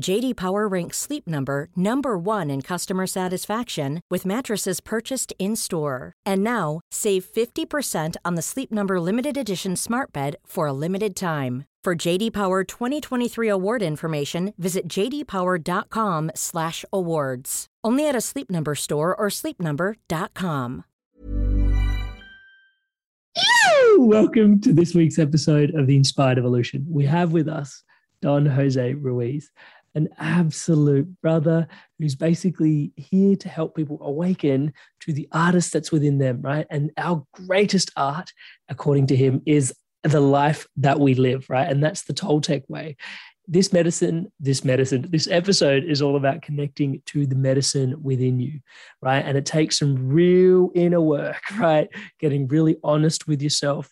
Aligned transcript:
JD 0.00 0.36
Power 0.36 0.68
ranks 0.68 0.98
Sleep 0.98 1.26
Number 1.26 1.68
number 1.74 2.16
1 2.18 2.50
in 2.50 2.60
customer 2.62 3.06
satisfaction 3.06 4.00
with 4.10 4.26
mattresses 4.26 4.80
purchased 4.80 5.32
in-store. 5.38 6.12
And 6.24 6.44
now, 6.44 6.80
save 6.90 7.24
50% 7.24 8.16
on 8.24 8.34
the 8.34 8.42
Sleep 8.42 8.70
Number 8.70 9.00
limited 9.00 9.38
edition 9.38 9.76
Smart 9.76 10.12
Bed 10.12 10.36
for 10.44 10.66
a 10.66 10.72
limited 10.72 11.16
time. 11.16 11.64
For 11.82 11.94
JD 11.94 12.32
Power 12.32 12.64
2023 12.64 13.48
award 13.48 13.82
information, 13.82 14.52
visit 14.58 14.88
jdpower.com/awards. 14.88 17.66
Only 17.84 18.08
at 18.08 18.16
a 18.16 18.20
Sleep 18.20 18.50
Number 18.50 18.74
store 18.74 19.14
or 19.14 19.28
sleepnumber.com. 19.28 20.84
Welcome 23.98 24.60
to 24.60 24.72
this 24.72 24.94
week's 24.94 25.18
episode 25.18 25.74
of 25.74 25.86
the 25.86 25.96
Inspired 25.96 26.38
Evolution. 26.38 26.86
We 26.88 27.04
have 27.06 27.32
with 27.32 27.48
us 27.48 27.82
Don 28.20 28.46
Jose 28.46 28.94
Ruiz, 28.94 29.50
an 29.96 30.08
absolute 30.18 31.08
brother 31.22 31.66
who's 31.98 32.14
basically 32.14 32.92
here 32.96 33.34
to 33.34 33.48
help 33.48 33.74
people 33.74 33.98
awaken 34.02 34.72
to 35.00 35.12
the 35.12 35.26
artist 35.32 35.72
that's 35.72 35.90
within 35.90 36.18
them, 36.18 36.42
right? 36.42 36.66
And 36.70 36.92
our 36.98 37.24
greatest 37.32 37.90
art, 37.96 38.30
according 38.68 39.08
to 39.08 39.16
him, 39.16 39.42
is 39.46 39.74
the 40.04 40.20
life 40.20 40.66
that 40.76 41.00
we 41.00 41.14
live, 41.14 41.46
right? 41.48 41.68
And 41.68 41.82
that's 41.82 42.02
the 42.02 42.12
Toltec 42.12 42.62
way. 42.68 42.96
This 43.48 43.72
medicine, 43.72 44.30
this 44.38 44.64
medicine, 44.64 45.06
this 45.08 45.28
episode 45.28 45.84
is 45.84 46.02
all 46.02 46.16
about 46.16 46.42
connecting 46.42 47.00
to 47.06 47.26
the 47.26 47.36
medicine 47.36 48.02
within 48.02 48.38
you, 48.38 48.60
right? 49.00 49.24
And 49.24 49.38
it 49.38 49.46
takes 49.46 49.78
some 49.78 50.08
real 50.08 50.72
inner 50.74 51.00
work, 51.00 51.40
right? 51.56 51.88
Getting 52.20 52.48
really 52.48 52.76
honest 52.84 53.26
with 53.26 53.40
yourself, 53.40 53.90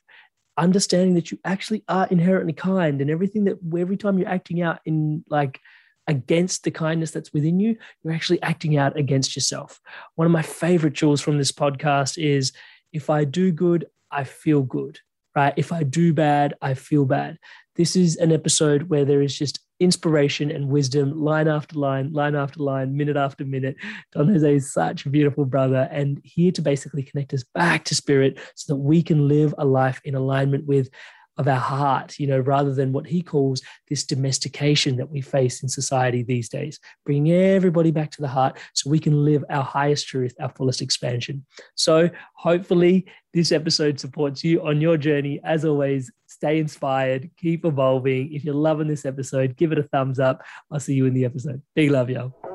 understanding 0.59 1.15
that 1.15 1.31
you 1.31 1.39
actually 1.45 1.83
are 1.89 2.07
inherently 2.09 2.53
kind 2.53 3.01
and 3.01 3.11
everything 3.11 3.45
that 3.45 3.59
every 3.78 3.97
time 3.97 4.19
you're 4.19 4.28
acting 4.28 4.61
out 4.61 4.81
in 4.84 5.25
like 5.31 5.61
against 6.06 6.65
the 6.65 6.70
kindness 6.70 7.10
that's 7.10 7.32
within 7.32 7.60
you, 7.60 7.76
you're 8.03 8.15
actually 8.15 8.42
acting 8.42 8.76
out 8.76 8.98
against 8.98 9.34
yourself. 9.34 9.81
One 10.16 10.26
of 10.26 10.32
my 10.32 10.42
favorite 10.42 10.92
jewels 10.92 11.20
from 11.20 11.38
this 11.38 11.53
podcast 11.53 12.19
is 12.19 12.53
if 12.92 13.10
I 13.10 13.25
do 13.25 13.53
good, 13.53 13.87
I 14.10 14.25
feel 14.25 14.62
good, 14.62 14.98
right? 15.34 15.54
If 15.56 15.72
I 15.72 15.82
do 15.82 16.12
bad, 16.12 16.54
I 16.62 16.75
feel 16.75 17.04
bad. 17.04 17.38
This 17.76 17.97
is 17.97 18.16
an 18.16 18.31
episode 18.31 18.84
where 18.84 19.04
there 19.04 19.22
is 19.22 19.37
just 19.37 19.59
inspiration 19.81 20.50
and 20.50 20.69
wisdom, 20.69 21.19
line 21.20 21.48
after 21.48 21.76
line, 21.76 22.12
line 22.12 22.36
after 22.36 22.62
line, 22.62 22.97
minute 22.97 23.16
after 23.16 23.44
minute. 23.44 23.76
Don 24.12 24.28
Jose 24.28 24.54
is 24.54 24.72
such 24.72 25.04
a 25.04 25.10
beautiful 25.10 25.44
brother 25.44 25.88
and 25.91 26.21
here 26.22 26.53
to 26.53 26.62
basically 26.62 27.03
connect 27.03 27.34
us 27.34 27.42
back 27.54 27.84
to 27.84 27.94
spirit 27.94 28.38
so 28.54 28.72
that 28.72 28.81
we 28.81 29.03
can 29.03 29.26
live 29.26 29.54
a 29.59 29.65
life 29.65 30.00
in 30.04 30.15
alignment 30.15 30.66
with 30.66 30.88
of 31.37 31.49
our 31.49 31.59
heart, 31.59 32.19
you 32.19 32.27
know, 32.27 32.39
rather 32.39 32.72
than 32.72 32.93
what 32.93 33.06
he 33.06 33.22
calls 33.22 33.62
this 33.89 34.05
domestication 34.05 34.97
that 34.97 35.11
we 35.11 35.21
face 35.21 35.62
in 35.62 35.69
society 35.69 36.22
these 36.22 36.49
days, 36.49 36.78
bringing 37.05 37.33
everybody 37.33 37.91
back 37.91 38.11
to 38.12 38.22
the 38.22 38.28
heart 38.28 38.59
so 38.75 38.91
we 38.91 38.99
can 38.99 39.25
live 39.25 39.45
our 39.50 39.65
highest 39.65 40.06
truth, 40.06 40.34
our 40.41 40.50
fullest 40.50 40.81
expansion. 40.81 41.45
So, 41.75 42.11
hopefully, 42.34 43.06
this 43.33 43.50
episode 43.50 43.99
supports 43.99 44.45
you 44.45 44.65
on 44.65 44.81
your 44.81 44.97
journey. 44.97 45.41
As 45.45 45.65
always, 45.65 46.11
stay 46.27 46.59
inspired, 46.59 47.31
keep 47.37 47.65
evolving. 47.65 48.33
If 48.33 48.45
you're 48.45 48.55
loving 48.55 48.89
this 48.89 49.05
episode, 49.05 49.56
give 49.56 49.72
it 49.72 49.78
a 49.78 49.83
thumbs 49.83 50.21
up. 50.21 50.43
I'll 50.71 50.81
see 50.81 50.95
you 50.95 51.06
in 51.06 51.15
the 51.15 51.25
episode. 51.25 51.62
Big 51.75 51.91
love, 51.91 52.11
y'all. 52.11 52.53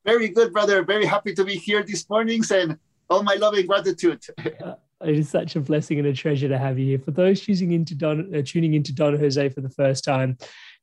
Very 0.05 0.29
good, 0.29 0.53
brother. 0.53 0.83
Very 0.83 1.05
happy 1.05 1.33
to 1.33 1.43
be 1.43 1.55
here 1.55 1.83
this 1.83 2.09
morning, 2.09 2.41
and 2.51 2.77
all 3.09 3.23
my 3.23 3.35
love 3.35 3.53
and 3.53 3.67
gratitude. 3.67 4.23
uh, 4.63 4.75
it 5.03 5.17
is 5.17 5.29
such 5.29 5.55
a 5.55 5.59
blessing 5.59 5.99
and 5.99 6.07
a 6.07 6.13
treasure 6.13 6.47
to 6.47 6.57
have 6.57 6.79
you 6.79 6.85
here. 6.85 6.99
For 6.99 7.11
those 7.11 7.41
choosing 7.41 7.71
into 7.71 7.95
Don, 7.95 8.33
uh, 8.33 8.41
tuning 8.45 8.73
into 8.73 8.93
Don 8.93 9.17
Jose 9.17 9.49
for 9.49 9.61
the 9.61 9.69
first 9.69 10.03
time, 10.03 10.37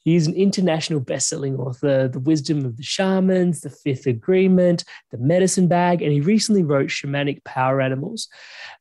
He's 0.09 0.27
an 0.27 0.33
international 0.37 1.01
best-selling 1.01 1.57
author, 1.57 2.09
The 2.09 2.19
Wisdom 2.19 2.65
of 2.65 2.79
the 2.79 2.83
Shamans, 2.83 3.61
The 3.61 3.69
Fifth 3.69 4.07
Agreement, 4.07 4.83
The 5.11 5.19
Medicine 5.19 5.69
Bag, 5.69 6.01
and 6.01 6.11
he 6.11 6.23
recently 6.23 6.63
wrote 6.63 6.89
Shamanic 6.89 7.45
Power 7.45 7.83
Animals. 7.83 8.27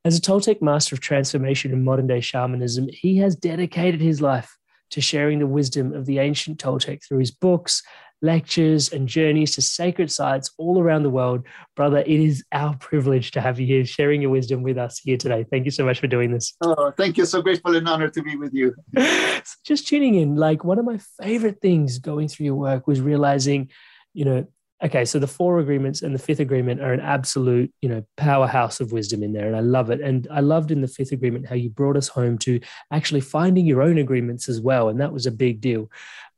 As 0.05 0.17
a 0.17 0.21
Toltec 0.21 0.61
master 0.61 0.95
of 0.95 1.01
transformation 1.01 1.73
in 1.73 1.83
modern-day 1.83 2.21
shamanism, 2.21 2.87
he 2.93 3.17
has 3.17 3.35
dedicated 3.35 3.99
his 3.99 4.21
life 4.21 4.57
to 4.91 5.01
sharing 5.01 5.39
the 5.39 5.47
wisdom 5.47 5.91
of 5.91 6.05
the 6.05 6.19
ancient 6.19 6.59
Toltec 6.59 7.05
through 7.05 7.19
his 7.19 7.31
books, 7.31 7.83
lectures 8.21 8.91
and 8.91 9.07
journeys 9.07 9.53
to 9.55 9.61
sacred 9.61 10.11
sites 10.11 10.51
all 10.57 10.81
around 10.81 11.03
the 11.03 11.09
world. 11.09 11.45
Brother, 11.75 11.99
it 11.99 12.19
is 12.19 12.43
our 12.51 12.75
privilege 12.77 13.31
to 13.31 13.41
have 13.41 13.59
you 13.59 13.67
here 13.67 13.85
sharing 13.85 14.21
your 14.21 14.31
wisdom 14.31 14.63
with 14.63 14.77
us 14.77 14.99
here 14.99 15.17
today. 15.17 15.45
Thank 15.49 15.65
you 15.65 15.71
so 15.71 15.85
much 15.85 15.99
for 15.99 16.07
doing 16.07 16.31
this. 16.31 16.55
Oh, 16.61 16.91
thank 16.97 17.17
you. 17.17 17.25
So 17.25 17.41
grateful 17.41 17.75
and 17.75 17.87
honored 17.87 18.13
to 18.13 18.23
be 18.23 18.35
with 18.35 18.53
you. 18.53 18.73
so 18.97 19.41
just 19.65 19.87
tuning 19.87 20.15
in, 20.15 20.35
like 20.35 20.63
one 20.63 20.79
of 20.79 20.85
my 20.85 20.99
favorite 21.21 21.61
things 21.61 21.99
going 21.99 22.27
through 22.27 22.45
your 22.45 22.55
work 22.55 22.87
was 22.87 23.01
realizing, 23.01 23.69
you 24.13 24.25
know, 24.25 24.47
okay, 24.83 25.05
so 25.05 25.17
the 25.17 25.27
four 25.27 25.59
agreements 25.59 26.01
and 26.01 26.13
the 26.13 26.19
fifth 26.19 26.39
agreement 26.39 26.81
are 26.81 26.93
an 26.93 26.99
absolute, 26.99 27.71
you 27.81 27.89
know, 27.89 28.03
powerhouse 28.15 28.79
of 28.79 28.91
wisdom 28.91 29.23
in 29.23 29.33
there. 29.33 29.47
And 29.47 29.55
I 29.55 29.61
love 29.61 29.89
it. 29.89 30.01
And 30.01 30.27
I 30.31 30.41
loved 30.41 30.71
in 30.71 30.81
the 30.81 30.87
fifth 30.87 31.11
agreement 31.11 31.47
how 31.47 31.55
you 31.55 31.69
brought 31.69 31.97
us 31.97 32.07
home 32.07 32.37
to 32.39 32.59
actually 32.91 33.21
finding 33.21 33.65
your 33.65 33.81
own 33.81 33.97
agreements 33.97 34.47
as 34.47 34.61
well. 34.61 34.89
And 34.89 34.99
that 35.01 35.13
was 35.13 35.25
a 35.25 35.31
big 35.31 35.61
deal. 35.61 35.89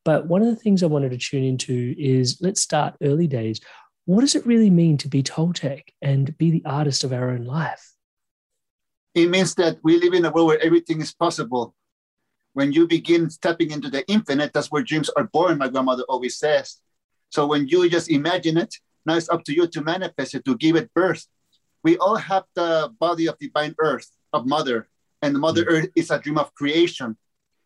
But 0.06 0.28
one 0.28 0.42
of 0.42 0.48
the 0.48 0.56
things 0.56 0.82
I 0.82 0.88
wanted 0.88 1.12
to 1.12 1.18
tune 1.18 1.44
into 1.44 1.96
is 1.98 2.40
let's 2.42 2.62
start 2.62 2.96
early 3.02 3.28
days. 3.28 3.60
What 4.06 4.22
does 4.22 4.36
it 4.36 4.46
really 4.46 4.70
mean 4.70 4.98
to 4.98 5.08
be 5.08 5.22
Toltec 5.22 5.84
and 6.02 6.36
be 6.38 6.52
the 6.52 6.64
artist 6.66 7.04
of 7.04 7.14
our 7.14 7.30
own 7.30 7.46
life? 7.46 7.94
It 9.14 9.30
means 9.30 9.56
that 9.56 9.78
we 9.84 10.00
live 10.00 10.14
in 10.14 10.26
a 10.26 10.32
world 10.32 10.48
where 10.48 10.64
everything 10.64 11.02
is 11.02 11.14
possible. 11.14 11.76
When 12.54 12.72
you 12.72 12.88
begin 12.88 13.30
stepping 13.30 13.72
into 13.72 13.90
the 13.90 14.08
infinite, 14.10 14.54
that's 14.54 14.72
where 14.72 14.84
dreams 14.84 15.10
are 15.10 15.26
born, 15.26 15.58
my 15.58 15.68
grandmother 15.68 16.04
always 16.10 16.38
says. 16.38 16.82
So 17.30 17.46
when 17.46 17.68
you 17.68 17.90
just 17.90 18.10
imagine 18.10 18.58
it, 18.58 18.76
now 19.06 19.16
it's 19.16 19.30
up 19.30 19.44
to 19.46 19.54
you 19.54 19.68
to 19.68 19.82
manifest 19.82 20.36
it, 20.36 20.46
to 20.46 20.58
give 20.58 20.76
it 20.76 20.94
birth. 20.94 21.28
We 21.84 21.98
all 21.98 22.16
have 22.16 22.44
the 22.56 22.94
body 23.00 23.28
of 23.28 23.38
divine 23.38 23.76
earth, 23.80 24.10
of 24.34 24.46
mother, 24.46 24.90
and 25.22 25.36
the 25.36 25.40
mother 25.40 25.64
mm-hmm. 25.64 25.76
earth 25.76 25.90
is 25.96 26.12
a 26.12 26.20
dream 26.20 26.38
of 26.38 26.54
creation. 26.54 27.18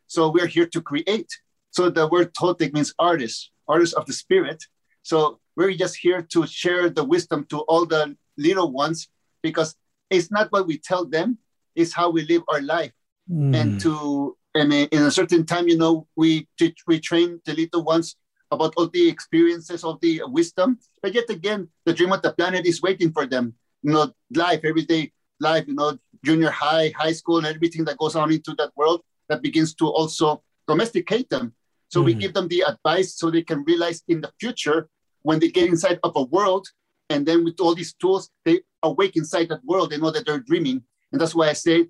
So 0.07 0.29
we're 0.29 0.47
here 0.47 0.67
to 0.67 0.81
create. 0.81 1.31
So 1.73 1.89
the 1.89 2.07
word 2.07 2.33
Toltec 2.33 2.71
means 2.71 2.93
artist, 2.99 3.49
artist 3.67 3.95
of 3.95 4.05
the 4.05 4.13
spirit. 4.13 4.63
So 5.01 5.39
we're 5.55 5.73
just 5.73 5.97
here 5.97 6.21
to 6.21 6.45
share 6.45 6.89
the 6.89 7.03
wisdom 7.03 7.45
to 7.49 7.59
all 7.61 7.85
the 7.85 8.15
little 8.37 8.71
ones 8.71 9.09
because 9.41 9.75
it's 10.09 10.31
not 10.31 10.51
what 10.51 10.67
we 10.67 10.77
tell 10.77 11.03
them, 11.03 11.39
it's 11.75 11.93
how 11.93 12.11
we 12.11 12.25
live 12.27 12.43
our 12.47 12.61
life. 12.61 12.91
Mm. 13.29 13.55
And 13.55 13.81
to 13.81 14.37
and 14.53 14.71
in 14.71 15.01
a 15.01 15.09
certain 15.11 15.45
time, 15.45 15.67
you 15.67 15.77
know, 15.77 16.07
we 16.15 16.47
we 16.85 16.99
train 16.99 17.41
the 17.45 17.53
little 17.53 17.83
ones 17.83 18.17
about 18.51 18.75
all 18.77 18.87
the 18.87 19.09
experiences 19.09 19.83
of 19.83 19.99
the 20.01 20.21
wisdom. 20.27 20.77
But 21.01 21.15
yet 21.15 21.29
again, 21.29 21.69
the 21.85 21.93
dream 21.93 22.11
of 22.13 22.21
the 22.21 22.33
planet 22.33 22.67
is 22.67 22.83
waiting 22.83 23.11
for 23.11 23.25
them. 23.25 23.55
You 23.81 23.93
know, 23.93 24.13
life, 24.35 24.61
everyday 24.63 25.11
life, 25.39 25.65
you 25.67 25.73
know, 25.73 25.97
junior 26.23 26.51
high, 26.51 26.93
high 26.95 27.13
school, 27.13 27.37
and 27.37 27.47
everything 27.47 27.83
that 27.85 27.97
goes 27.97 28.15
on 28.15 28.31
into 28.31 28.53
that 28.59 28.71
world 28.75 29.01
that 29.27 29.41
begins 29.41 29.73
to 29.75 29.87
also 29.87 30.43
domesticate 30.67 31.29
them. 31.29 31.53
So 31.93 32.01
mm. 32.01 32.05
we 32.05 32.13
give 32.15 32.33
them 32.33 32.47
the 32.47 32.63
advice 32.71 33.09
so 33.15 33.29
they 33.29 33.43
can 33.43 33.63
realize 33.63 34.01
in 34.07 34.19
the 34.21 34.31
future 34.39 34.89
when 35.21 35.39
they 35.39 35.49
get 35.49 35.69
inside 35.69 35.99
of 36.03 36.13
a 36.15 36.23
world, 36.23 36.67
and 37.09 37.25
then 37.25 37.45
with 37.45 37.59
all 37.61 37.75
these 37.75 37.93
tools, 37.93 38.29
they 38.45 38.61
awake 38.81 39.15
inside 39.15 39.49
that 39.49 39.63
world. 39.63 39.91
They 39.91 39.97
know 39.97 40.11
that 40.11 40.25
they're 40.25 40.39
dreaming. 40.51 40.83
And 41.11 41.21
that's 41.21 41.35
why 41.35 41.49
I 41.49 41.53
say 41.53 41.87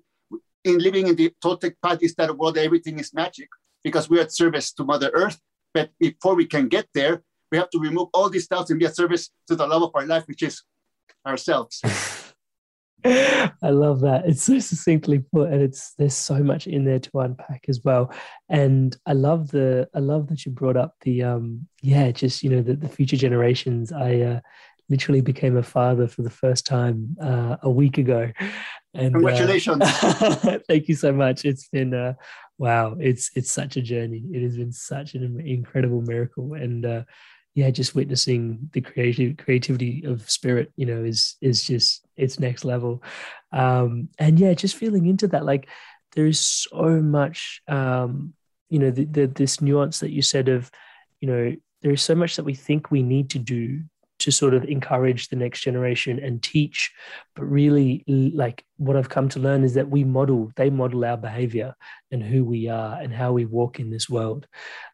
in 0.64 0.78
living 0.78 1.06
in 1.08 1.16
the 1.16 1.32
Toltec 1.42 1.74
path 1.82 2.00
is 2.02 2.14
that 2.16 2.30
a 2.30 2.34
world 2.34 2.54
that 2.56 2.64
everything 2.64 2.98
is 2.98 3.12
magic 3.14 3.48
because 3.82 4.08
we're 4.10 4.22
at 4.22 4.32
service 4.32 4.72
to 4.74 4.84
Mother 4.84 5.10
Earth 5.14 5.40
but 5.74 5.90
before 5.98 6.36
we 6.36 6.46
can 6.46 6.68
get 6.68 6.86
there, 6.94 7.22
we 7.50 7.58
have 7.58 7.68
to 7.70 7.80
remove 7.80 8.08
all 8.14 8.30
these 8.30 8.46
doubts 8.46 8.70
and 8.70 8.78
be 8.78 8.86
a 8.86 8.94
service 8.94 9.30
to 9.48 9.56
the 9.56 9.66
love 9.66 9.82
of 9.82 9.90
our 9.94 10.06
life, 10.06 10.24
which 10.26 10.42
is 10.42 10.62
ourselves. 11.26 11.82
I 13.06 13.70
love 13.70 14.00
that. 14.00 14.22
It's 14.26 14.42
so 14.42 14.58
succinctly 14.58 15.18
put, 15.18 15.52
and 15.52 15.60
it's 15.60 15.92
there's 15.98 16.14
so 16.14 16.42
much 16.42 16.66
in 16.66 16.84
there 16.84 16.98
to 16.98 17.20
unpack 17.20 17.66
as 17.68 17.80
well. 17.84 18.12
And 18.48 18.96
I 19.04 19.12
love 19.12 19.50
the 19.50 19.88
I 19.94 19.98
love 19.98 20.28
that 20.28 20.46
you 20.46 20.52
brought 20.52 20.76
up 20.76 20.94
the 21.02 21.22
um 21.22 21.68
yeah, 21.82 22.10
just 22.12 22.42
you 22.42 22.50
know 22.50 22.62
the, 22.62 22.74
the 22.74 22.88
future 22.88 23.16
generations. 23.16 23.92
I 23.92 24.20
uh, 24.20 24.40
literally 24.88 25.20
became 25.20 25.56
a 25.56 25.62
father 25.62 26.08
for 26.08 26.22
the 26.22 26.30
first 26.30 26.66
time 26.66 27.16
uh, 27.22 27.56
a 27.62 27.70
week 27.70 27.98
ago. 27.98 28.30
And 28.94 29.12
congratulations! 29.12 29.82
Uh, 29.82 30.58
thank 30.68 30.88
you 30.88 30.94
so 30.94 31.12
much. 31.12 31.44
It's 31.44 31.68
been 31.68 31.92
uh, 31.92 32.14
wow, 32.58 32.96
it's 32.98 33.30
it's 33.34 33.52
such 33.52 33.76
a 33.76 33.82
journey. 33.82 34.22
It 34.32 34.42
has 34.42 34.56
been 34.56 34.72
such 34.72 35.14
an 35.14 35.40
incredible 35.44 36.00
miracle, 36.02 36.54
and 36.54 36.86
uh, 36.86 37.02
yeah, 37.54 37.70
just 37.70 37.94
witnessing 37.94 38.68
the 38.72 38.80
creative 38.80 39.36
creativity 39.36 40.02
of 40.04 40.28
spirit, 40.28 40.72
you 40.76 40.86
know, 40.86 41.04
is 41.04 41.36
is 41.40 41.62
just 41.62 42.04
it's 42.16 42.40
next 42.40 42.64
level. 42.64 43.02
Um, 43.52 44.08
and 44.18 44.38
yeah, 44.38 44.54
just 44.54 44.76
feeling 44.76 45.06
into 45.06 45.28
that, 45.28 45.44
like 45.44 45.68
there 46.14 46.26
is 46.26 46.40
so 46.40 47.00
much, 47.00 47.62
um, 47.68 48.34
you 48.70 48.78
know, 48.78 48.90
the, 48.90 49.04
the, 49.04 49.26
this 49.26 49.60
nuance 49.60 50.00
that 50.00 50.10
you 50.10 50.22
said 50.22 50.48
of, 50.48 50.70
you 51.20 51.28
know, 51.28 51.56
there 51.82 51.92
is 51.92 52.02
so 52.02 52.14
much 52.14 52.36
that 52.36 52.44
we 52.44 52.54
think 52.54 52.90
we 52.90 53.02
need 53.02 53.30
to 53.30 53.38
do 53.38 53.82
to 54.20 54.30
sort 54.30 54.54
of 54.54 54.64
encourage 54.64 55.28
the 55.28 55.36
next 55.36 55.60
generation 55.60 56.18
and 56.20 56.42
teach 56.42 56.92
but 57.34 57.42
really 57.42 58.04
like 58.06 58.64
what 58.76 58.96
i've 58.96 59.08
come 59.08 59.28
to 59.28 59.40
learn 59.40 59.64
is 59.64 59.74
that 59.74 59.90
we 59.90 60.04
model 60.04 60.52
they 60.54 60.70
model 60.70 61.04
our 61.04 61.16
behavior 61.16 61.74
and 62.12 62.22
who 62.22 62.44
we 62.44 62.68
are 62.68 63.00
and 63.00 63.12
how 63.12 63.32
we 63.32 63.44
walk 63.44 63.80
in 63.80 63.90
this 63.90 64.08
world 64.08 64.46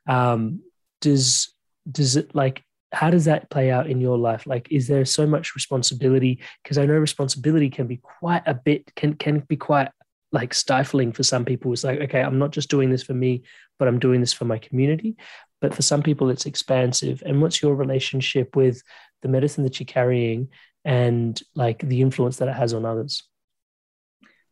um, 0.09 0.63
does 1.03 1.53
does 1.91 2.17
it 2.17 2.35
like 2.35 2.65
how 2.93 3.11
does 3.11 3.27
that 3.27 3.51
play 3.51 3.71
out 3.71 3.89
in 3.89 4.01
your 4.01 4.19
life? 4.19 4.47
Like 4.47 4.69
is 4.71 4.89
there 4.89 5.05
so 5.05 5.27
much 5.27 5.55
responsibility? 5.55 6.41
Because 6.63 6.79
i 6.79 6.87
know 6.87 6.95
responsibility 6.95 7.71
can 7.71 7.87
be 7.87 7.99
quite 7.99 8.43
a 8.47 8.55
bit 8.55 8.93
can 8.97 9.15
can 9.15 9.41
be 9.41 9.57
quite 9.57 9.89
like 10.33 10.55
stifling 10.55 11.13
for 11.13 11.23
some 11.23 11.45
people. 11.45 11.73
It's 11.73 11.85
like 11.85 12.01
okay 12.01 12.21
i'm 12.23 12.39
not 12.39 12.51
just 12.51 12.71
doing 12.71 12.91
this 12.91 13.03
for 13.03 13.15
me 13.15 13.43
but 13.79 13.89
i'm 13.89 13.99
doing 13.99 14.21
this 14.21 14.33
for 14.33 14.45
my 14.45 14.59
community. 14.59 15.17
But 15.61 15.75
for 15.75 15.83
some 15.83 16.03
people 16.03 16.31
it's 16.31 16.47
expansive. 16.47 17.23
And 17.25 17.41
what's 17.41 17.63
your 17.63 17.75
relationship 17.75 18.57
with 18.57 18.83
the 19.23 19.29
medicine 19.29 19.65
that 19.65 19.79
you're 19.79 19.87
carrying 19.87 20.49
and 20.85 21.41
like 21.55 21.87
the 21.87 22.01
influence 22.01 22.39
that 22.39 22.49
it 22.49 22.55
has 22.55 22.75
on 22.75 22.85
others? 22.85 23.23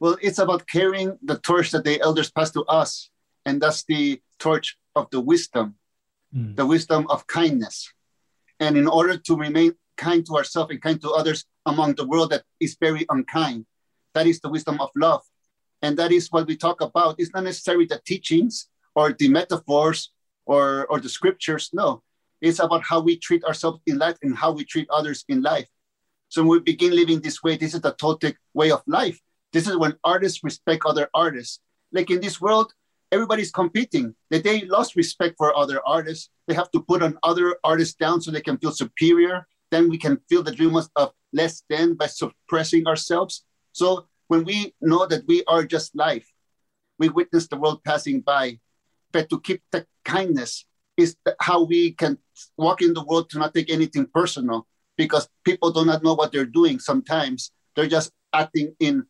Well 0.01 0.17
it's 0.23 0.39
about 0.39 0.67
carrying 0.67 1.19
the 1.23 1.39
torch 1.39 1.73
that 1.73 1.85
the 1.85 2.01
elders 2.01 2.31
passed 2.31 2.55
to 2.55 2.65
us. 2.65 3.11
And 3.45 3.61
that's 3.61 3.85
the 3.85 4.21
torch 4.39 4.77
of 4.95 5.09
the 5.11 5.21
wisdom 5.21 5.77
mm. 6.35 6.57
the 6.57 6.67
wisdom 6.67 7.07
of 7.09 7.27
kindness 7.27 7.93
and 8.61 8.77
in 8.77 8.87
order 8.87 9.17
to 9.17 9.37
remain 9.37 9.73
kind 9.97 10.25
to 10.27 10.37
ourselves 10.37 10.71
and 10.71 10.83
kind 10.83 11.01
to 11.01 11.11
others 11.11 11.45
among 11.67 11.95
the 11.95 12.07
world 12.07 12.31
that 12.31 12.43
is 12.61 12.77
very 12.81 13.05
unkind 13.11 13.67
that 14.15 14.27
is 14.27 14.41
the 14.41 14.49
wisdom 14.49 14.81
of 14.81 14.91
love 14.97 15.23
and 15.83 15.97
that 15.97 16.13
is 16.13 16.31
what 16.31 16.47
we 16.47 16.57
talk 16.57 16.81
about 16.81 17.17
it's 17.19 17.33
not 17.35 17.45
necessarily 17.45 17.87
the 17.87 18.01
teachings 18.07 18.69
or 18.95 19.13
the 19.13 19.29
metaphors 19.29 20.13
or, 20.47 20.87
or 20.87 21.01
the 21.01 21.09
scriptures 21.09 21.71
no 21.73 22.03
it's 22.41 22.61
about 22.61 22.85
how 22.85 23.01
we 23.01 23.17
treat 23.17 23.45
ourselves 23.45 23.81
in 23.87 23.99
life 23.99 24.17
and 24.23 24.37
how 24.37 24.53
we 24.53 24.65
treat 24.65 24.89
others 24.91 25.25
in 25.29 25.43
life. 25.43 25.67
So 26.29 26.43
when 26.43 26.51
we 26.51 26.61
begin 26.61 26.95
living 26.95 27.21
this 27.21 27.43
way, 27.43 27.57
this 27.57 27.75
is 27.75 27.81
the 27.81 27.95
Toltec 27.95 28.37
way 28.55 28.71
of 28.71 28.83
life. 28.87 29.21
This 29.53 29.67
is 29.67 29.77
when 29.77 29.95
artists 30.05 30.45
respect 30.45 30.85
other 30.85 31.09
artists. 31.15 31.61
Like 31.91 32.11
in 32.11 32.21
this 32.21 32.41
world, 32.41 32.73
everybody's 33.13 33.51
competing. 33.51 34.15
That 34.31 34.45
they 34.45 34.63
lost 34.63 34.97
respect 34.97 35.35
for 35.39 35.57
other 35.57 35.81
artists. 35.87 36.31
They 36.47 36.55
have 36.55 36.71
to 36.73 36.81
put 36.81 37.03
on 37.03 37.19
other 37.23 37.57
artists 37.65 37.95
down 37.95 38.21
so 38.21 38.31
they 38.31 38.41
can 38.41 38.59
feel 38.59 38.73
superior. 38.73 39.47
Then 39.71 39.89
we 39.89 39.99
can 39.99 40.19
feel 40.29 40.43
the 40.43 40.55
dream 40.55 40.77
of 40.77 41.13
less 41.33 41.63
than 41.69 41.95
by 41.95 42.07
suppressing 42.07 42.87
ourselves. 42.87 43.45
So 43.73 44.07
when 44.29 44.45
we 44.45 44.75
know 44.81 45.07
that 45.07 45.25
we 45.27 45.45
are 45.45 45.65
just 45.65 45.95
life, 45.95 46.27
we 46.99 47.09
witness 47.09 47.49
the 47.49 47.57
world 47.57 47.83
passing 47.85 48.21
by. 48.21 48.59
But 49.13 49.31
to 49.31 49.41
keep 49.41 49.63
the 49.73 49.87
kindness 50.05 50.67
is 50.97 51.17
how 51.41 51.65
we 51.65 51.93
can 51.93 52.19
walk 52.57 52.83
in 52.83 52.93
the 52.93 53.05
world 53.05 53.31
to 53.31 53.39
not 53.39 53.55
take 53.55 53.71
anything 53.71 54.07
personal 54.13 54.67
because 54.97 55.29
people 55.45 55.71
do 55.71 55.85
not 55.85 56.03
know 56.03 56.15
what 56.15 56.33
they're 56.33 56.45
doing 56.45 56.81
sometimes 56.81 57.53
they're 57.75 57.87
just 57.87 58.11
acting 58.33 58.75
in 58.81 59.07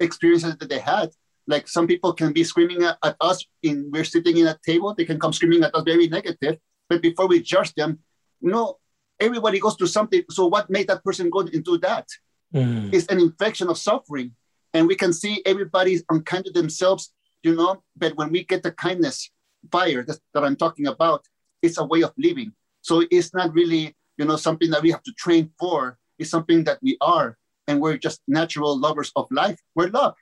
experiences 0.00 0.56
that 0.56 0.68
they 0.68 0.78
had 0.78 1.10
like 1.48 1.66
some 1.66 1.86
people 1.86 2.12
can 2.12 2.32
be 2.32 2.44
screaming 2.44 2.84
at, 2.84 2.96
at, 3.02 3.16
us 3.20 3.44
in 3.62 3.90
we're 3.92 4.04
sitting 4.04 4.36
in 4.36 4.46
a 4.46 4.58
table 4.64 4.94
they 4.94 5.04
can 5.04 5.18
come 5.18 5.32
screaming 5.32 5.62
at 5.64 5.74
us 5.74 5.82
very 5.84 6.06
negative 6.06 6.58
but 6.88 7.02
before 7.02 7.26
we 7.26 7.42
judge 7.42 7.74
them 7.74 7.98
you 8.40 8.50
know 8.50 8.78
everybody 9.18 9.58
goes 9.58 9.74
through 9.74 9.86
something 9.98 10.22
so 10.30 10.46
what 10.46 10.70
made 10.70 10.86
that 10.86 11.02
person 11.02 11.28
go 11.28 11.40
into 11.40 11.76
that? 11.78 12.06
Mm. 12.54 12.94
It's 12.94 13.08
an 13.08 13.18
infection 13.18 13.68
of 13.68 13.76
suffering 13.76 14.32
and 14.72 14.86
we 14.86 14.94
can 14.94 15.12
see 15.12 15.42
everybody's 15.44 16.04
unkind 16.08 16.44
to 16.46 16.52
themselves 16.52 17.12
you 17.42 17.54
know 17.56 17.82
but 17.96 18.16
when 18.16 18.30
we 18.30 18.44
get 18.44 18.62
the 18.62 18.72
kindness 18.72 19.30
fire 19.70 20.02
that, 20.04 20.18
that 20.34 20.44
I'm 20.44 20.56
talking 20.56 20.86
about, 20.86 21.24
it's 21.62 21.78
a 21.78 21.84
way 21.84 22.02
of 22.02 22.12
living. 22.16 22.52
So 22.82 23.04
it's 23.10 23.34
not 23.34 23.52
really, 23.52 23.96
you 24.16 24.24
know, 24.24 24.36
something 24.36 24.70
that 24.70 24.82
we 24.82 24.90
have 24.90 25.02
to 25.02 25.12
train 25.12 25.50
for. 25.58 25.98
It's 26.18 26.30
something 26.30 26.64
that 26.64 26.78
we 26.82 26.96
are, 27.00 27.36
and 27.66 27.80
we're 27.80 27.96
just 27.96 28.20
natural 28.26 28.78
lovers 28.78 29.12
of 29.14 29.26
life. 29.30 29.60
We're 29.74 29.88
love. 29.88 30.14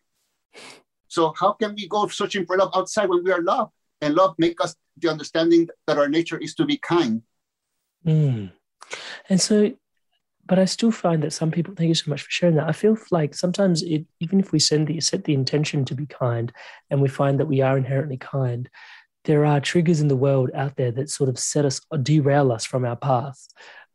So 1.09 1.33
how 1.39 1.53
can 1.53 1.75
we 1.75 1.89
go 1.89 2.07
searching 2.09 2.47
for 2.47 2.57
love 2.57 2.71
outside 2.75 3.09
when 3.09 3.25
we 3.25 3.33
are 3.33 3.43
love? 3.43 3.71
And 4.01 4.15
love 4.15 4.35
make 4.39 4.61
us 4.61 4.77
the 4.99 5.09
understanding 5.11 5.69
that 5.87 5.99
our 5.99 6.09
nature 6.09 6.37
is 6.37 6.55
to 6.57 6.67
be 6.67 6.77
kind. 6.77 7.23
Mm. 8.07 8.53
And 9.29 9.41
so, 9.41 9.73
but 10.45 10.59
I 10.59 10.67
still 10.67 10.93
find 10.93 11.23
that 11.23 11.33
some 11.33 11.51
people. 11.51 11.75
Thank 11.75 11.89
you 11.89 11.95
so 11.95 12.11
much 12.11 12.23
for 12.23 12.31
sharing 12.31 12.57
that. 12.57 12.69
I 12.69 12.73
feel 12.73 12.97
like 13.11 13.35
sometimes, 13.35 13.83
it, 13.83 14.05
even 14.21 14.39
if 14.39 14.53
we 14.53 14.59
send 14.59 14.87
the 14.87 15.01
set 15.01 15.25
the 15.25 15.35
intention 15.35 15.85
to 15.87 15.95
be 15.95 16.07
kind, 16.07 16.53
and 16.91 17.01
we 17.01 17.09
find 17.09 17.41
that 17.41 17.47
we 17.47 17.63
are 17.63 17.77
inherently 17.77 18.19
kind, 18.19 18.69
there 19.25 19.45
are 19.45 19.61
triggers 19.61 20.01
in 20.01 20.09
the 20.09 20.17
world 20.17 20.51
out 20.55 20.77
there 20.77 20.93
that 20.93 21.11
sort 21.11 21.29
of 21.29 21.39
set 21.39 21.65
us 21.65 21.81
or 21.91 21.99
derail 21.99 22.53
us 22.53 22.65
from 22.65 22.85
our 22.85 22.97
path. 22.97 23.49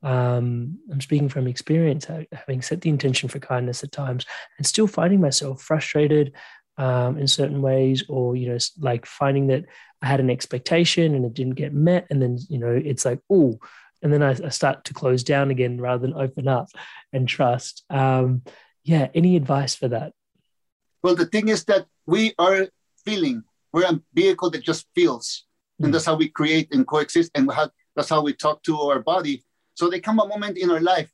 Um, 0.03 0.79
I'm 0.91 0.99
speaking 0.99 1.29
from 1.29 1.47
experience, 1.47 2.07
having 2.33 2.61
set 2.61 2.81
the 2.81 2.89
intention 2.89 3.29
for 3.29 3.39
kindness 3.39 3.83
at 3.83 3.91
times 3.91 4.25
and 4.57 4.65
still 4.65 4.87
finding 4.87 5.21
myself 5.21 5.61
frustrated 5.61 6.33
um, 6.77 7.17
in 7.17 7.27
certain 7.27 7.61
ways, 7.61 8.03
or, 8.07 8.35
you 8.35 8.49
know, 8.49 8.57
like 8.79 9.05
finding 9.05 9.47
that 9.47 9.65
I 10.01 10.07
had 10.07 10.19
an 10.19 10.29
expectation 10.29 11.15
and 11.15 11.25
it 11.25 11.33
didn't 11.33 11.55
get 11.55 11.73
met. 11.73 12.07
And 12.09 12.21
then, 12.21 12.37
you 12.49 12.57
know, 12.57 12.71
it's 12.71 13.05
like, 13.05 13.19
oh, 13.29 13.59
and 14.01 14.11
then 14.11 14.23
I, 14.23 14.31
I, 14.31 14.49
start 14.49 14.85
to 14.85 14.93
close 14.93 15.23
down 15.23 15.51
again 15.51 15.79
rather 15.79 16.01
than 16.01 16.15
open 16.15 16.47
up 16.47 16.69
and 17.13 17.27
trust. 17.27 17.83
Um, 17.89 18.41
yeah, 18.83 19.09
any 19.13 19.35
advice 19.35 19.75
for 19.75 19.89
that? 19.89 20.13
Well, 21.03 21.15
the 21.15 21.27
thing 21.27 21.49
is 21.49 21.65
that 21.65 21.85
we 22.05 22.33
are 22.39 22.67
feeling. 23.05 23.43
We're 23.73 23.85
a 23.85 24.01
vehicle 24.13 24.49
that 24.51 24.63
just 24.63 24.87
feels, 24.95 25.45
mm. 25.79 25.85
and 25.85 25.87
hmm. 25.87 25.91
that's 25.93 26.05
how 26.05 26.15
we 26.15 26.29
create 26.29 26.73
and 26.73 26.85
coexist, 26.85 27.31
and 27.35 27.49
that's 27.95 28.09
how 28.09 28.21
we 28.21 28.33
talk 28.33 28.63
to 28.63 28.77
our 28.81 28.99
body. 28.99 29.43
So 29.75 29.89
there 29.89 29.99
come 29.99 30.19
a 30.19 30.27
moment 30.27 30.57
in 30.57 30.69
our 30.69 30.81
life 30.81 31.11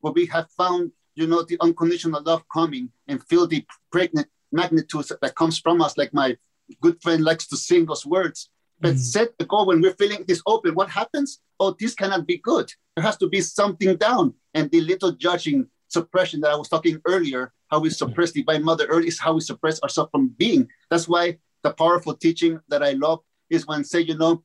where 0.00 0.12
we 0.12 0.26
have 0.26 0.50
found, 0.56 0.92
you 1.14 1.26
know, 1.26 1.42
the 1.42 1.58
unconditional 1.60 2.22
love 2.22 2.42
coming 2.52 2.90
and 3.06 3.22
feel 3.28 3.46
the 3.46 3.64
pregnant 3.92 4.28
magnitude 4.52 5.06
that 5.20 5.34
comes 5.34 5.58
from 5.58 5.80
us. 5.80 5.96
Like 5.96 6.12
my 6.12 6.36
good 6.80 7.00
friend 7.02 7.24
likes 7.24 7.46
to 7.48 7.56
sing 7.56 7.86
those 7.86 8.06
words. 8.06 8.50
But 8.80 8.94
mm. 8.94 8.98
set 8.98 9.36
the 9.38 9.44
goal 9.44 9.66
when 9.66 9.82
we're 9.82 9.94
feeling 9.94 10.24
this 10.26 10.42
open. 10.46 10.74
What 10.74 10.88
happens? 10.88 11.40
Oh, 11.58 11.76
this 11.78 11.94
cannot 11.94 12.26
be 12.26 12.38
good. 12.38 12.72
There 12.96 13.04
has 13.04 13.18
to 13.18 13.28
be 13.28 13.42
something 13.42 13.96
down. 13.96 14.34
And 14.54 14.70
the 14.70 14.80
little 14.80 15.12
judging 15.12 15.68
suppression 15.88 16.40
that 16.40 16.50
I 16.50 16.56
was 16.56 16.68
talking 16.68 17.00
earlier, 17.06 17.52
how 17.68 17.80
we 17.80 17.90
suppress 17.90 18.32
the 18.32 18.42
divine 18.42 18.64
mother 18.64 18.86
early 18.86 19.08
is 19.08 19.18
how 19.18 19.34
we 19.34 19.40
suppress 19.40 19.82
ourselves 19.82 20.10
from 20.10 20.28
being. 20.28 20.68
That's 20.88 21.08
why 21.08 21.38
the 21.62 21.72
powerful 21.72 22.14
teaching 22.14 22.60
that 22.68 22.82
I 22.82 22.92
love 22.92 23.20
is 23.50 23.66
when 23.66 23.84
say, 23.84 24.00
you 24.00 24.16
know, 24.16 24.44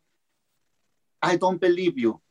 I 1.21 1.37
don't 1.37 1.61
believe 1.61 1.97
you. 1.97 2.21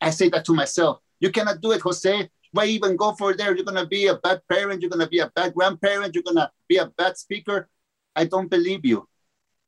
I 0.00 0.10
say 0.10 0.28
that 0.30 0.44
to 0.46 0.54
myself. 0.54 0.98
You 1.20 1.30
cannot 1.30 1.60
do 1.60 1.72
it, 1.72 1.82
Jose. 1.82 2.28
Why 2.52 2.66
even 2.66 2.96
go 2.96 3.12
for 3.12 3.34
there? 3.34 3.54
You're 3.54 3.64
gonna 3.64 3.86
be 3.86 4.08
a 4.08 4.16
bad 4.16 4.40
parent, 4.48 4.82
you're 4.82 4.90
gonna 4.90 5.08
be 5.08 5.20
a 5.20 5.30
bad 5.34 5.54
grandparent, 5.54 6.14
you're 6.14 6.24
gonna 6.24 6.50
be 6.68 6.76
a 6.78 6.86
bad 6.86 7.16
speaker. 7.16 7.68
I 8.16 8.24
don't 8.24 8.50
believe 8.50 8.84
you. 8.84 9.08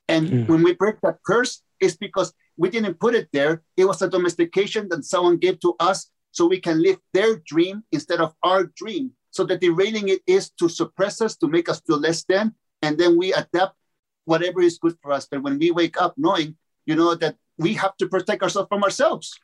And 0.09 0.29
mm. 0.29 0.49
when 0.49 0.63
we 0.63 0.75
break 0.75 1.01
that 1.03 1.19
curse, 1.25 1.63
it's 1.81 1.97
because 1.97 2.35
we 2.57 2.71
didn't 2.71 2.99
put 2.99 3.15
it 3.15 3.29
there. 3.33 3.63
It 3.77 3.85
was 3.85 4.03
a 4.03 4.11
domestication 4.11 4.89
that 4.91 5.05
someone 5.05 5.37
gave 5.39 5.61
to 5.61 5.75
us 5.81 6.11
so 6.33 6.47
we 6.47 6.61
can 6.61 6.83
live 6.83 6.99
their 7.13 7.37
dream 7.47 7.85
instead 7.93 8.21
of 8.21 8.35
our 8.43 8.65
dream. 8.77 9.13
So 9.31 9.45
that 9.45 9.61
derailing 9.61 10.09
it 10.09 10.21
is 10.27 10.51
to 10.59 10.69
suppress 10.69 11.21
us, 11.21 11.37
to 11.37 11.49
make 11.49 11.69
us 11.69 11.81
feel 11.87 11.99
less 11.99 12.25
than, 12.25 12.55
and 12.83 12.99
then 12.99 13.17
we 13.17 13.33
adapt 13.33 13.77
whatever 14.25 14.61
is 14.61 14.79
good 14.79 14.97
for 15.03 15.13
us. 15.13 15.27
But 15.31 15.43
when 15.43 15.59
we 15.59 15.71
wake 15.71 16.01
up 16.01 16.15
knowing, 16.17 16.57
you 16.85 16.97
know, 16.97 17.15
that 17.15 17.37
we 17.59 17.75
have 17.75 17.97
to 17.99 18.09
protect 18.09 18.43
ourselves 18.43 18.69
from 18.69 18.83
ourselves. 18.83 19.39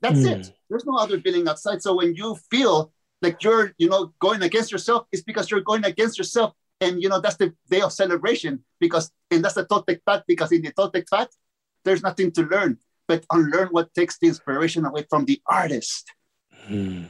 That's 0.00 0.20
mm. 0.20 0.32
it. 0.32 0.52
There's 0.68 0.86
no 0.86 0.96
other 0.96 1.20
feeling 1.20 1.48
outside. 1.48 1.82
So 1.82 1.96
when 1.96 2.14
you 2.14 2.36
feel 2.50 2.92
like 3.22 3.42
you're, 3.42 3.72
you 3.78 3.88
know, 3.88 4.12
going 4.18 4.42
against 4.42 4.72
yourself, 4.72 5.06
it's 5.12 5.22
because 5.22 5.50
you're 5.50 5.60
going 5.60 5.84
against 5.84 6.18
yourself. 6.18 6.54
And 6.80 7.02
you 7.02 7.08
know, 7.08 7.20
that's 7.20 7.36
the 7.36 7.52
day 7.68 7.82
of 7.82 7.92
celebration 7.92 8.64
because 8.80 9.10
and 9.30 9.44
that's 9.44 9.54
the 9.54 9.66
Toltec 9.66 10.00
path, 10.06 10.22
because 10.26 10.50
in 10.52 10.62
the 10.62 10.72
Toltec 10.72 11.08
path, 11.10 11.28
there's 11.84 12.02
nothing 12.02 12.32
to 12.32 12.42
learn 12.42 12.78
but 13.06 13.26
unlearn 13.32 13.68
what 13.68 13.92
takes 13.92 14.18
the 14.18 14.28
inspiration 14.28 14.86
away 14.86 15.04
from 15.10 15.24
the 15.24 15.40
artist. 15.46 16.10
Hmm. 16.66 17.04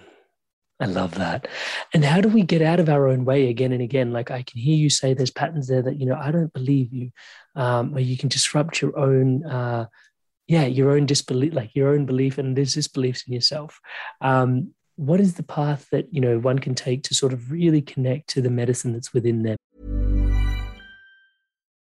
I 0.81 0.87
love 0.87 1.15
that. 1.17 1.47
And 1.93 2.03
how 2.03 2.23
do 2.23 2.29
we 2.31 2.43
get 2.43 2.63
out 2.63 2.81
of 2.81 2.89
our 2.89 3.07
own 3.07 3.27
way 3.27 3.51
again 3.51 3.73
and 3.73 3.83
again? 3.83 4.13
Like 4.13 4.31
I 4.31 4.43
can 4.43 4.59
hear 4.59 4.77
you 4.77 4.89
say 4.89 5.13
there's 5.13 5.31
patterns 5.31 5.69
there 5.69 5.83
that, 5.83 6.01
you 6.01 6.07
know, 6.07 6.15
I 6.15 6.31
don't 6.31 6.53
believe 6.55 6.91
you, 6.91 7.11
um, 7.55 7.95
or 7.95 8.01
you 8.01 8.17
can 8.17 8.31
disrupt 8.31 8.81
your 8.81 8.99
own, 8.99 9.45
uh, 9.45 9.87
yeah, 10.51 10.67
your 10.67 10.91
own 10.91 11.07
disbelief, 11.07 11.55
like 11.55 11.77
your 11.77 11.91
own 11.91 12.07
belief 12.07 12.37
and 12.37 12.57
there's 12.57 12.75
disbeliefs 12.75 13.23
in 13.25 13.33
yourself. 13.33 13.79
Um, 14.21 14.75
what 14.97 15.21
is 15.21 15.35
the 15.35 15.45
path 15.45 15.87
that, 15.93 16.13
you 16.13 16.21
know, 16.21 16.41
one 16.41 16.59
can 16.59 16.75
take 16.75 17.05
to 17.05 17.15
sort 17.15 17.33
of 17.33 17.53
really 17.53 17.81
connect 17.81 18.29
to 18.31 18.43
the 18.43 18.51
medicine 18.51 18.93
that's 18.93 19.15
within 19.15 19.45
them? 19.45 19.57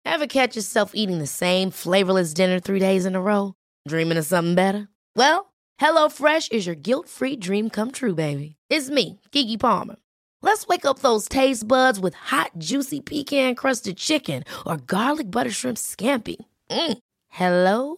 Ever 0.03 0.25
catch 0.25 0.55
yourself 0.55 0.93
eating 0.95 1.19
the 1.19 1.27
same 1.27 1.69
flavorless 1.69 2.33
dinner 2.33 2.59
three 2.59 2.79
days 2.79 3.05
in 3.05 3.13
a 3.13 3.21
row? 3.21 3.53
Dreaming 3.87 4.17
of 4.17 4.25
something 4.25 4.55
better? 4.55 4.87
Well, 5.15 5.53
HelloFresh 5.79 6.51
is 6.51 6.65
your 6.65 6.75
guilt-free 6.75 7.35
dream 7.35 7.69
come 7.69 7.91
true, 7.91 8.15
baby. 8.15 8.55
It's 8.71 8.89
me, 8.89 9.21
Keke 9.31 9.59
Palmer. 9.59 9.97
Let's 10.41 10.65
wake 10.65 10.85
up 10.85 10.99
those 10.99 11.29
taste 11.29 11.67
buds 11.67 11.99
with 11.99 12.15
hot, 12.15 12.49
juicy 12.57 12.99
pecan-crusted 13.01 13.97
chicken 13.97 14.43
or 14.65 14.77
garlic 14.77 15.29
butter 15.29 15.51
shrimp 15.51 15.77
scampi. 15.77 16.37
Mm. 16.71 16.97
Hello 17.29 17.97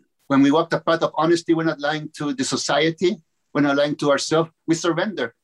when 0.31 0.41
we 0.41 0.49
walk 0.49 0.69
the 0.69 0.79
path 0.79 1.03
of 1.03 1.11
honesty, 1.15 1.53
we're 1.53 1.65
not 1.65 1.81
lying 1.81 2.09
to 2.15 2.31
the 2.31 2.45
society, 2.45 3.17
we're 3.53 3.67
not 3.67 3.75
lying 3.75 3.97
to 3.97 4.11
ourselves, 4.11 4.49
we 4.65 4.75
surrender. 4.75 5.35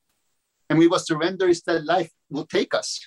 And 0.70 0.79
we 0.79 0.88
will 0.88 1.00
surrender 1.00 1.50
is 1.50 1.62
that 1.63 1.84
life 1.84 2.10
will 2.29 2.46
take 2.46 2.74
us. 2.74 3.06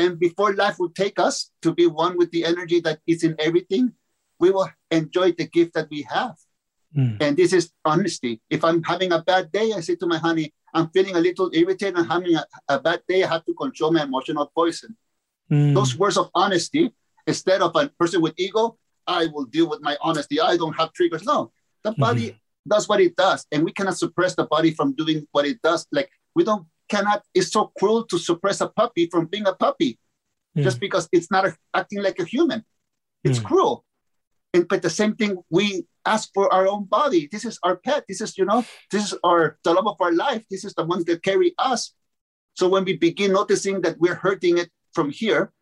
And 0.00 0.18
before 0.18 0.52
life 0.54 0.80
will 0.80 0.90
take 0.90 1.20
us 1.20 1.52
to 1.62 1.72
be 1.72 1.86
one 1.86 2.18
with 2.18 2.32
the 2.32 2.44
energy 2.44 2.80
that 2.80 2.98
is 3.06 3.22
in 3.22 3.36
everything, 3.38 3.92
we 4.40 4.50
will 4.50 4.68
enjoy 4.90 5.30
the 5.30 5.46
gift 5.46 5.74
that 5.74 5.86
we 5.92 6.02
have. 6.10 6.34
Mm. 6.96 7.22
And 7.22 7.36
this 7.36 7.52
is 7.52 7.70
honesty. 7.84 8.40
If 8.50 8.64
I'm 8.64 8.82
having 8.82 9.12
a 9.12 9.22
bad 9.22 9.52
day, 9.52 9.70
I 9.76 9.78
say 9.78 9.94
to 10.02 10.08
my 10.08 10.18
honey, 10.18 10.52
I'm 10.74 10.88
feeling 10.90 11.14
a 11.14 11.20
little 11.20 11.52
irritated, 11.54 11.98
I'm 11.98 12.10
having 12.10 12.34
a, 12.34 12.44
a 12.68 12.80
bad 12.80 13.02
day, 13.06 13.22
I 13.22 13.28
have 13.28 13.44
to 13.44 13.54
control 13.54 13.92
my 13.92 14.02
emotional 14.02 14.50
poison. 14.52 14.96
Mm. 15.48 15.72
Those 15.72 15.96
words 15.96 16.16
of 16.16 16.30
honesty, 16.34 16.90
instead 17.28 17.62
of 17.62 17.76
a 17.76 17.88
person 17.90 18.20
with 18.22 18.34
ego, 18.38 18.76
I 19.06 19.26
will 19.26 19.44
deal 19.44 19.68
with 19.68 19.80
my 19.82 19.96
honesty. 20.00 20.40
I 20.40 20.56
don't 20.56 20.74
have 20.74 20.92
triggers. 20.92 21.24
No, 21.24 21.52
the 21.82 21.90
mm-hmm. 21.90 22.00
body 22.00 22.26
mm-hmm. 22.28 22.70
does 22.70 22.88
what 22.88 23.00
it 23.00 23.16
does, 23.16 23.46
and 23.52 23.64
we 23.64 23.72
cannot 23.72 23.98
suppress 23.98 24.34
the 24.34 24.44
body 24.44 24.72
from 24.72 24.94
doing 24.94 25.26
what 25.32 25.46
it 25.46 25.60
does. 25.62 25.86
Like 25.92 26.10
we 26.34 26.44
don't 26.44 26.66
cannot. 26.88 27.22
It's 27.34 27.52
so 27.52 27.72
cruel 27.78 28.04
to 28.04 28.18
suppress 28.18 28.60
a 28.60 28.68
puppy 28.68 29.06
from 29.06 29.26
being 29.26 29.46
a 29.46 29.54
puppy, 29.54 29.98
mm. 30.56 30.62
just 30.62 30.80
because 30.80 31.08
it's 31.12 31.30
not 31.30 31.46
a, 31.46 31.56
acting 31.74 32.02
like 32.02 32.18
a 32.18 32.24
human. 32.24 32.64
It's 33.24 33.38
mm. 33.38 33.44
cruel. 33.44 33.84
And 34.54 34.68
but 34.68 34.82
the 34.82 34.90
same 34.90 35.14
thing 35.14 35.38
we 35.50 35.86
ask 36.04 36.30
for 36.34 36.52
our 36.52 36.66
own 36.66 36.84
body. 36.84 37.28
This 37.30 37.44
is 37.44 37.58
our 37.62 37.76
pet. 37.76 38.04
This 38.08 38.20
is 38.20 38.36
you 38.36 38.44
know 38.44 38.64
this 38.90 39.12
is 39.12 39.18
our 39.24 39.58
the 39.64 39.72
love 39.72 39.86
of 39.86 39.96
our 40.00 40.12
life. 40.12 40.44
This 40.50 40.64
is 40.64 40.74
the 40.74 40.84
ones 40.84 41.04
that 41.06 41.22
carry 41.22 41.54
us. 41.58 41.94
So 42.54 42.68
when 42.68 42.84
we 42.84 42.96
begin 42.96 43.32
noticing 43.32 43.80
that 43.82 43.98
we're 43.98 44.14
hurting 44.14 44.58
it 44.58 44.70
from 44.92 45.10
here, 45.10 45.52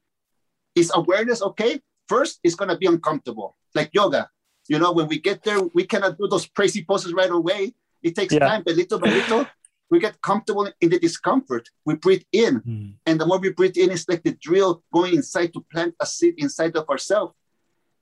is 0.75 0.91
awareness 0.95 1.43
okay? 1.43 1.81
First, 2.11 2.41
it's 2.43 2.57
going 2.57 2.73
to 2.75 2.77
be 2.77 2.89
uncomfortable, 2.95 3.57
like 3.79 3.91
yoga. 3.93 4.29
You 4.73 4.79
know, 4.81 4.91
when 4.99 5.07
we 5.07 5.19
get 5.29 5.39
there, 5.45 5.61
we 5.79 5.85
cannot 5.93 6.19
do 6.19 6.27
those 6.27 6.47
crazy 6.57 6.83
poses 6.91 7.13
right 7.21 7.31
away. 7.31 7.61
It 8.03 8.17
takes 8.19 8.35
yeah. 8.35 8.47
time, 8.49 8.63
but 8.67 8.75
little 8.75 8.99
by 8.99 9.11
little, 9.11 9.47
we 9.91 10.01
get 10.07 10.21
comfortable 10.21 10.67
in 10.81 10.89
the 10.91 10.99
discomfort. 10.99 11.65
We 11.85 11.95
breathe 11.95 12.27
in. 12.33 12.53
Mm. 12.63 12.93
And 13.07 13.21
the 13.21 13.27
more 13.27 13.39
we 13.39 13.53
breathe 13.53 13.77
in, 13.77 13.93
it's 13.93 14.09
like 14.09 14.25
the 14.25 14.37
drill 14.47 14.83
going 14.93 15.15
inside 15.15 15.53
to 15.55 15.61
plant 15.73 15.95
a 16.01 16.07
seed 16.15 16.35
inside 16.39 16.75
of 16.75 16.89
ourselves. 16.89 17.33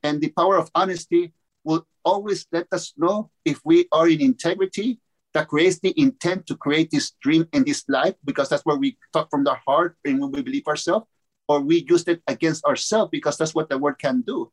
And 0.01 0.19
the 0.21 0.29
power 0.39 0.57
of 0.57 0.71
honesty 0.73 1.23
will 1.63 1.85
always 2.03 2.47
let 2.51 2.65
us 2.71 2.93
know 2.97 3.29
if 3.45 3.57
we 3.63 3.87
are 3.91 4.07
in 4.09 4.21
integrity 4.21 4.99
that 5.35 5.49
creates 5.49 5.77
the 5.85 5.93
intent 6.05 6.47
to 6.47 6.55
create 6.55 6.89
this 6.89 7.11
dream 7.21 7.43
in 7.53 7.63
this 7.63 7.81
life, 7.87 8.15
because 8.25 8.49
that's 8.49 8.65
where 8.65 8.79
we 8.83 8.97
talk 9.13 9.29
from 9.29 9.43
the 9.43 9.55
heart 9.67 9.91
and 10.03 10.19
when 10.19 10.31
we 10.31 10.41
believe 10.41 10.67
ourselves, 10.67 11.05
or 11.49 11.59
we 11.59 11.85
used 11.89 12.07
it 12.07 12.21
against 12.27 12.63
ourselves 12.63 13.09
because 13.11 13.37
that's 13.37 13.55
what 13.55 13.67
the 13.69 13.77
word 13.77 13.97
can 13.97 14.21
do. 14.21 14.51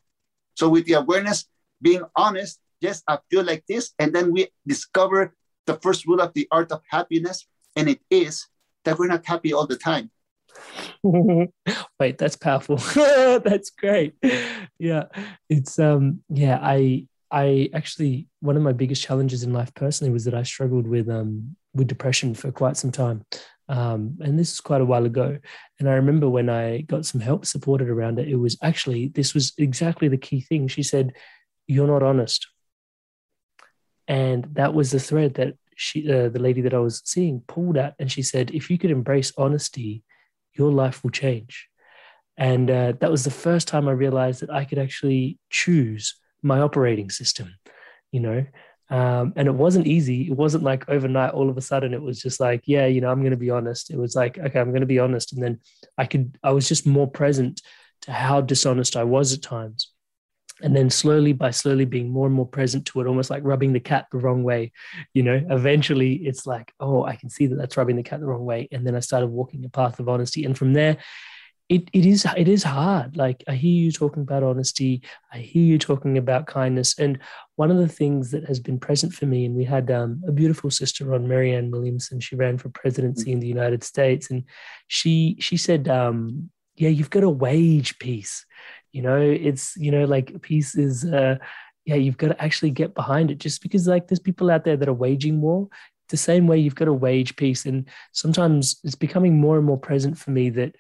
So 0.54 0.68
with 0.70 0.86
the 0.86 0.94
awareness, 0.94 1.44
being 1.80 2.02
honest, 2.16 2.58
yes, 2.80 3.02
I 3.06 3.18
feel 3.30 3.44
like 3.44 3.64
this, 3.68 3.92
and 3.98 4.14
then 4.14 4.32
we 4.32 4.48
discover 4.66 5.34
the 5.66 5.74
first 5.74 6.06
rule 6.06 6.20
of 6.20 6.32
the 6.32 6.48
art 6.50 6.72
of 6.72 6.80
happiness, 6.88 7.46
and 7.76 7.88
it 7.88 8.00
is 8.10 8.46
that 8.84 8.98
we're 8.98 9.08
not 9.08 9.26
happy 9.26 9.52
all 9.52 9.66
the 9.66 9.76
time. 9.76 10.10
Wait, 12.00 12.16
that's 12.16 12.36
powerful. 12.36 12.76
that's 12.96 13.70
great. 13.70 14.14
Yeah, 14.78 15.04
it's 15.50 15.78
um, 15.78 16.22
yeah. 16.30 16.58
I 16.62 17.06
I 17.30 17.68
actually 17.74 18.28
one 18.40 18.56
of 18.56 18.62
my 18.62 18.72
biggest 18.72 19.02
challenges 19.02 19.42
in 19.42 19.52
life 19.52 19.74
personally 19.74 20.12
was 20.12 20.24
that 20.24 20.34
I 20.34 20.44
struggled 20.44 20.86
with 20.86 21.10
um 21.10 21.56
with 21.76 21.88
depression 21.88 22.34
for 22.34 22.50
quite 22.50 22.76
some 22.76 22.92
time. 22.92 23.24
Um, 23.68 24.18
and 24.20 24.38
this 24.38 24.52
is 24.52 24.60
quite 24.60 24.80
a 24.80 24.84
while 24.84 25.04
ago. 25.06 25.38
And 25.78 25.88
I 25.88 25.94
remember 25.94 26.28
when 26.28 26.48
I 26.48 26.82
got 26.82 27.04
some 27.04 27.20
help 27.20 27.46
supported 27.46 27.88
around 27.88 28.18
it, 28.18 28.28
it 28.28 28.36
was 28.36 28.56
actually, 28.62 29.08
this 29.08 29.34
was 29.34 29.52
exactly 29.58 30.08
the 30.08 30.16
key 30.16 30.40
thing. 30.40 30.68
She 30.68 30.82
said, 30.82 31.12
You're 31.66 31.88
not 31.88 32.02
honest. 32.02 32.46
And 34.08 34.46
that 34.52 34.72
was 34.72 34.92
the 34.92 35.00
thread 35.00 35.34
that 35.34 35.54
she, 35.76 36.10
uh, 36.10 36.28
the 36.28 36.38
lady 36.38 36.60
that 36.62 36.74
I 36.74 36.78
was 36.78 37.02
seeing, 37.04 37.42
pulled 37.46 37.76
at. 37.76 37.94
And 37.98 38.10
she 38.10 38.22
said, 38.22 38.52
If 38.52 38.70
you 38.70 38.78
could 38.78 38.92
embrace 38.92 39.32
honesty, 39.36 40.04
your 40.54 40.70
life 40.70 41.02
will 41.02 41.10
change. 41.10 41.68
And 42.36 42.70
uh, 42.70 42.92
that 43.00 43.10
was 43.10 43.24
the 43.24 43.30
first 43.30 43.66
time 43.66 43.88
I 43.88 43.92
realized 43.92 44.42
that 44.42 44.50
I 44.50 44.64
could 44.64 44.78
actually 44.78 45.38
choose 45.50 46.14
my 46.42 46.60
operating 46.60 47.10
system, 47.10 47.54
you 48.12 48.20
know, 48.20 48.44
um, 48.88 49.32
and 49.36 49.48
it 49.48 49.54
wasn't 49.54 49.86
easy. 49.86 50.28
It 50.28 50.36
wasn't 50.36 50.64
like 50.64 50.88
overnight, 50.88 51.32
all 51.32 51.50
of 51.50 51.56
a 51.56 51.62
sudden, 51.62 51.92
it 51.92 52.02
was 52.02 52.20
just 52.20 52.38
like, 52.38 52.62
yeah, 52.66 52.86
you 52.86 53.00
know, 53.00 53.10
I'm 53.10 53.20
going 53.20 53.32
to 53.32 53.36
be 53.36 53.50
honest. 53.50 53.90
It 53.90 53.98
was 53.98 54.14
like, 54.14 54.38
okay, 54.38 54.60
I'm 54.60 54.70
going 54.70 54.80
to 54.80 54.86
be 54.86 55.00
honest. 55.00 55.32
And 55.32 55.42
then 55.42 55.60
I 55.98 56.06
could, 56.06 56.38
I 56.42 56.52
was 56.52 56.68
just 56.68 56.86
more 56.86 57.10
present 57.10 57.62
to 58.02 58.12
how 58.12 58.40
dishonest 58.40 58.96
I 58.96 59.04
was 59.04 59.32
at 59.32 59.42
times. 59.42 59.90
And 60.62 60.74
then 60.74 60.88
slowly 60.88 61.34
by 61.34 61.50
slowly 61.50 61.84
being 61.84 62.08
more 62.08 62.26
and 62.26 62.34
more 62.34 62.46
present 62.46 62.86
to 62.86 63.00
it, 63.00 63.06
almost 63.06 63.28
like 63.28 63.44
rubbing 63.44 63.74
the 63.74 63.80
cat 63.80 64.06
the 64.10 64.18
wrong 64.18 64.42
way, 64.42 64.72
you 65.12 65.22
know, 65.22 65.44
eventually 65.50 66.14
it's 66.14 66.46
like, 66.46 66.72
oh, 66.80 67.04
I 67.04 67.16
can 67.16 67.28
see 67.28 67.46
that 67.46 67.56
that's 67.56 67.76
rubbing 67.76 67.96
the 67.96 68.02
cat 68.02 68.20
the 68.20 68.26
wrong 68.26 68.44
way. 68.46 68.68
And 68.72 68.86
then 68.86 68.94
I 68.94 69.00
started 69.00 69.26
walking 69.26 69.64
a 69.64 69.68
path 69.68 70.00
of 70.00 70.08
honesty. 70.08 70.44
And 70.44 70.56
from 70.56 70.72
there, 70.72 70.96
it, 71.68 71.88
it 71.92 72.06
is 72.06 72.26
it 72.36 72.46
is 72.48 72.62
hard. 72.62 73.16
Like 73.16 73.42
i 73.48 73.54
hear 73.54 73.72
you 73.72 73.90
talking 73.90 74.22
about 74.22 74.44
honesty. 74.44 75.02
I 75.32 75.38
hear 75.38 75.62
you 75.64 75.78
talking 75.78 76.16
about 76.16 76.46
kindness. 76.46 76.98
And 76.98 77.18
one 77.56 77.70
of 77.70 77.78
the 77.78 77.88
things 77.88 78.30
that 78.30 78.44
has 78.44 78.60
been 78.60 78.78
present 78.78 79.12
for 79.12 79.26
me 79.26 79.44
and 79.44 79.54
we 79.56 79.64
had 79.64 79.90
um, 79.90 80.22
a 80.28 80.32
beautiful 80.32 80.70
sister 80.70 81.14
on 81.14 81.26
marianne 81.26 81.70
williamson. 81.70 82.20
She 82.20 82.36
ran 82.36 82.58
for 82.58 82.68
presidency 82.68 83.32
in 83.32 83.40
the 83.40 83.48
united 83.48 83.82
states. 83.82 84.30
And 84.30 84.44
she 84.86 85.36
she 85.40 85.56
said 85.56 85.88
um, 85.88 86.50
yeah 86.76 86.90
you've 86.90 87.10
got 87.10 87.20
to 87.20 87.30
wage 87.30 87.98
peace 87.98 88.44
you 88.92 89.02
know 89.02 89.20
it's 89.20 89.76
you 89.76 89.90
know 89.90 90.04
like 90.04 90.40
peace 90.42 90.76
is 90.76 91.04
uh, 91.04 91.36
yeah 91.84 91.96
you've 91.96 92.18
got 92.18 92.28
to 92.28 92.42
actually 92.42 92.70
get 92.70 92.94
behind 92.94 93.30
it. 93.32 93.38
Just 93.38 93.60
because 93.60 93.88
like 93.88 94.06
there's 94.06 94.20
people 94.20 94.50
out 94.50 94.64
there 94.64 94.76
that 94.76 94.88
are 94.88 94.94
waging 94.94 95.40
war 95.40 95.68
the 96.08 96.16
same 96.16 96.46
way 96.46 96.56
you've 96.56 96.76
got 96.76 96.84
to 96.84 96.92
wage 96.92 97.34
peace 97.34 97.66
and 97.66 97.88
sometimes 98.12 98.78
it's 98.84 98.94
becoming 98.94 99.36
more 99.40 99.56
and 99.56 99.66
more 99.66 99.78
present 99.78 100.16
for 100.16 100.30
me 100.30 100.50
that 100.50 100.76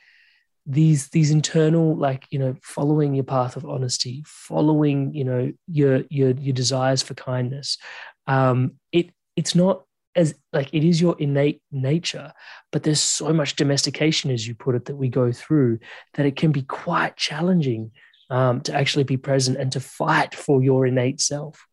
these 0.66 1.08
these 1.10 1.30
internal 1.30 1.96
like 1.96 2.26
you 2.30 2.38
know 2.38 2.56
following 2.62 3.14
your 3.14 3.24
path 3.24 3.56
of 3.56 3.64
honesty 3.64 4.22
following 4.26 5.14
you 5.14 5.24
know 5.24 5.52
your 5.68 6.02
your 6.10 6.30
your 6.30 6.52
desires 6.52 7.02
for 7.02 7.14
kindness 7.14 7.78
um 8.26 8.72
it 8.90 9.10
it's 9.36 9.54
not 9.54 9.84
as 10.16 10.34
like 10.52 10.68
it 10.72 10.82
is 10.82 11.00
your 11.00 11.14
innate 11.18 11.62
nature 11.70 12.32
but 12.72 12.82
there's 12.82 13.02
so 13.02 13.32
much 13.32 13.54
domestication 13.54 14.30
as 14.30 14.48
you 14.48 14.54
put 14.54 14.74
it 14.74 14.86
that 14.86 14.96
we 14.96 15.08
go 15.08 15.30
through 15.30 15.78
that 16.14 16.26
it 16.26 16.36
can 16.36 16.50
be 16.50 16.62
quite 16.62 17.16
challenging 17.16 17.92
um, 18.30 18.60
to 18.62 18.74
actually 18.74 19.04
be 19.04 19.16
present 19.16 19.56
and 19.56 19.70
to 19.72 19.80
fight 19.80 20.34
for 20.34 20.62
your 20.62 20.86
innate 20.86 21.20
self. 21.20 21.66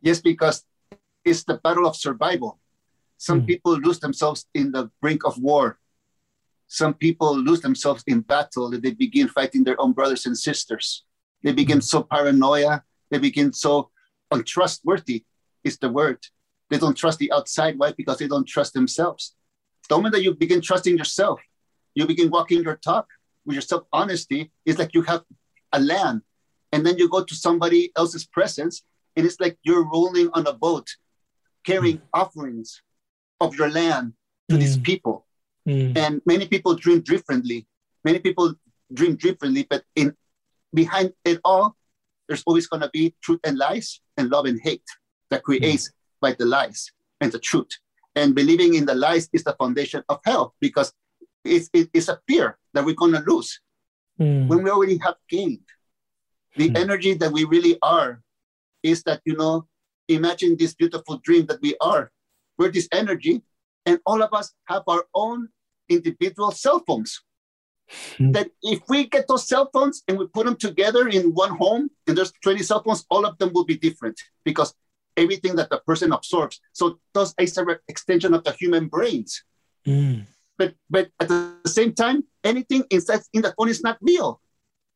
Yes 0.00 0.20
because 0.20 0.62
it's 1.24 1.44
the 1.44 1.54
battle 1.54 1.86
of 1.86 1.96
survival. 1.96 2.58
Some 3.16 3.42
mm. 3.42 3.46
people 3.46 3.78
lose 3.78 4.00
themselves 4.00 4.46
in 4.52 4.72
the 4.72 4.90
brink 5.00 5.24
of 5.24 5.38
war 5.38 5.78
some 6.74 6.94
people 6.94 7.38
lose 7.38 7.60
themselves 7.60 8.02
in 8.08 8.18
battle 8.18 8.68
that 8.68 8.82
they 8.82 8.90
begin 8.90 9.28
fighting 9.28 9.62
their 9.62 9.80
own 9.80 9.92
brothers 9.92 10.26
and 10.26 10.36
sisters. 10.36 11.04
They 11.40 11.52
begin 11.52 11.80
so 11.80 12.02
paranoia, 12.02 12.82
they 13.12 13.18
begin 13.18 13.52
so 13.52 13.90
untrustworthy, 14.32 15.24
is 15.62 15.78
the 15.78 15.88
word. 15.88 16.18
They 16.70 16.78
don't 16.78 16.96
trust 16.96 17.20
the 17.20 17.30
outside. 17.30 17.78
Why? 17.78 17.92
Because 17.92 18.18
they 18.18 18.26
don't 18.26 18.48
trust 18.48 18.74
themselves. 18.74 19.36
The 19.88 19.94
moment 19.94 20.14
that 20.14 20.24
you 20.24 20.34
begin 20.34 20.60
trusting 20.60 20.98
yourself, 20.98 21.40
you 21.94 22.08
begin 22.08 22.28
walking 22.28 22.64
your 22.64 22.74
talk 22.74 23.06
with 23.46 23.54
your 23.54 23.62
self 23.62 23.84
honesty, 23.92 24.50
it's 24.66 24.80
like 24.80 24.94
you 24.94 25.02
have 25.02 25.22
a 25.72 25.78
land. 25.78 26.22
And 26.72 26.84
then 26.84 26.98
you 26.98 27.08
go 27.08 27.22
to 27.22 27.34
somebody 27.36 27.92
else's 27.96 28.26
presence, 28.26 28.82
and 29.14 29.24
it's 29.24 29.38
like 29.38 29.58
you're 29.62 29.88
rolling 29.88 30.28
on 30.34 30.44
a 30.48 30.52
boat 30.52 30.88
carrying 31.62 31.98
mm. 31.98 32.08
offerings 32.12 32.82
of 33.40 33.54
your 33.54 33.70
land 33.70 34.14
to 34.48 34.56
mm. 34.56 34.58
these 34.58 34.76
people. 34.76 35.24
Mm. 35.66 35.96
And 35.96 36.22
many 36.26 36.46
people 36.46 36.74
dream 36.74 37.00
differently. 37.00 37.66
Many 38.04 38.18
people 38.18 38.54
dream 38.92 39.16
differently, 39.16 39.66
but 39.68 39.82
in 39.96 40.14
behind 40.72 41.12
it 41.24 41.40
all, 41.44 41.76
there's 42.28 42.42
always 42.46 42.66
going 42.66 42.82
to 42.82 42.90
be 42.92 43.14
truth 43.22 43.40
and 43.44 43.58
lies 43.58 44.00
and 44.16 44.30
love 44.30 44.46
and 44.46 44.60
hate 44.62 44.84
that 45.30 45.42
creates 45.42 45.88
mm. 45.88 45.92
by 46.20 46.32
the 46.32 46.44
lies 46.44 46.90
and 47.20 47.32
the 47.32 47.38
truth. 47.38 47.70
And 48.16 48.34
believing 48.34 48.74
in 48.74 48.86
the 48.86 48.94
lies 48.94 49.28
is 49.32 49.44
the 49.44 49.56
foundation 49.58 50.02
of 50.08 50.20
hell 50.24 50.54
because 50.60 50.92
it's, 51.44 51.68
it's 51.72 52.08
a 52.08 52.20
fear 52.28 52.58
that 52.72 52.84
we're 52.84 52.94
going 52.94 53.12
to 53.12 53.24
lose 53.26 53.60
mm. 54.20 54.46
when 54.46 54.62
we 54.62 54.70
already 54.70 54.98
have 54.98 55.16
gained. 55.28 55.60
The 56.56 56.70
mm. 56.70 56.78
energy 56.78 57.14
that 57.14 57.32
we 57.32 57.44
really 57.44 57.78
are 57.82 58.22
is 58.82 59.02
that, 59.04 59.20
you 59.24 59.36
know, 59.36 59.66
imagine 60.08 60.56
this 60.58 60.74
beautiful 60.74 61.18
dream 61.24 61.46
that 61.46 61.60
we 61.60 61.74
are. 61.80 62.12
We're 62.58 62.70
this 62.70 62.88
energy, 62.92 63.42
and 63.86 63.98
all 64.06 64.22
of 64.22 64.32
us 64.32 64.52
have 64.66 64.82
our 64.86 65.04
own 65.14 65.48
individual 65.88 66.50
cell 66.50 66.82
phones. 66.86 67.22
Mm-hmm. 68.14 68.32
That 68.32 68.50
if 68.62 68.80
we 68.88 69.06
get 69.08 69.28
those 69.28 69.46
cell 69.46 69.68
phones 69.72 70.02
and 70.08 70.18
we 70.18 70.26
put 70.28 70.46
them 70.46 70.56
together 70.56 71.06
in 71.08 71.34
one 71.34 71.56
home 71.56 71.90
and 72.06 72.16
there's 72.16 72.32
20 72.42 72.62
cell 72.62 72.82
phones, 72.82 73.04
all 73.10 73.26
of 73.26 73.36
them 73.38 73.52
will 73.52 73.66
be 73.66 73.76
different 73.76 74.18
because 74.44 74.74
everything 75.16 75.56
that 75.56 75.70
the 75.70 75.78
person 75.86 76.12
absorbs. 76.12 76.60
So 76.72 76.98
those 77.12 77.34
is 77.38 77.56
an 77.58 77.76
extension 77.88 78.34
of 78.34 78.44
the 78.44 78.52
human 78.52 78.88
brains. 78.88 79.44
Mm. 79.86 80.26
But 80.56 80.74
but 80.88 81.10
at 81.20 81.28
the 81.28 81.56
same 81.66 81.92
time, 81.92 82.24
anything 82.42 82.84
inside 82.90 83.20
in 83.32 83.42
the 83.42 83.52
phone 83.56 83.68
is 83.68 83.82
not 83.82 83.98
real. 84.00 84.40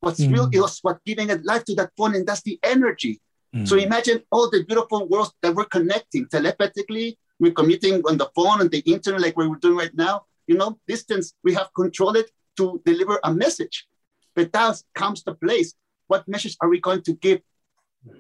What's 0.01 0.21
mm. 0.21 0.33
real 0.33 0.49
is 0.53 0.79
what's 0.83 1.01
giving 1.05 1.31
it 1.31 1.45
life 1.45 1.65
to 1.65 1.75
that 1.77 1.91
phone, 1.97 2.15
and 2.15 2.27
that's 2.27 2.43
the 2.43 2.59
energy. 2.63 3.21
Mm. 3.55 3.67
So 3.67 3.77
imagine 3.77 4.23
all 4.31 4.51
the 4.51 4.65
beautiful 4.65 5.09
worlds 5.09 5.33
that 5.43 5.55
we're 5.55 5.65
connecting 5.65 6.29
telepathically, 6.29 7.19
we're 7.41 7.53
commuting 7.53 8.03
on 8.09 8.17
the 8.17 8.29
phone 8.35 8.61
and 8.61 8.71
the 8.71 8.81
internet 8.81 9.21
like 9.21 9.37
we're 9.37 9.55
doing 9.57 9.77
right 9.77 9.95
now 9.95 10.25
you 10.49 10.57
know, 10.57 10.79
distance, 10.89 11.35
we 11.45 11.55
have 11.55 11.69
controlled 11.75 12.17
it 12.17 12.31
to 12.57 12.83
deliver 12.85 13.21
a 13.23 13.33
message. 13.33 13.87
But 14.35 14.51
that 14.53 14.83
comes 14.95 15.23
to 15.25 15.35
place. 15.35 15.75
What 16.09 16.27
message 16.27 16.57
are 16.61 16.69
we 16.69 16.81
going 16.81 17.03
to 17.03 17.13
give 17.13 17.41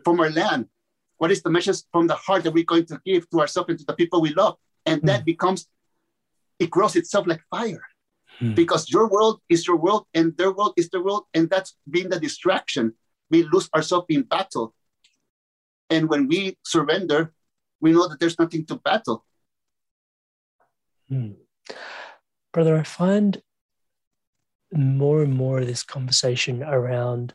from 0.04 0.20
our 0.20 0.31
land? 0.31 0.68
What 1.16 1.33
is 1.33 1.42
the 1.42 1.50
message 1.50 1.78
from 1.90 2.07
the 2.07 2.14
heart 2.14 2.44
that 2.44 2.52
we're 2.52 2.64
going 2.64 2.85
to 2.87 3.00
give 3.04 3.28
to 3.31 3.40
ourselves 3.40 3.70
and 3.70 3.78
to 3.78 3.85
the 3.87 3.94
people 3.94 4.20
we 4.20 4.35
love? 4.35 4.57
And 4.87 5.02
that 5.02 5.22
mm. 5.22 5.24
becomes, 5.24 5.66
it 6.59 6.70
grows 6.70 6.94
itself 6.94 7.26
like 7.26 7.40
fire. 7.50 7.83
Mm. 8.40 8.54
Because 8.54 8.90
your 8.90 9.09
world 9.09 9.40
is 9.48 9.66
your 9.66 9.76
world 9.76 10.07
and 10.14 10.37
their 10.37 10.52
world 10.52 10.74
is 10.76 10.90
their 10.90 11.02
world. 11.02 11.24
And 11.35 11.48
that's 11.50 11.74
been 11.90 12.11
the 12.11 12.20
distraction. 12.20 12.94
We 13.31 13.44
lose 13.44 13.68
ourselves 13.74 14.07
in 14.11 14.22
battle. 14.22 14.74
And 15.90 16.09
when 16.09 16.28
we 16.28 16.59
surrender, 16.62 17.33
we 17.80 17.92
know 17.92 18.08
that 18.08 18.20
there's 18.20 18.38
nothing 18.38 18.66
to 18.66 18.76
battle. 18.76 19.24
Mm 21.10 21.36
brother, 22.52 22.76
I 22.76 22.82
find 22.82 23.40
more 24.72 25.22
and 25.22 25.32
more 25.32 25.60
of 25.60 25.66
this 25.66 25.82
conversation 25.82 26.62
around 26.62 27.32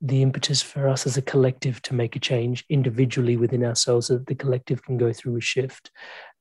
the 0.00 0.22
impetus 0.22 0.62
for 0.62 0.88
us 0.88 1.06
as 1.06 1.16
a 1.16 1.22
collective 1.22 1.80
to 1.82 1.94
make 1.94 2.16
a 2.16 2.20
change 2.20 2.64
individually 2.68 3.36
within 3.36 3.64
ourselves 3.64 4.06
so 4.06 4.14
that 4.14 4.26
the 4.26 4.34
collective 4.34 4.82
can 4.82 4.96
go 4.96 5.12
through 5.12 5.36
a 5.36 5.40
shift. 5.40 5.90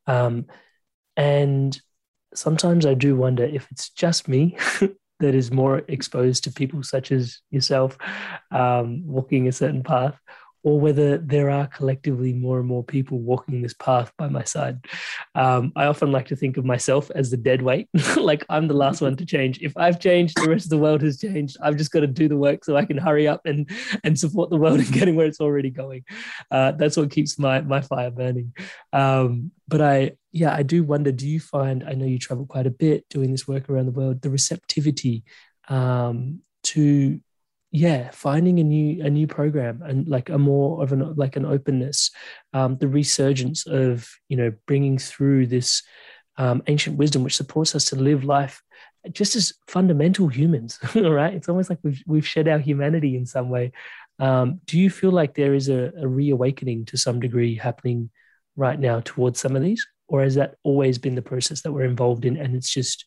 Um, 0.08 0.46
and 1.16 1.80
sometimes 2.34 2.86
I 2.86 2.94
do 2.94 3.16
wonder 3.16 3.44
if 3.44 3.68
it's 3.72 3.90
just 3.90 4.28
me 4.28 4.58
that 5.20 5.36
is 5.36 5.52
more 5.52 5.84
exposed 5.88 6.46
to 6.46 6.52
people 6.52 6.82
such 6.82 7.12
as 7.12 7.40
yourself 7.52 7.98
um, 8.52 9.06
walking 9.06 9.48
a 9.48 9.52
certain 9.52 9.84
path, 9.84 10.18
or 10.64 10.80
whether 10.80 11.18
there 11.18 11.50
are 11.50 11.68
collectively 11.68 12.34
more 12.34 12.60
and 12.60 12.68
more 12.68 12.84
people 12.84 13.20
walking 13.20 13.62
this 13.62 13.74
path 13.74 14.12
by 14.18 14.30
my 14.30 14.44
side. 14.44 14.80
Um, 15.36 15.74
I 15.76 15.86
often 15.86 16.12
like 16.12 16.28
to 16.28 16.36
think 16.36 16.58
of 16.58 16.66
myself 16.66 17.12
as 17.14 17.30
the 17.30 17.38
dead 17.38 17.62
weight, 17.62 17.90
like 18.18 18.46
I'm 18.50 18.68
the 18.68 18.74
last 18.74 19.02
one 19.02 19.18
to 19.18 19.26
change. 19.26 19.60
If 19.62 19.76
I've 19.76 20.00
changed, 20.00 20.38
the 20.38 20.50
rest 20.50 20.66
of 20.66 20.70
the 20.70 20.78
world 20.78 21.02
has 21.02 21.20
changed. 21.20 21.58
I've 21.62 21.76
just 21.76 21.92
got 21.92 22.00
to 22.00 22.08
do 22.08 22.30
the 22.30 22.38
work 22.38 22.64
so 22.64 22.78
I 22.78 22.86
can 22.86 22.98
hurry 22.98 23.28
up 23.28 23.42
and 23.46 23.70
and 24.04 24.18
support 24.18 24.50
the 24.50 24.58
world 24.58 24.80
in 24.86 24.92
getting 24.92 25.16
where 25.16 25.28
it's 25.28 25.42
already 25.42 25.70
going. 25.70 26.06
Uh, 26.50 26.72
that's 26.72 26.98
what 26.98 27.12
keeps 27.12 27.38
my 27.38 27.62
my 27.62 27.82
fire 27.82 28.12
burning. 28.12 28.54
Um, 28.94 29.52
but 29.68 29.82
I, 29.82 30.12
yeah, 30.32 30.54
I 30.54 30.64
do 30.64 30.84
wonder. 30.84 31.12
Do 31.12 31.28
you 31.28 31.40
find? 31.40 31.84
I 31.84 31.94
know 31.94 32.06
you 32.06 32.20
travel 32.20 32.46
quite 32.46 32.68
a 32.68 32.72
bit 32.72 33.08
doing 33.10 33.32
this 33.32 33.48
work 33.48 33.70
around 33.70 33.86
the 33.86 33.92
world. 33.92 34.22
The 34.22 34.30
receptivity 34.30 35.24
um, 35.68 36.40
to 36.64 37.20
yeah 37.74 38.10
finding 38.12 38.60
a 38.60 38.64
new 38.64 39.04
a 39.04 39.10
new 39.10 39.28
program 39.28 39.82
and 39.82 40.08
like 40.08 40.30
a 40.30 40.38
more 40.38 40.82
of 40.82 40.94
an 40.94 41.14
like 41.16 41.36
an 41.36 41.46
openness 41.46 42.12
um, 42.54 42.78
the 42.78 42.88
resurgence 42.88 43.68
of 43.68 44.10
you 44.30 44.38
know 44.38 44.54
bringing 44.68 44.98
through 44.98 45.46
this 45.46 45.84
um, 46.38 46.64
ancient 46.68 46.98
wisdom 46.98 47.24
which 47.24 47.36
supports 47.36 47.76
us 47.76 47.86
to 47.86 47.98
live 47.98 48.24
life 48.24 48.64
just 49.12 49.36
as 49.36 49.54
fundamental 49.68 50.28
humans, 50.28 50.80
all 50.96 51.12
right 51.12 51.34
It's 51.34 51.50
almost 51.50 51.70
like 51.70 51.80
we've 51.84 52.02
we've 52.08 52.28
shed 52.28 52.48
our 52.48 52.60
humanity 52.60 53.18
in 53.18 53.26
some 53.26 53.50
way. 53.50 53.72
Um, 54.20 54.62
do 54.66 54.80
you 54.80 54.90
feel 54.90 55.12
like 55.12 55.36
there 55.36 55.54
is 55.54 55.70
a, 55.70 55.92
a 56.00 56.08
reawakening 56.08 56.86
to 56.86 56.98
some 56.98 57.20
degree 57.20 57.56
happening 57.56 58.10
right 58.56 58.80
now 58.80 59.02
towards 59.04 59.40
some 59.40 59.56
of 59.56 59.62
these, 59.64 59.86
or 60.08 60.22
has 60.22 60.36
that 60.36 60.56
always 60.64 60.98
been 60.98 61.16
the 61.16 61.22
process 61.22 61.62
that 61.62 61.72
we're 61.72 61.84
involved 61.84 62.26
in, 62.26 62.38
and 62.38 62.56
it's 62.56 62.72
just 62.72 63.06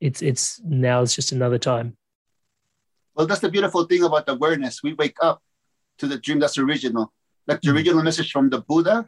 it's 0.00 0.22
it's 0.22 0.60
now 0.62 1.02
it's 1.02 1.14
just 1.14 1.32
another 1.32 1.58
time? 1.58 1.96
Well, 3.14 3.26
that's 3.26 3.40
the 3.40 3.48
beautiful 3.48 3.84
thing 3.84 4.02
about 4.02 4.28
awareness. 4.28 4.82
We 4.82 4.94
wake 4.94 5.16
up 5.22 5.42
to 5.98 6.06
the 6.06 6.18
dream 6.18 6.40
that's 6.40 6.58
original, 6.58 7.12
like 7.46 7.60
the 7.60 7.68
mm-hmm. 7.68 7.76
original 7.76 8.02
message 8.02 8.32
from 8.32 8.50
the 8.50 8.60
Buddha, 8.60 9.06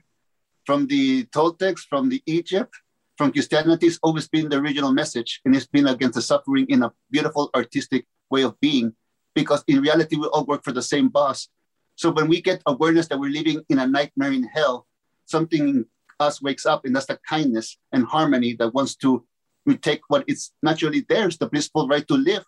from 0.64 0.86
the 0.86 1.24
Toltecs, 1.26 1.80
from 1.80 2.08
the 2.08 2.22
Egypt, 2.26 2.72
from 3.18 3.32
Christianity. 3.32 3.86
It's 3.86 3.98
always 4.02 4.28
been 4.28 4.48
the 4.48 4.58
original 4.58 4.92
message, 4.92 5.40
and 5.44 5.56
it's 5.56 5.66
been 5.66 5.88
against 5.88 6.14
the 6.14 6.22
suffering 6.22 6.66
in 6.68 6.82
a 6.82 6.92
beautiful 7.10 7.50
artistic 7.54 8.06
way 8.30 8.42
of 8.42 8.58
being. 8.60 8.94
Because 9.34 9.64
in 9.66 9.80
reality, 9.80 10.16
we 10.16 10.26
all 10.28 10.46
work 10.46 10.64
for 10.64 10.72
the 10.72 10.82
same 10.82 11.08
boss. 11.08 11.48
So 11.96 12.10
when 12.10 12.28
we 12.28 12.40
get 12.40 12.62
awareness 12.66 13.08
that 13.08 13.18
we're 13.18 13.30
living 13.30 13.62
in 13.68 13.78
a 13.78 13.86
nightmare 13.86 14.32
in 14.32 14.44
hell, 14.44 14.86
something 15.24 15.68
in 15.68 15.86
us 16.20 16.40
wakes 16.40 16.64
up, 16.64 16.84
and 16.84 16.94
that's 16.94 17.06
the 17.06 17.18
kindness 17.28 17.76
and 17.92 18.04
harmony 18.06 18.54
that 18.54 18.72
wants 18.72 18.94
to 18.96 19.26
we 19.66 19.76
take 19.76 20.00
what 20.08 20.24
is 20.28 20.52
naturally 20.62 21.04
theirs, 21.08 21.36
the 21.36 21.48
blissful 21.48 21.88
right 21.88 22.06
to 22.06 22.14
live. 22.14 22.44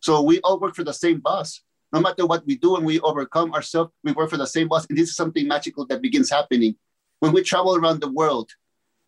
So 0.00 0.22
we 0.22 0.40
all 0.40 0.58
work 0.58 0.74
for 0.74 0.84
the 0.84 0.92
same 0.92 1.20
boss. 1.20 1.60
No 1.92 2.00
matter 2.00 2.26
what 2.26 2.46
we 2.46 2.56
do 2.56 2.76
and 2.76 2.84
we 2.84 3.00
overcome 3.00 3.54
ourselves, 3.54 3.92
we 4.04 4.12
work 4.12 4.30
for 4.30 4.36
the 4.36 4.46
same 4.46 4.68
boss. 4.68 4.86
And 4.88 4.98
this 4.98 5.08
is 5.08 5.16
something 5.16 5.46
magical 5.48 5.86
that 5.86 6.02
begins 6.02 6.30
happening. 6.30 6.76
When 7.20 7.32
we 7.32 7.42
travel 7.42 7.76
around 7.76 8.00
the 8.00 8.10
world, 8.10 8.50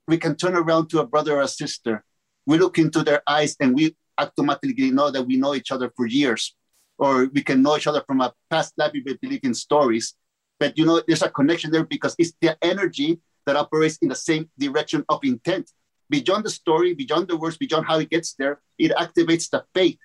we 0.09 0.16
can 0.16 0.35
turn 0.35 0.57
around 0.57 0.88
to 0.90 1.00
a 1.00 1.07
brother 1.07 1.37
or 1.37 1.42
a 1.42 1.48
sister. 1.48 2.05
We 2.46 2.59
look 2.59 2.79
into 2.79 3.03
their 3.03 3.22
eyes 3.26 3.57
and 3.61 3.74
we 3.74 3.94
automatically 4.18 4.90
know 4.90 5.11
that 5.11 5.22
we 5.22 5.37
know 5.37 5.55
each 5.55 5.70
other 5.70 5.92
for 5.96 6.07
years. 6.07 6.57
Or 6.98 7.26
we 7.26 7.42
can 7.42 7.62
know 7.62 7.76
each 7.76 7.87
other 7.87 8.03
from 8.07 8.20
a 8.20 8.33
past 8.50 8.74
life 8.76 8.92
we 8.92 9.03
believe 9.03 9.40
in 9.44 9.55
stories. 9.55 10.14
But 10.59 10.76
you 10.76 10.85
know, 10.85 11.03
there's 11.07 11.22
a 11.22 11.31
connection 11.31 11.70
there 11.70 11.85
because 11.85 12.14
it's 12.18 12.33
the 12.40 12.57
energy 12.62 13.20
that 13.46 13.57
operates 13.57 13.98
in 13.98 14.09
the 14.09 14.14
same 14.14 14.50
direction 14.59 15.05
of 15.09 15.20
intent 15.22 15.70
beyond 16.11 16.44
the 16.44 16.50
story, 16.50 16.92
beyond 16.92 17.29
the 17.29 17.37
words, 17.37 17.57
beyond 17.57 17.87
how 17.87 17.98
it 18.00 18.11
gets 18.11 18.35
there, 18.35 18.61
it 18.79 18.90
activates 18.96 19.48
the 19.48 19.64
faith 19.74 19.98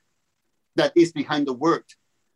that 0.76 0.94
is 0.96 1.12
behind 1.12 1.48
the 1.48 1.54
word. 1.54 1.84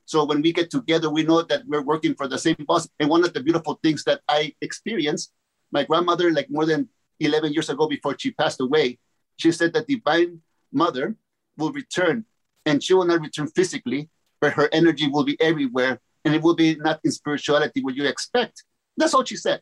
So 0.05 0.25
when 0.25 0.41
we 0.41 0.51
get 0.51 0.71
together, 0.71 1.09
we 1.09 1.23
know 1.23 1.43
that 1.43 1.63
we're 1.67 1.83
working 1.83 2.15
for 2.15 2.27
the 2.27 2.37
same 2.37 2.57
boss. 2.67 2.89
And 2.99 3.09
one 3.09 3.23
of 3.23 3.33
the 3.33 3.43
beautiful 3.43 3.79
things 3.83 4.03
that 4.05 4.21
I 4.27 4.55
experienced, 4.61 5.31
my 5.71 5.83
grandmother, 5.83 6.31
like 6.31 6.49
more 6.49 6.65
than 6.65 6.89
11 7.19 7.53
years 7.53 7.69
ago 7.69 7.87
before 7.87 8.15
she 8.17 8.31
passed 8.31 8.59
away, 8.59 8.97
she 9.37 9.51
said 9.51 9.73
that 9.73 9.87
divine 9.87 10.41
mother 10.71 11.15
will 11.57 11.71
return 11.71 12.25
and 12.65 12.83
she 12.83 12.93
will 12.93 13.05
not 13.05 13.21
return 13.21 13.47
physically, 13.47 14.09
but 14.41 14.53
her 14.53 14.69
energy 14.71 15.07
will 15.07 15.23
be 15.23 15.39
everywhere 15.39 15.99
and 16.25 16.33
it 16.33 16.41
will 16.41 16.55
be 16.55 16.75
not 16.75 16.99
in 17.03 17.11
spirituality 17.11 17.81
what 17.81 17.95
you 17.95 18.05
expect. 18.05 18.63
That's 18.97 19.13
all 19.13 19.23
she 19.23 19.35
said. 19.35 19.61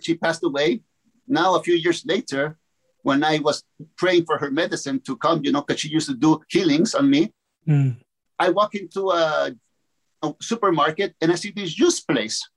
She 0.00 0.14
passed 0.14 0.44
away. 0.44 0.82
Now, 1.26 1.56
a 1.56 1.62
few 1.62 1.74
years 1.74 2.04
later, 2.06 2.58
when 3.02 3.22
I 3.24 3.38
was 3.38 3.62
praying 3.96 4.24
for 4.24 4.38
her 4.38 4.50
medicine 4.50 5.00
to 5.00 5.16
come, 5.16 5.44
you 5.44 5.52
know, 5.52 5.62
because 5.62 5.80
she 5.80 5.88
used 5.88 6.08
to 6.08 6.14
do 6.14 6.40
healings 6.48 6.94
on 6.94 7.10
me. 7.10 7.32
Mm. 7.66 7.96
I 8.38 8.50
walk 8.50 8.74
into 8.74 9.10
a, 9.10 9.52
a, 10.22 10.34
supermarket 10.40 11.14
and 11.20 11.32
I 11.32 11.34
see 11.34 11.50
this 11.50 11.74
juice 11.74 12.00
place. 12.00 12.48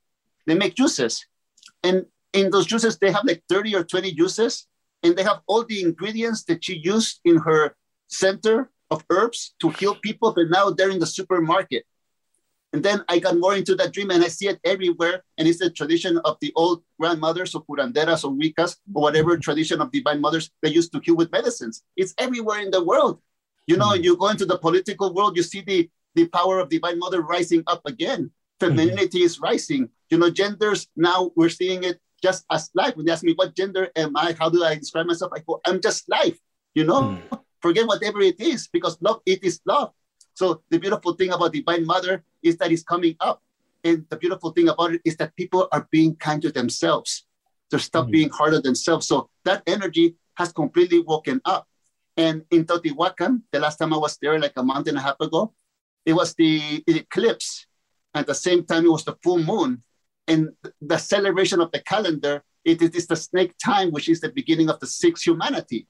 They 0.46 0.54
make 0.54 0.74
juices. 0.74 1.26
And 1.82 2.06
in 2.32 2.50
those 2.50 2.66
juices, 2.66 2.98
they 2.98 3.10
have 3.10 3.24
like 3.24 3.42
30 3.48 3.74
or 3.76 3.84
20 3.84 4.12
juices. 4.12 4.66
And 5.02 5.16
they 5.16 5.22
have 5.22 5.40
all 5.46 5.64
the 5.64 5.82
ingredients 5.82 6.44
that 6.44 6.64
she 6.64 6.76
used 6.76 7.20
in 7.24 7.38
her 7.38 7.74
center 8.08 8.70
of 8.90 9.04
herbs 9.10 9.54
to 9.60 9.70
heal 9.70 9.96
people, 9.96 10.32
but 10.32 10.48
now 10.50 10.70
they're 10.70 10.90
in 10.90 11.00
the 11.00 11.06
supermarket. 11.06 11.84
And 12.72 12.82
then 12.82 13.04
I 13.08 13.18
got 13.18 13.36
more 13.36 13.54
into 13.54 13.74
that 13.76 13.92
dream 13.92 14.10
and 14.10 14.24
I 14.24 14.28
see 14.28 14.48
it 14.48 14.58
everywhere. 14.64 15.22
And 15.36 15.46
it's 15.46 15.58
the 15.58 15.70
tradition 15.70 16.18
of 16.24 16.38
the 16.40 16.52
old 16.56 16.82
grandmothers 16.98 17.54
or 17.54 17.64
curanderas 17.64 18.24
or 18.24 18.32
wicas 18.32 18.76
or 18.94 19.02
whatever 19.02 19.36
tradition 19.36 19.80
of 19.82 19.92
divine 19.92 20.20
mothers 20.20 20.50
they 20.62 20.70
used 20.70 20.92
to 20.92 21.00
heal 21.00 21.16
with 21.16 21.30
medicines. 21.32 21.82
It's 21.96 22.14
everywhere 22.16 22.60
in 22.60 22.70
the 22.70 22.82
world. 22.82 23.20
You 23.66 23.76
know, 23.76 23.90
mm-hmm. 23.90 24.04
you 24.04 24.16
go 24.16 24.28
into 24.28 24.46
the 24.46 24.58
political 24.58 25.14
world, 25.14 25.36
you 25.36 25.42
see 25.42 25.62
the, 25.62 25.88
the 26.14 26.26
power 26.28 26.58
of 26.58 26.68
divine 26.68 26.98
mother 26.98 27.22
rising 27.22 27.62
up 27.66 27.82
again. 27.86 28.30
Femininity 28.60 29.18
mm-hmm. 29.18 29.26
is 29.26 29.40
rising. 29.40 29.88
You 30.10 30.18
know, 30.18 30.30
genders 30.30 30.88
now 30.96 31.30
we're 31.36 31.48
seeing 31.48 31.84
it 31.84 32.00
just 32.22 32.44
as 32.50 32.70
life. 32.74 32.96
When 32.96 33.06
they 33.06 33.12
ask 33.12 33.24
me 33.24 33.34
what 33.34 33.56
gender 33.56 33.88
am 33.96 34.16
I, 34.16 34.34
how 34.38 34.48
do 34.48 34.64
I 34.64 34.76
describe 34.76 35.06
myself? 35.06 35.32
I 35.34 35.40
go, 35.40 35.60
I'm 35.66 35.80
just 35.80 36.08
life. 36.08 36.38
You 36.74 36.84
know, 36.84 37.02
mm-hmm. 37.02 37.36
forget 37.60 37.86
whatever 37.86 38.20
it 38.20 38.40
is 38.40 38.68
because 38.68 38.96
love, 39.00 39.20
it 39.26 39.42
is 39.42 39.60
love. 39.66 39.92
So 40.34 40.62
the 40.70 40.78
beautiful 40.78 41.12
thing 41.14 41.32
about 41.32 41.52
Divine 41.52 41.84
Mother 41.84 42.24
is 42.42 42.56
that 42.58 42.72
it's 42.72 42.82
coming 42.82 43.16
up. 43.20 43.42
And 43.84 44.06
the 44.08 44.16
beautiful 44.16 44.50
thing 44.50 44.68
about 44.68 44.94
it 44.94 45.02
is 45.04 45.16
that 45.16 45.36
people 45.36 45.68
are 45.72 45.88
being 45.90 46.14
kind 46.16 46.40
to 46.42 46.52
themselves. 46.52 47.26
They're 47.70 47.80
stop 47.80 48.04
mm-hmm. 48.04 48.12
being 48.12 48.30
hard 48.30 48.54
on 48.54 48.62
themselves. 48.62 49.06
So 49.06 49.28
that 49.44 49.62
energy 49.66 50.16
has 50.34 50.52
completely 50.52 51.00
woken 51.00 51.40
up. 51.44 51.66
And 52.16 52.44
in 52.50 52.64
Teotihuacan, 52.64 53.42
the 53.50 53.60
last 53.60 53.76
time 53.76 53.92
I 53.94 53.96
was 53.96 54.18
there, 54.20 54.38
like 54.38 54.52
a 54.56 54.62
month 54.62 54.88
and 54.88 54.98
a 54.98 55.00
half 55.00 55.18
ago, 55.20 55.54
it 56.04 56.12
was 56.12 56.34
the 56.34 56.82
eclipse. 56.86 57.66
At 58.14 58.26
the 58.26 58.34
same 58.34 58.64
time, 58.64 58.84
it 58.84 58.90
was 58.90 59.04
the 59.04 59.16
full 59.22 59.38
moon. 59.38 59.82
And 60.28 60.50
the 60.80 60.98
celebration 60.98 61.60
of 61.60 61.72
the 61.72 61.80
calendar, 61.80 62.44
it 62.64 62.82
is 62.82 63.06
the 63.06 63.16
snake 63.16 63.54
time, 63.58 63.90
which 63.90 64.08
is 64.08 64.20
the 64.20 64.30
beginning 64.30 64.68
of 64.68 64.78
the 64.80 64.86
sixth 64.86 65.24
humanity. 65.24 65.86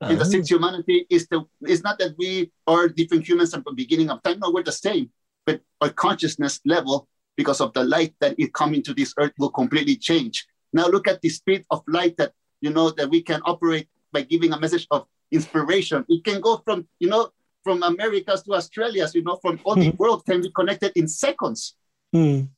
Uh-huh. 0.00 0.12
And 0.12 0.20
the 0.20 0.24
sixth 0.24 0.50
humanity 0.50 1.06
is 1.10 1.26
the 1.28 1.44
is 1.66 1.82
not 1.82 1.98
that 1.98 2.14
we 2.18 2.50
are 2.66 2.88
different 2.88 3.28
humans 3.28 3.52
from 3.52 3.64
the 3.66 3.72
beginning 3.72 4.10
of 4.10 4.22
time. 4.22 4.38
No, 4.38 4.50
we're 4.50 4.62
the 4.62 4.72
same. 4.72 5.10
But 5.44 5.60
our 5.80 5.90
consciousness 5.90 6.60
level, 6.64 7.08
because 7.36 7.60
of 7.60 7.72
the 7.72 7.84
light 7.84 8.14
that 8.20 8.38
is 8.38 8.48
coming 8.54 8.82
to 8.84 8.94
this 8.94 9.12
earth, 9.18 9.32
will 9.38 9.50
completely 9.50 9.96
change. 9.96 10.46
Now 10.72 10.86
look 10.86 11.08
at 11.08 11.20
the 11.20 11.28
speed 11.28 11.64
of 11.70 11.82
light 11.88 12.16
that 12.16 12.32
you 12.60 12.70
know 12.70 12.90
that 12.90 13.10
we 13.10 13.22
can 13.22 13.40
operate 13.44 13.88
by 14.12 14.22
giving 14.22 14.52
a 14.52 14.60
message 14.60 14.86
of 14.90 15.06
inspiration. 15.30 16.04
It 16.08 16.24
can 16.24 16.40
go 16.40 16.58
from 16.64 16.86
you 16.98 17.08
know 17.08 17.30
from 17.64 17.82
Americas 17.82 18.42
to 18.44 18.54
Australias, 18.54 19.14
you 19.14 19.22
know, 19.22 19.36
from 19.42 19.60
all 19.64 19.74
the 19.74 19.90
world 19.98 20.24
can 20.24 20.40
be 20.40 20.50
connected 20.52 20.92
in 20.96 21.06
seconds. 21.06 21.74
Mm. 22.14 22.48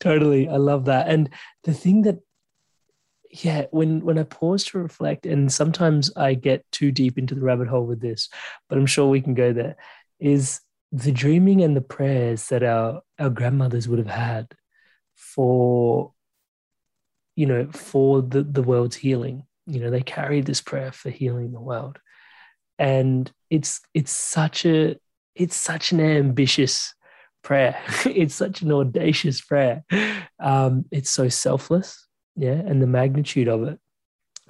Totally, 0.00 0.48
I 0.48 0.56
love 0.56 0.86
that. 0.86 1.08
And 1.08 1.30
the 1.64 1.74
thing 1.74 2.02
that 2.02 2.20
yeah, 3.30 3.66
when 3.70 4.00
when 4.00 4.18
I 4.18 4.22
pause 4.22 4.64
to 4.66 4.78
reflect, 4.78 5.26
and 5.26 5.52
sometimes 5.52 6.10
I 6.16 6.34
get 6.34 6.64
too 6.70 6.92
deep 6.92 7.18
into 7.18 7.34
the 7.34 7.40
rabbit 7.40 7.68
hole 7.68 7.84
with 7.84 8.00
this, 8.00 8.28
but 8.68 8.78
I'm 8.78 8.86
sure 8.86 9.08
we 9.08 9.20
can 9.20 9.34
go 9.34 9.52
there. 9.52 9.76
Is 10.20 10.60
the 10.92 11.10
dreaming 11.10 11.62
and 11.62 11.76
the 11.76 11.80
prayers 11.80 12.48
that 12.48 12.62
our 12.62 13.02
our 13.18 13.30
grandmothers 13.30 13.88
would 13.88 13.98
have 13.98 14.06
had 14.06 14.54
for 15.16 16.12
you 17.34 17.46
know 17.46 17.68
for 17.72 18.22
the 18.22 18.44
the 18.44 18.62
world's 18.62 18.96
healing 18.96 19.44
you 19.66 19.80
know 19.80 19.90
they 19.90 20.02
carried 20.02 20.46
this 20.46 20.60
prayer 20.60 20.92
for 20.92 21.10
healing 21.10 21.52
the 21.52 21.60
world 21.60 21.98
and 22.78 23.30
it's 23.50 23.80
it's 23.94 24.12
such 24.12 24.64
a 24.66 24.96
it's 25.34 25.56
such 25.56 25.92
an 25.92 26.00
ambitious 26.00 26.94
prayer 27.42 27.76
it's 28.06 28.34
such 28.34 28.62
an 28.62 28.72
audacious 28.72 29.40
prayer 29.40 29.84
um, 30.40 30.84
it's 30.90 31.10
so 31.10 31.28
selfless 31.28 32.04
yeah, 32.36 32.52
and 32.52 32.82
the 32.82 32.86
magnitude 32.86 33.48
of 33.48 33.62
it, 33.64 33.78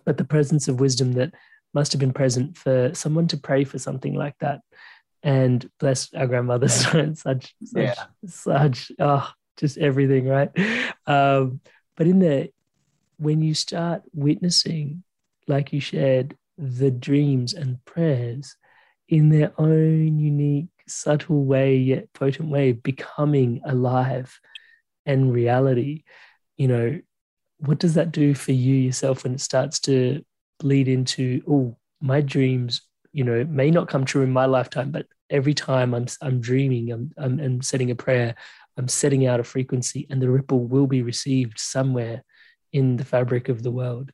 but 0.04 0.16
the 0.16 0.24
presence 0.24 0.68
of 0.68 0.80
wisdom 0.80 1.12
that 1.12 1.32
must 1.72 1.92
have 1.92 2.00
been 2.00 2.12
present 2.12 2.56
for 2.56 2.92
someone 2.94 3.28
to 3.28 3.36
pray 3.36 3.64
for 3.64 3.78
something 3.78 4.14
like 4.14 4.36
that. 4.40 4.60
And 5.22 5.68
bless 5.80 6.12
our 6.14 6.26
grandmothers, 6.26 6.74
such, 6.90 7.18
such, 7.18 7.54
yeah. 7.74 7.94
such, 8.26 8.92
oh, 8.98 9.28
just 9.56 9.78
everything, 9.78 10.26
right? 10.26 10.50
Um, 11.06 11.60
but 11.96 12.06
in 12.06 12.18
the, 12.18 12.50
when 13.18 13.42
you 13.42 13.54
start 13.54 14.02
witnessing, 14.12 15.02
like 15.46 15.72
you 15.72 15.80
shared, 15.80 16.36
the 16.56 16.90
dreams 16.90 17.54
and 17.54 17.84
prayers 17.84 18.56
in 19.08 19.28
their 19.28 19.52
own 19.58 20.18
unique, 20.18 20.68
subtle 20.86 21.44
way, 21.44 21.76
yet 21.76 22.12
potent 22.12 22.48
way, 22.48 22.72
becoming 22.72 23.60
alive 23.64 24.38
and 25.06 25.32
reality, 25.32 26.04
you 26.56 26.68
know, 26.68 27.00
what 27.58 27.78
does 27.78 27.94
that 27.94 28.12
do 28.12 28.34
for 28.34 28.52
you 28.52 28.74
yourself 28.74 29.24
when 29.24 29.34
it 29.34 29.40
starts 29.40 29.80
to 29.80 30.24
bleed 30.58 30.88
into 30.88 31.42
oh 31.48 31.76
my 32.00 32.20
dreams 32.20 32.82
you 33.12 33.24
know 33.24 33.44
may 33.44 33.70
not 33.70 33.88
come 33.88 34.04
true 34.04 34.22
in 34.22 34.30
my 34.30 34.46
lifetime 34.46 34.90
but 34.90 35.06
every 35.30 35.54
time 35.54 35.94
i'm 35.94 36.06
i'm 36.22 36.40
dreaming 36.40 36.92
i'm 36.92 37.10
i'm, 37.18 37.40
I'm 37.40 37.62
setting 37.62 37.90
a 37.90 37.94
prayer 37.94 38.34
i'm 38.76 38.88
setting 38.88 39.26
out 39.26 39.40
a 39.40 39.44
frequency 39.44 40.06
and 40.10 40.20
the 40.20 40.30
ripple 40.30 40.60
will 40.60 40.86
be 40.86 41.02
received 41.02 41.58
somewhere 41.58 42.22
in 42.74 42.96
the 42.96 43.04
fabric 43.04 43.48
of 43.48 43.62
the 43.62 43.70
world 43.70 44.12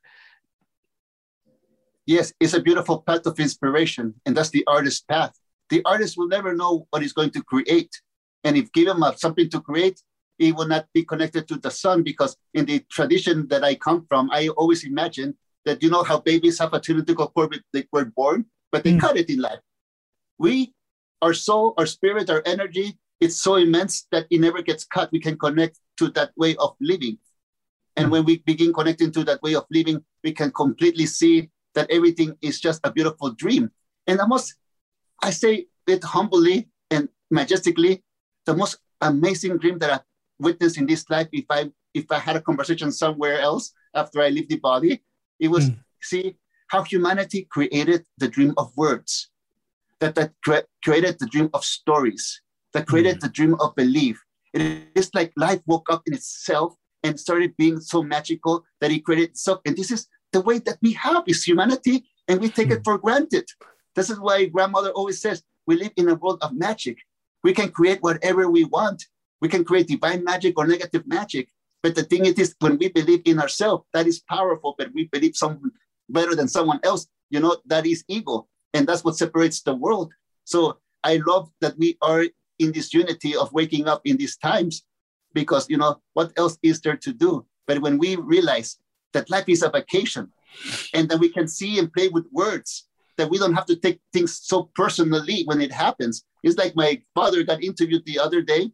yes 2.06 2.32
it's 2.38 2.54
a 2.54 2.62
beautiful 2.68 2.98
path 3.02 3.26
of 3.26 3.40
inspiration 3.40 4.14
and 4.24 4.36
that's 4.36 4.50
the 4.50 4.64
artist's 4.66 5.04
path 5.12 5.32
the 5.70 5.82
artist 5.84 6.16
will 6.16 6.28
never 6.28 6.54
know 6.54 6.86
what 6.90 7.02
he's 7.02 7.12
going 7.18 7.30
to 7.30 7.42
create 7.42 7.92
and 8.44 8.56
if 8.56 8.70
given 8.72 9.02
something 9.16 9.48
to 9.50 9.60
create 9.60 9.98
it 10.40 10.56
will 10.56 10.66
not 10.66 10.86
be 10.94 11.04
connected 11.04 11.46
to 11.46 11.56
the 11.56 11.70
sun 11.70 12.02
because 12.02 12.34
in 12.54 12.64
the 12.64 12.80
tradition 12.90 13.46
that 13.48 13.62
I 13.62 13.74
come 13.74 14.06
from, 14.08 14.30
I 14.32 14.48
always 14.48 14.84
imagine 14.84 15.36
that 15.66 15.82
you 15.82 15.90
know 15.90 16.02
how 16.02 16.18
babies 16.18 16.58
have 16.58 16.72
a 16.72 16.80
theoretical 16.80 17.28
cord 17.28 17.60
they 17.74 17.86
were 17.92 18.06
born, 18.06 18.46
but 18.72 18.82
they 18.82 18.94
mm. 18.94 19.00
cut 19.00 19.18
it 19.18 19.28
in 19.28 19.40
life. 19.40 19.60
we, 20.38 20.72
our 21.20 21.34
soul, 21.34 21.74
our 21.76 21.84
spirit, 21.84 22.30
our 22.30 22.42
energy, 22.46 22.96
it's 23.20 23.36
so 23.36 23.56
immense 23.56 24.06
that 24.10 24.26
it 24.30 24.40
never 24.40 24.62
gets 24.62 24.84
cut. 24.86 25.12
We 25.12 25.20
can 25.20 25.38
connect 25.38 25.78
to 25.98 26.08
that 26.12 26.30
way 26.36 26.56
of 26.56 26.74
living. 26.80 27.18
And 28.00 28.10
when 28.10 28.24
we 28.24 28.38
begin 28.38 28.72
connecting 28.72 29.12
to 29.12 29.24
that 29.24 29.42
way 29.42 29.54
of 29.54 29.66
living, 29.70 30.02
we 30.24 30.32
can 30.32 30.50
completely 30.52 31.06
see 31.06 31.50
that 31.74 31.90
everything 31.90 32.36
is 32.40 32.60
just 32.60 32.80
a 32.84 32.90
beautiful 32.90 33.30
dream. 33.32 33.70
And 34.06 34.20
I 34.20 34.26
must, 34.26 34.54
I 35.22 35.30
say 35.30 35.66
it 35.86 36.02
humbly 36.02 36.68
and 36.90 37.08
majestically, 37.30 38.02
the 38.46 38.56
most 38.56 38.78
amazing 39.00 39.58
dream 39.58 39.78
that 39.78 39.90
I've 39.92 40.06
witnessed 40.38 40.78
in 40.78 40.86
this 40.86 41.08
life, 41.10 41.28
if 41.32 41.44
I 41.50 41.70
if 41.92 42.10
I 42.10 42.18
had 42.18 42.36
a 42.36 42.40
conversation 42.40 42.92
somewhere 42.92 43.40
else 43.40 43.72
after 43.94 44.22
I 44.22 44.28
leave 44.28 44.48
the 44.48 44.58
body, 44.58 45.02
it 45.38 45.48
was 45.48 45.68
mm. 45.70 45.76
see 46.00 46.36
how 46.68 46.82
humanity 46.84 47.48
created 47.50 48.04
the 48.18 48.28
dream 48.28 48.54
of 48.56 48.72
words, 48.76 49.30
that 49.98 50.14
that 50.14 50.32
cre- 50.44 50.68
created 50.84 51.18
the 51.18 51.26
dream 51.26 51.50
of 51.52 51.64
stories, 51.64 52.40
that 52.72 52.86
created 52.86 53.16
mm. 53.16 53.20
the 53.20 53.28
dream 53.28 53.56
of 53.60 53.74
belief. 53.74 54.22
It 54.54 54.88
is 54.94 55.10
like 55.14 55.32
life 55.36 55.60
woke 55.66 55.90
up 55.92 56.02
in 56.06 56.14
itself 56.14 56.74
and 57.02 57.18
started 57.18 57.56
being 57.56 57.80
so 57.80 58.02
magical 58.02 58.64
that 58.80 58.90
it 58.90 59.04
created 59.04 59.30
itself. 59.30 59.60
And 59.64 59.76
this 59.76 59.90
is 59.90 60.06
the 60.32 60.40
way 60.40 60.58
that 60.58 60.78
we 60.82 60.92
have 60.92 61.24
is 61.26 61.44
humanity, 61.44 62.04
and 62.28 62.40
we 62.40 62.48
take 62.48 62.70
it 62.70 62.78
hmm. 62.78 62.82
for 62.84 62.98
granted. 62.98 63.48
This 63.96 64.10
is 64.10 64.20
why 64.20 64.46
grandmother 64.46 64.90
always 64.90 65.20
says 65.20 65.42
we 65.66 65.76
live 65.76 65.92
in 65.96 66.08
a 66.08 66.14
world 66.14 66.38
of 66.42 66.52
magic. 66.52 66.98
We 67.42 67.52
can 67.52 67.70
create 67.70 68.02
whatever 68.02 68.50
we 68.50 68.64
want. 68.64 69.06
We 69.40 69.48
can 69.48 69.64
create 69.64 69.88
divine 69.88 70.24
magic 70.24 70.58
or 70.58 70.66
negative 70.66 71.06
magic. 71.06 71.48
But 71.82 71.94
the 71.94 72.02
thing 72.02 72.26
is, 72.26 72.54
when 72.58 72.76
we 72.76 72.88
believe 72.88 73.22
in 73.24 73.40
ourselves, 73.40 73.84
that 73.94 74.06
is 74.06 74.20
powerful. 74.20 74.74
But 74.76 74.92
we 74.94 75.04
believe 75.04 75.34
someone 75.34 75.70
better 76.08 76.34
than 76.34 76.48
someone 76.48 76.80
else, 76.82 77.06
you 77.30 77.40
know, 77.40 77.56
that 77.66 77.86
is 77.86 78.04
ego. 78.08 78.48
And 78.74 78.86
that's 78.86 79.02
what 79.02 79.16
separates 79.16 79.62
the 79.62 79.74
world. 79.74 80.12
So 80.44 80.78
I 81.02 81.20
love 81.26 81.50
that 81.60 81.78
we 81.78 81.96
are 82.02 82.26
in 82.58 82.72
this 82.72 82.92
unity 82.92 83.34
of 83.34 83.52
waking 83.52 83.88
up 83.88 84.02
in 84.04 84.18
these 84.18 84.36
times 84.36 84.84
because, 85.34 85.68
you 85.68 85.76
know, 85.76 86.00
what 86.14 86.32
else 86.36 86.58
is 86.62 86.80
there 86.80 86.96
to 86.96 87.12
do? 87.12 87.46
But 87.66 87.80
when 87.80 87.98
we 87.98 88.16
realize 88.16 88.78
that 89.12 89.30
life 89.30 89.48
is 89.48 89.62
a 89.62 89.70
vacation 89.70 90.30
and 90.94 91.08
that 91.08 91.18
we 91.18 91.28
can 91.28 91.46
see 91.46 91.78
and 91.78 91.92
play 91.92 92.08
with 92.08 92.26
words, 92.32 92.88
that 93.16 93.30
we 93.30 93.38
don't 93.38 93.54
have 93.54 93.66
to 93.66 93.76
take 93.76 94.00
things 94.12 94.40
so 94.42 94.70
personally 94.74 95.42
when 95.44 95.60
it 95.60 95.72
happens. 95.72 96.24
It's 96.42 96.56
like 96.56 96.74
my 96.74 97.02
father 97.14 97.42
got 97.42 97.62
interviewed 97.62 98.04
the 98.06 98.18
other 98.18 98.40
day 98.40 98.72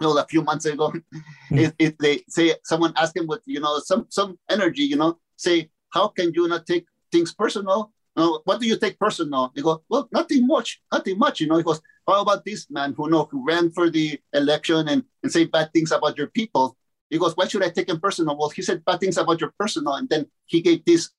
know, 0.00 0.16
a 0.18 0.26
few 0.26 0.42
months 0.42 0.66
ago, 0.66 0.90
hmm. 0.90 1.58
if, 1.78 1.96
they 1.98 2.22
say 2.28 2.54
someone 2.64 2.92
asked 2.96 3.16
him 3.16 3.26
with 3.26 3.40
you 3.46 3.60
know 3.60 3.78
some 3.80 4.06
some 4.08 4.38
energy, 4.50 4.82
you 4.82 4.96
know, 4.96 5.18
say 5.36 5.70
how 5.90 6.08
can 6.08 6.32
you 6.34 6.48
not 6.48 6.66
take 6.66 6.86
things 7.10 7.32
personal? 7.32 7.92
No, 8.16 8.40
what 8.44 8.60
do 8.60 8.66
you 8.66 8.76
take 8.76 8.98
personal? 8.98 9.52
He 9.54 9.62
goes, 9.62 9.78
well, 9.88 10.08
nothing 10.12 10.46
much, 10.46 10.80
nothing 10.92 11.18
much. 11.18 11.40
You 11.40 11.46
know, 11.46 11.56
he 11.56 11.62
goes, 11.62 11.80
how 12.08 12.22
about 12.22 12.44
this 12.44 12.70
man 12.70 12.94
who 12.96 13.10
know 13.10 13.28
who 13.30 13.44
ran 13.44 13.70
for 13.70 13.90
the 13.90 14.18
election 14.32 14.88
and, 14.88 15.04
and 15.22 15.30
say 15.30 15.44
bad 15.44 15.72
things 15.72 15.92
about 15.92 16.16
your 16.16 16.28
people? 16.28 16.76
He 17.10 17.18
goes, 17.18 17.36
why 17.36 17.46
should 17.46 17.62
I 17.62 17.70
take 17.70 17.88
him 17.88 18.00
personal? 18.00 18.36
Well, 18.36 18.48
he 18.48 18.62
said 18.62 18.84
bad 18.84 19.00
things 19.00 19.18
about 19.18 19.40
your 19.40 19.52
personal, 19.58 19.94
and 19.94 20.08
then 20.08 20.26
he 20.46 20.60
gave 20.60 20.84
this 20.84 21.10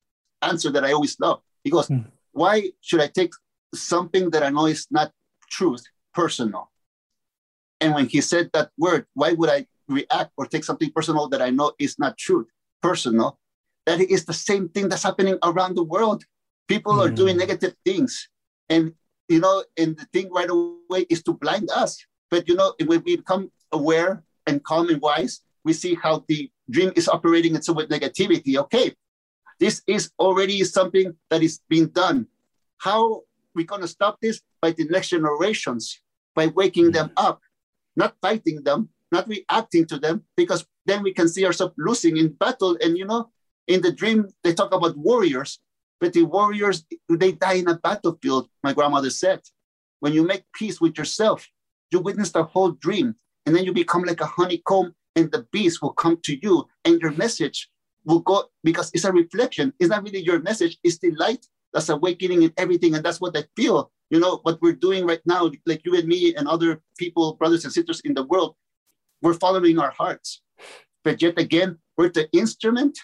answer 0.42 0.70
that 0.70 0.84
I 0.84 0.92
always 0.92 1.18
love. 1.20 1.42
He 1.64 1.70
goes, 1.70 1.88
hmm. 1.88 2.00
why 2.32 2.70
should 2.80 3.00
I 3.00 3.06
take 3.06 3.32
something 3.74 4.30
that 4.30 4.42
I 4.42 4.50
know 4.50 4.66
is 4.66 4.86
not 4.90 5.12
truth 5.48 5.84
personal? 6.14 6.70
And 7.80 7.94
when 7.94 8.06
he 8.06 8.20
said 8.20 8.50
that 8.52 8.70
word, 8.76 9.06
why 9.14 9.32
would 9.32 9.50
I 9.50 9.66
react 9.88 10.32
or 10.36 10.46
take 10.46 10.64
something 10.64 10.90
personal 10.92 11.28
that 11.28 11.42
I 11.42 11.50
know 11.50 11.72
is 11.78 11.98
not 11.98 12.18
truth, 12.18 12.46
personal? 12.82 13.38
That 13.86 14.00
is 14.00 14.24
the 14.24 14.34
same 14.34 14.68
thing 14.68 14.88
that's 14.88 15.02
happening 15.02 15.38
around 15.42 15.76
the 15.76 15.82
world. 15.82 16.24
People 16.68 16.94
mm. 16.94 17.06
are 17.06 17.10
doing 17.10 17.34
hmm. 17.34 17.40
negative 17.40 17.74
things. 17.84 18.28
And, 18.68 18.94
you 19.30 19.40
know, 19.40 19.64
and 19.78 19.96
the 19.96 20.04
thing 20.12 20.30
right 20.30 20.50
away 20.50 21.06
is 21.08 21.22
to 21.24 21.32
blind 21.34 21.70
us. 21.74 22.04
But, 22.30 22.48
you 22.48 22.54
know, 22.54 22.74
when 22.84 23.02
we 23.04 23.16
become 23.16 23.50
aware 23.72 24.22
and 24.46 24.62
calm 24.64 24.88
and 24.88 25.00
wise, 25.00 25.40
we 25.64 25.72
see 25.72 25.94
how 25.94 26.24
the 26.28 26.50
dream 26.68 26.92
is 26.96 27.08
operating 27.08 27.54
and 27.54 27.64
so 27.64 27.72
with 27.72 27.88
negativity. 27.88 28.56
Okay, 28.56 28.94
this 29.58 29.82
is 29.86 30.10
already 30.18 30.62
something 30.64 31.14
that 31.30 31.42
is 31.42 31.60
being 31.68 31.86
done. 31.88 32.26
How 32.78 33.14
are 33.14 33.20
we 33.54 33.64
going 33.64 33.82
to 33.82 33.88
stop 33.88 34.18
this? 34.20 34.40
By 34.60 34.72
the 34.72 34.84
next 34.84 35.08
generations, 35.08 36.00
by 36.34 36.48
waking 36.48 36.92
them 36.92 37.08
mm-hmm. 37.08 37.26
up 37.26 37.40
not 37.96 38.16
fighting 38.20 38.62
them, 38.62 38.88
not 39.12 39.28
reacting 39.28 39.86
to 39.86 39.98
them, 39.98 40.24
because 40.36 40.64
then 40.86 41.02
we 41.02 41.12
can 41.12 41.28
see 41.28 41.44
ourselves 41.46 41.74
losing 41.76 42.16
in 42.16 42.28
battle. 42.28 42.76
And 42.82 42.96
you 42.96 43.04
know, 43.04 43.30
in 43.66 43.82
the 43.82 43.92
dream, 43.92 44.28
they 44.42 44.54
talk 44.54 44.72
about 44.72 44.96
warriors, 44.96 45.60
but 46.00 46.12
the 46.12 46.22
warriors, 46.22 46.84
they 47.08 47.32
die 47.32 47.54
in 47.54 47.68
a 47.68 47.78
battlefield, 47.78 48.48
my 48.62 48.72
grandmother 48.72 49.10
said. 49.10 49.40
When 50.00 50.14
you 50.14 50.26
make 50.26 50.44
peace 50.54 50.80
with 50.80 50.96
yourself, 50.96 51.46
you 51.90 52.00
witness 52.00 52.32
the 52.32 52.44
whole 52.44 52.72
dream, 52.72 53.14
and 53.44 53.54
then 53.54 53.64
you 53.64 53.72
become 53.72 54.02
like 54.02 54.20
a 54.20 54.26
honeycomb, 54.26 54.94
and 55.16 55.30
the 55.30 55.46
bees 55.52 55.82
will 55.82 55.92
come 55.92 56.18
to 56.24 56.38
you, 56.42 56.66
and 56.84 57.00
your 57.00 57.12
message 57.12 57.68
will 58.04 58.20
go 58.20 58.44
because 58.64 58.90
it's 58.94 59.04
a 59.04 59.12
reflection. 59.12 59.72
It's 59.78 59.90
not 59.90 60.02
really 60.02 60.20
your 60.20 60.40
message, 60.40 60.78
it's 60.82 60.98
the 60.98 61.10
light 61.12 61.46
that's 61.72 61.88
awakening 61.88 62.42
in 62.42 62.52
everything. 62.56 62.94
And 62.94 63.04
that's 63.04 63.20
what 63.20 63.36
I 63.36 63.44
feel. 63.56 63.90
You 64.08 64.18
know, 64.18 64.40
what 64.42 64.60
we're 64.60 64.72
doing 64.72 65.06
right 65.06 65.20
now, 65.24 65.50
like 65.66 65.82
you 65.84 65.96
and 65.96 66.08
me 66.08 66.34
and 66.34 66.48
other 66.48 66.82
people, 66.98 67.34
brothers 67.34 67.64
and 67.64 67.72
sisters 67.72 68.00
in 68.00 68.14
the 68.14 68.24
world, 68.24 68.56
we're 69.22 69.34
following 69.34 69.78
our 69.78 69.90
hearts. 69.90 70.42
But 71.04 71.22
yet 71.22 71.38
again, 71.38 71.78
we're 71.96 72.08
the 72.08 72.28
instrument 72.32 72.98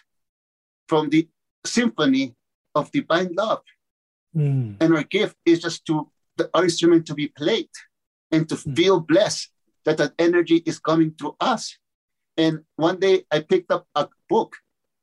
from 0.88 1.11
the 1.11 1.28
symphony 1.64 2.35
of 2.77 2.93
divine 2.93 3.35
love. 3.35 3.62
Mm. 4.37 4.77
And 4.81 4.95
our 4.95 5.03
gift 5.03 5.37
is 5.45 5.61
just 5.61 5.85
to 5.87 6.09
the 6.37 6.51
instrument 6.55 7.07
to 7.07 7.15
be 7.15 7.29
played 7.29 7.71
and 8.31 8.49
to 8.49 8.55
mm. 8.55 8.77
feel 8.77 9.01
blessed 9.01 9.51
that 9.85 9.97
that 9.97 10.12
energy 10.19 10.62
is 10.67 10.79
coming 10.79 11.15
through 11.19 11.35
us. 11.41 11.77
And 12.37 12.61
one 12.77 13.01
day 13.01 13.25
I 13.33 13.41
picked 13.41 13.73
up 13.73 13.87
a 13.95 14.09
book 14.29 14.55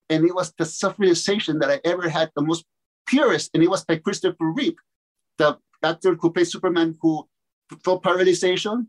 and 0.10 0.24
it 0.24 0.36
was 0.36 0.54
the 0.58 0.66
self-realization 0.66 1.60
that 1.60 1.72
I 1.72 1.82
ever 1.84 2.08
had, 2.08 2.32
the 2.36 2.44
most 2.44 2.66
purest, 3.08 3.50
and 3.54 3.64
it 3.64 3.70
was 3.70 3.84
by 3.84 3.96
Christopher 3.98 4.52
Reeve, 4.52 4.78
the 5.38 5.58
actor 5.82 6.16
who 6.20 6.32
played 6.32 6.48
Superman, 6.48 6.96
who 7.02 7.28
felt 7.84 8.04
paralyzation, 8.04 8.88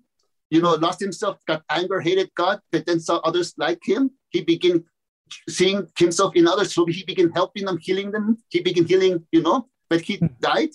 you 0.51 0.61
know, 0.61 0.75
lost 0.75 1.01
himself, 1.01 1.39
got 1.47 1.63
anger, 1.71 2.01
hated 2.01 2.31
God, 2.35 2.61
but 2.71 2.85
then 2.85 3.01
saw 3.01 3.17
others 3.25 3.55
like 3.57 3.81
him. 3.83 4.11
He 4.29 4.43
began 4.43 4.85
seeing 5.49 5.87
himself 5.99 6.37
in 6.37 6.47
others, 6.47 6.75
so 6.75 6.85
he 6.87 7.05
began 7.05 7.31
helping 7.31 7.65
them, 7.65 7.79
healing 7.79 8.11
them. 8.11 8.39
He 8.49 8.61
began 8.61 8.85
healing, 8.85 9.27
you 9.33 9.43
know, 9.43 9.69
but 9.89 10.01
he 10.01 10.19
mm. 10.19 10.31
died, 10.41 10.71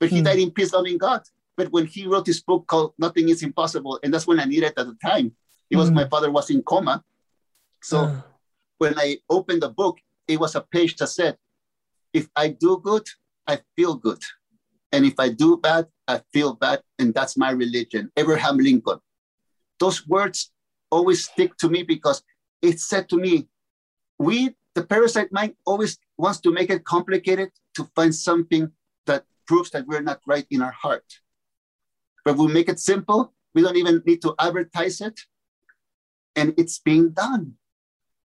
but 0.00 0.10
he 0.10 0.20
mm. 0.20 0.24
died 0.24 0.38
in 0.38 0.50
peace, 0.50 0.72
loving 0.72 0.98
God. 0.98 1.22
But 1.56 1.70
when 1.70 1.86
he 1.86 2.06
wrote 2.06 2.26
his 2.26 2.42
book 2.42 2.66
called 2.66 2.94
Nothing 2.98 3.28
is 3.28 3.42
Impossible, 3.42 4.00
and 4.02 4.12
that's 4.12 4.26
when 4.26 4.40
I 4.40 4.44
needed 4.44 4.72
at 4.76 4.86
the 4.86 4.96
time. 5.04 5.32
It 5.70 5.76
was 5.76 5.90
mm. 5.90 5.94
my 5.94 6.08
father 6.08 6.30
was 6.30 6.50
in 6.50 6.62
coma. 6.62 7.02
So 7.82 8.00
uh. 8.00 8.20
when 8.78 8.98
I 8.98 9.18
opened 9.28 9.62
the 9.62 9.70
book, 9.70 9.98
it 10.28 10.38
was 10.38 10.54
a 10.54 10.60
page 10.60 10.96
that 10.96 11.08
said, 11.08 11.36
if 12.12 12.28
I 12.36 12.48
do 12.48 12.80
good, 12.82 13.06
I 13.46 13.60
feel 13.76 13.94
good. 13.94 14.22
And 14.92 15.06
if 15.06 15.14
I 15.18 15.30
do 15.30 15.56
bad, 15.56 15.86
I 16.06 16.20
feel 16.32 16.54
bad. 16.54 16.82
And 16.98 17.14
that's 17.14 17.36
my 17.36 17.50
religion. 17.50 18.10
Abraham 18.16 18.58
Lincoln. 18.58 18.98
Those 19.80 20.06
words 20.06 20.52
always 20.90 21.24
stick 21.24 21.56
to 21.58 21.70
me 21.70 21.82
because 21.82 22.22
it 22.60 22.78
said 22.78 23.08
to 23.08 23.16
me, 23.16 23.48
we, 24.18 24.54
the 24.74 24.84
parasite 24.84 25.32
mind, 25.32 25.54
always 25.64 25.98
wants 26.16 26.40
to 26.40 26.52
make 26.52 26.70
it 26.70 26.84
complicated 26.84 27.50
to 27.74 27.84
find 27.94 28.14
something 28.14 28.70
that 29.06 29.24
proves 29.46 29.70
that 29.70 29.86
we're 29.86 30.02
not 30.02 30.20
right 30.26 30.46
in 30.50 30.62
our 30.62 30.72
heart. 30.72 31.04
But 32.24 32.36
we 32.36 32.46
make 32.46 32.68
it 32.68 32.78
simple. 32.78 33.32
We 33.54 33.62
don't 33.62 33.76
even 33.76 34.02
need 34.06 34.22
to 34.22 34.34
advertise 34.38 35.00
it. 35.00 35.20
And 36.36 36.54
it's 36.56 36.78
being 36.78 37.10
done. 37.10 37.54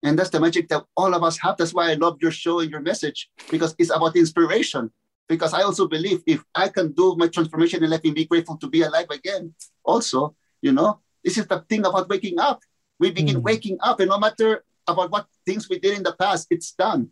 And 0.03 0.19
that's 0.19 0.29
the 0.29 0.39
magic 0.39 0.69
that 0.69 0.85
all 0.95 1.15
of 1.15 1.23
us 1.23 1.39
have. 1.39 1.57
That's 1.57 1.73
why 1.73 1.89
I 1.89 1.95
love 1.95 2.17
your 2.21 2.31
show 2.31 2.59
and 2.59 2.69
your 2.69 2.81
message 2.81 3.29
because 3.49 3.73
it's 3.79 3.89
about 3.89 4.15
inspiration. 4.15 4.91
Because 5.27 5.53
I 5.53 5.63
also 5.63 5.87
believe 5.87 6.21
if 6.27 6.43
I 6.53 6.69
can 6.69 6.91
do 6.91 7.15
my 7.17 7.27
transformation 7.27 7.81
and 7.81 7.91
life 7.91 8.01
and 8.03 8.13
be 8.13 8.25
grateful 8.25 8.57
to 8.57 8.67
be 8.67 8.83
alive 8.83 9.07
again, 9.09 9.55
also, 9.83 10.35
you 10.61 10.71
know, 10.71 10.99
this 11.23 11.39
is 11.39 11.47
the 11.47 11.65
thing 11.67 11.85
about 11.85 12.07
waking 12.07 12.39
up. 12.39 12.61
We 12.99 13.09
begin 13.09 13.37
mm. 13.37 13.41
waking 13.41 13.77
up, 13.81 13.99
and 13.99 14.09
no 14.09 14.19
matter 14.19 14.63
about 14.87 15.11
what 15.11 15.27
things 15.45 15.69
we 15.69 15.79
did 15.79 15.97
in 15.97 16.03
the 16.03 16.13
past, 16.13 16.47
it's 16.49 16.71
done. 16.71 17.09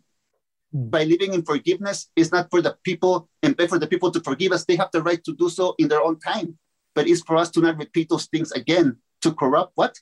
Mm. 0.74 0.90
By 0.90 1.04
living 1.04 1.34
in 1.34 1.42
forgiveness, 1.42 2.10
it's 2.16 2.32
not 2.32 2.50
for 2.50 2.60
the 2.62 2.76
people 2.84 3.28
and 3.42 3.56
for 3.68 3.78
the 3.78 3.86
people 3.86 4.10
to 4.10 4.20
forgive 4.20 4.52
us. 4.52 4.64
They 4.64 4.76
have 4.76 4.90
the 4.92 5.02
right 5.02 5.22
to 5.24 5.34
do 5.34 5.48
so 5.48 5.74
in 5.78 5.88
their 5.88 6.02
own 6.02 6.18
time. 6.18 6.58
But 6.94 7.08
it's 7.08 7.22
for 7.22 7.36
us 7.36 7.50
to 7.52 7.60
not 7.60 7.78
repeat 7.78 8.08
those 8.08 8.26
things 8.26 8.52
again 8.52 8.98
to 9.22 9.34
corrupt 9.34 9.72
what? 9.74 9.98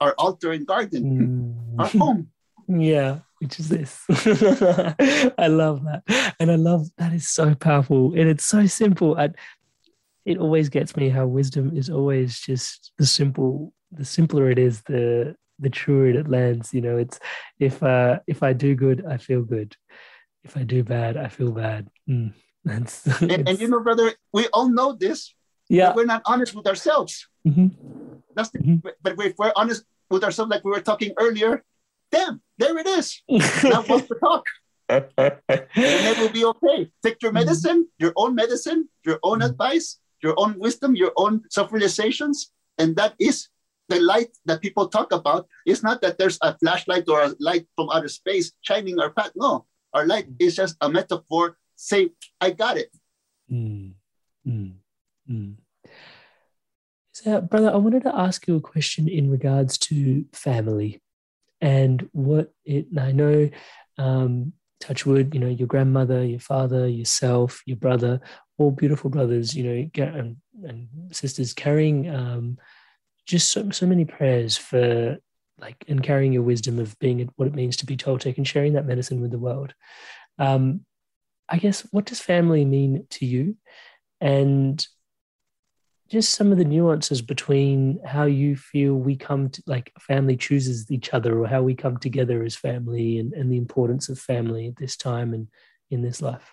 Our 0.00 0.14
altar 0.18 0.52
and 0.52 0.66
garden. 0.66 1.04
Mm 1.04 1.60
our 1.78 1.86
home. 1.86 2.28
yeah, 2.68 3.20
which 3.38 3.58
is 3.58 3.68
this. 3.68 4.04
I 5.38 5.46
love 5.48 5.84
that. 5.84 6.34
And 6.38 6.50
I 6.50 6.56
love 6.56 6.88
that 6.98 7.12
is 7.12 7.28
so 7.28 7.54
powerful 7.54 8.12
and 8.14 8.28
it's 8.28 8.44
so 8.44 8.66
simple. 8.66 9.14
And 9.16 9.34
it 10.24 10.38
always 10.38 10.68
gets 10.68 10.96
me 10.96 11.08
how 11.08 11.26
wisdom 11.26 11.76
is 11.76 11.90
always 11.90 12.38
just 12.38 12.92
the 12.98 13.06
simple, 13.06 13.72
the 13.90 14.04
simpler 14.04 14.50
it 14.50 14.58
is, 14.58 14.82
the 14.82 15.36
the 15.60 15.70
truer 15.70 16.08
it 16.08 16.28
lands. 16.28 16.72
You 16.74 16.80
know, 16.80 16.96
it's 16.96 17.18
if 17.58 17.82
uh 17.82 18.20
if 18.26 18.42
I 18.42 18.52
do 18.52 18.74
good, 18.74 19.04
I 19.06 19.16
feel 19.16 19.42
good. 19.42 19.76
If 20.44 20.56
I 20.56 20.62
do 20.62 20.82
bad, 20.82 21.16
I 21.16 21.28
feel 21.28 21.52
bad. 21.52 21.88
Mm. 22.08 22.32
That's, 22.64 23.06
and, 23.22 23.48
and, 23.48 23.58
you 23.58 23.68
know, 23.68 23.80
brother, 23.80 24.12
we 24.34 24.46
all 24.48 24.68
know 24.68 24.92
this. 24.92 25.34
Yeah. 25.70 25.94
we're 25.94 26.04
not 26.04 26.20
honest 26.26 26.54
with 26.54 26.66
ourselves. 26.66 27.26
Mm-hmm. 27.46 27.68
That's 28.34 28.50
the, 28.50 28.58
mm-hmm. 28.58 28.88
but 29.02 29.14
if 29.18 29.38
we're 29.38 29.52
honest 29.56 29.84
with 30.10 30.24
ourselves, 30.24 30.50
like 30.50 30.64
we 30.64 30.72
were 30.72 30.80
talking 30.80 31.14
earlier, 31.16 31.64
damn, 32.10 32.42
there 32.58 32.76
it 32.76 32.86
is. 32.86 33.22
now 33.64 33.82
want 33.88 34.08
to 34.08 34.14
talk. 34.20 34.44
and 34.88 35.04
it 35.16 36.18
will 36.18 36.28
be 36.28 36.44
okay. 36.44 36.90
Take 37.02 37.22
your 37.22 37.30
mm-hmm. 37.30 37.38
medicine, 37.46 37.88
your 37.98 38.12
own 38.16 38.34
medicine, 38.34 38.88
your 39.06 39.20
own 39.22 39.38
mm-hmm. 39.38 39.50
advice, 39.50 39.98
your 40.22 40.34
own 40.36 40.58
wisdom, 40.58 40.96
your 40.96 41.12
own 41.16 41.44
self-realizations, 41.48 42.52
and 42.76 42.96
that 42.96 43.14
is 43.18 43.48
the 43.90 44.00
light 44.00 44.30
that 44.46 44.62
people 44.62 44.88
talk 44.88 45.12
about. 45.12 45.46
It's 45.66 45.82
not 45.82 46.00
that 46.00 46.16
there's 46.16 46.38
a 46.40 46.56
flashlight 46.56 47.08
or 47.08 47.20
a 47.22 47.34
light 47.40 47.66
from 47.76 47.90
outer 47.90 48.08
space 48.08 48.52
shining 48.62 48.98
our 48.98 49.10
path. 49.10 49.32
No, 49.36 49.66
our 49.92 50.06
light 50.06 50.28
is 50.38 50.56
just 50.56 50.76
a 50.80 50.88
metaphor. 50.88 51.58
Say, 51.76 52.10
I 52.40 52.50
got 52.50 52.78
it. 52.78 52.90
Mm. 53.50 53.94
Mm. 54.46 54.74
Mm. 55.28 55.54
So, 57.12 57.40
brother, 57.40 57.70
I 57.70 57.76
wanted 57.76 58.04
to 58.04 58.16
ask 58.16 58.46
you 58.46 58.56
a 58.56 58.60
question 58.60 59.08
in 59.08 59.30
regards 59.30 59.76
to 59.90 60.24
family 60.32 61.02
and 61.60 62.08
what 62.12 62.54
it. 62.64 62.86
I 62.96 63.12
know, 63.12 63.50
um, 63.98 64.52
touch 64.78 65.04
wood, 65.04 65.34
you 65.34 65.40
know, 65.40 65.48
your 65.48 65.68
grandmother, 65.68 66.24
your 66.24 66.40
father, 66.40 66.88
yourself, 66.88 67.60
your 67.66 67.76
brother, 67.76 68.20
all 68.56 68.70
beautiful 68.70 69.10
brothers, 69.10 69.54
you 69.54 69.64
know, 69.64 69.90
and, 70.04 70.36
and 70.64 70.88
sisters 71.12 71.52
carrying 71.52 72.08
um, 72.08 72.56
just 73.30 73.50
so, 73.50 73.70
so 73.70 73.86
many 73.86 74.04
prayers 74.04 74.56
for 74.56 75.18
like 75.58 75.84
and 75.88 76.02
carrying 76.02 76.32
your 76.32 76.42
wisdom 76.42 76.78
of 76.78 76.98
being 76.98 77.28
what 77.36 77.48
it 77.48 77.54
means 77.54 77.76
to 77.76 77.86
be 77.86 77.96
Toltec 77.96 78.36
and 78.36 78.48
sharing 78.48 78.72
that 78.74 78.86
medicine 78.86 79.20
with 79.20 79.30
the 79.30 79.38
world. 79.38 79.74
Um, 80.38 80.84
I 81.48 81.58
guess 81.58 81.82
what 81.90 82.06
does 82.06 82.20
family 82.20 82.64
mean 82.64 83.06
to 83.10 83.26
you, 83.26 83.56
and 84.20 84.86
just 86.10 86.34
some 86.34 86.50
of 86.50 86.58
the 86.58 86.64
nuances 86.64 87.22
between 87.22 88.00
how 88.04 88.24
you 88.24 88.56
feel 88.56 88.94
we 88.94 89.16
come 89.16 89.48
to 89.48 89.62
like 89.66 89.92
family 90.00 90.36
chooses 90.36 90.90
each 90.90 91.14
other 91.14 91.38
or 91.38 91.46
how 91.46 91.62
we 91.62 91.74
come 91.74 91.96
together 91.96 92.42
as 92.42 92.56
family 92.56 93.18
and, 93.18 93.32
and 93.32 93.50
the 93.50 93.56
importance 93.56 94.08
of 94.08 94.18
family 94.18 94.66
at 94.66 94.76
this 94.76 94.96
time 94.96 95.32
and 95.32 95.48
in 95.90 96.02
this 96.02 96.20
life 96.20 96.52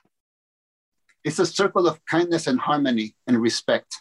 it's 1.24 1.40
a 1.40 1.46
circle 1.46 1.88
of 1.88 2.04
kindness 2.06 2.46
and 2.46 2.60
harmony 2.60 3.16
and 3.26 3.42
respect 3.42 3.98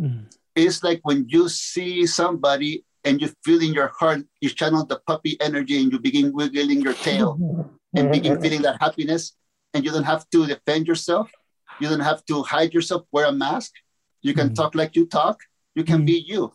mm. 0.00 0.24
It's 0.56 0.82
like 0.82 1.00
when 1.02 1.26
you 1.28 1.48
see 1.48 2.06
somebody 2.06 2.84
and 3.04 3.20
you 3.20 3.28
feel 3.44 3.62
in 3.62 3.72
your 3.72 3.88
heart 3.88 4.22
you 4.40 4.50
channel 4.50 4.84
the 4.84 5.00
puppy 5.06 5.40
energy 5.40 5.80
and 5.80 5.92
you 5.92 5.98
begin 5.98 6.32
wiggling 6.32 6.80
your 6.80 6.94
tail 6.94 7.38
and 7.94 8.10
begin 8.10 8.40
feeling 8.40 8.62
that 8.62 8.80
happiness 8.80 9.36
and 9.74 9.84
you 9.84 9.90
don't 9.92 10.04
have 10.04 10.28
to 10.30 10.46
defend 10.46 10.86
yourself 10.86 11.30
you 11.80 11.88
don't 11.88 12.00
have 12.00 12.24
to 12.24 12.42
hide 12.42 12.72
yourself 12.74 13.02
wear 13.12 13.26
a 13.26 13.32
mask 13.32 13.72
you 14.26 14.34
can 14.34 14.50
mm. 14.50 14.56
talk 14.56 14.74
like 14.74 14.96
you 14.96 15.06
talk. 15.06 15.38
You 15.76 15.84
can 15.84 16.02
mm. 16.02 16.06
be 16.06 16.24
you. 16.26 16.52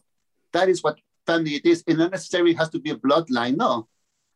That 0.51 0.67
is 0.67 0.83
what 0.83 0.99
family 1.25 1.55
it 1.55 1.65
is. 1.65 1.83
It 1.87 1.97
not 1.97 2.11
necessarily 2.11 2.53
has 2.55 2.69
to 2.71 2.79
be 2.79 2.89
a 2.91 2.97
bloodline. 2.97 3.55
No, 3.55 3.87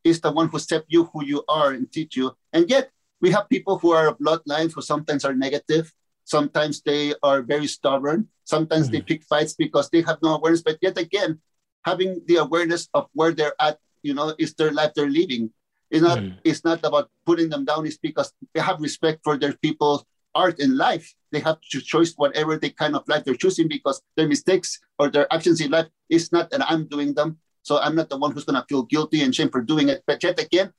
it's 0.06 0.20
the 0.20 0.32
one 0.32 0.48
who 0.48 0.58
set 0.58 0.86
you 0.88 1.06
who 1.12 1.26
you 1.26 1.44
are 1.50 1.72
and 1.72 1.92
teach 1.92 2.16
you. 2.16 2.32
And 2.54 2.70
yet 2.70 2.92
we 3.20 3.32
have 3.32 3.50
people 3.50 3.78
who 3.78 3.92
are 3.92 4.16
bloodlines 4.16 4.74
who 4.74 4.82
sometimes 4.82 5.26
are 5.26 5.36
negative. 5.36 5.92
Sometimes 6.26 6.82
they 6.82 7.14
are 7.24 7.42
very 7.42 7.68
stubborn. 7.68 8.28
Sometimes 8.44 8.90
mm. 8.90 8.92
they 8.94 9.02
pick 9.02 9.24
fights 9.24 9.54
because 9.54 9.90
they 9.90 10.02
have 10.02 10.20
no 10.22 10.36
awareness. 10.36 10.62
But 10.62 10.80
yet 10.82 10.98
again, 10.98 11.40
having 11.84 12.22
the 12.26 12.38
awareness 12.38 12.90
of 12.94 13.08
where 13.14 13.32
they're 13.32 13.56
at, 13.60 13.80
you 14.04 14.14
know, 14.14 14.36
is 14.38 14.54
their 14.54 14.72
life 14.72 14.92
they're 14.96 15.10
living. 15.10 15.52
It's 15.90 16.02
not, 16.02 16.20
mm. 16.20 16.36
it's 16.44 16.66
not 16.66 16.84
about 16.84 17.10
putting 17.26 17.50
them 17.50 17.64
down. 17.64 17.86
It's 17.86 17.98
because 17.98 18.34
they 18.54 18.62
have 18.62 18.82
respect 18.82 19.22
for 19.24 19.38
their 19.38 19.54
people 19.54 20.06
art 20.36 20.60
in 20.60 20.78
life, 20.78 21.16
they 21.32 21.40
have 21.40 21.60
to 21.72 21.82
choose 21.82 22.14
whatever 22.18 22.58
they 22.58 22.70
kind 22.70 22.96
of 22.96 23.08
life 23.08 23.24
they're 23.24 23.40
choosing 23.40 23.68
because 23.68 24.02
their 24.16 24.28
mistakes 24.28 24.80
or 25.00 25.10
their 25.10 25.32
actions 25.34 25.62
in 25.62 25.72
life 25.72 25.88
is 26.10 26.32
not 26.32 26.52
that 26.52 26.70
I'm 26.70 26.86
doing 26.86 27.14
them. 27.16 27.40
So 27.64 27.80
I'm 27.80 27.96
not 27.96 28.10
the 28.10 28.18
one 28.18 28.32
who's 28.32 28.44
going 28.44 28.60
to 28.60 28.66
feel 28.70 28.84
guilty 28.84 29.24
and 29.24 29.34
shame 29.34 29.50
for 29.50 29.62
doing 29.62 29.90
it. 29.90 30.04
But 30.06 30.22
yet 30.22 30.38
again, 30.40 30.72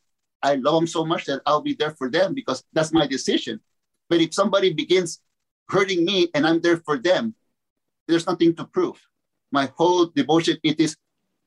I 0.42 0.54
love 0.54 0.74
them 0.74 0.87
so 0.87 1.04
much 1.04 1.24
that 1.24 1.40
I'll 1.46 1.62
be 1.62 1.74
there 1.74 1.90
for 1.90 2.09
them 2.09 2.35
because 2.35 2.62
that's 2.72 2.92
my 2.92 3.06
decision. 3.06 3.59
But 4.09 4.20
if 4.20 4.35
somebody 4.35 4.72
begins 4.72 5.20
hurting 5.68 6.05
me 6.05 6.29
and 6.35 6.46
I'm 6.46 6.61
there 6.61 6.79
for 6.79 6.98
them, 6.98 7.35
there's 8.07 8.26
nothing 8.26 8.55
to 8.57 8.64
prove. 8.64 9.00
My 9.50 9.70
whole 9.76 10.07
devotion, 10.07 10.59
it 10.62 10.81
is 10.81 10.96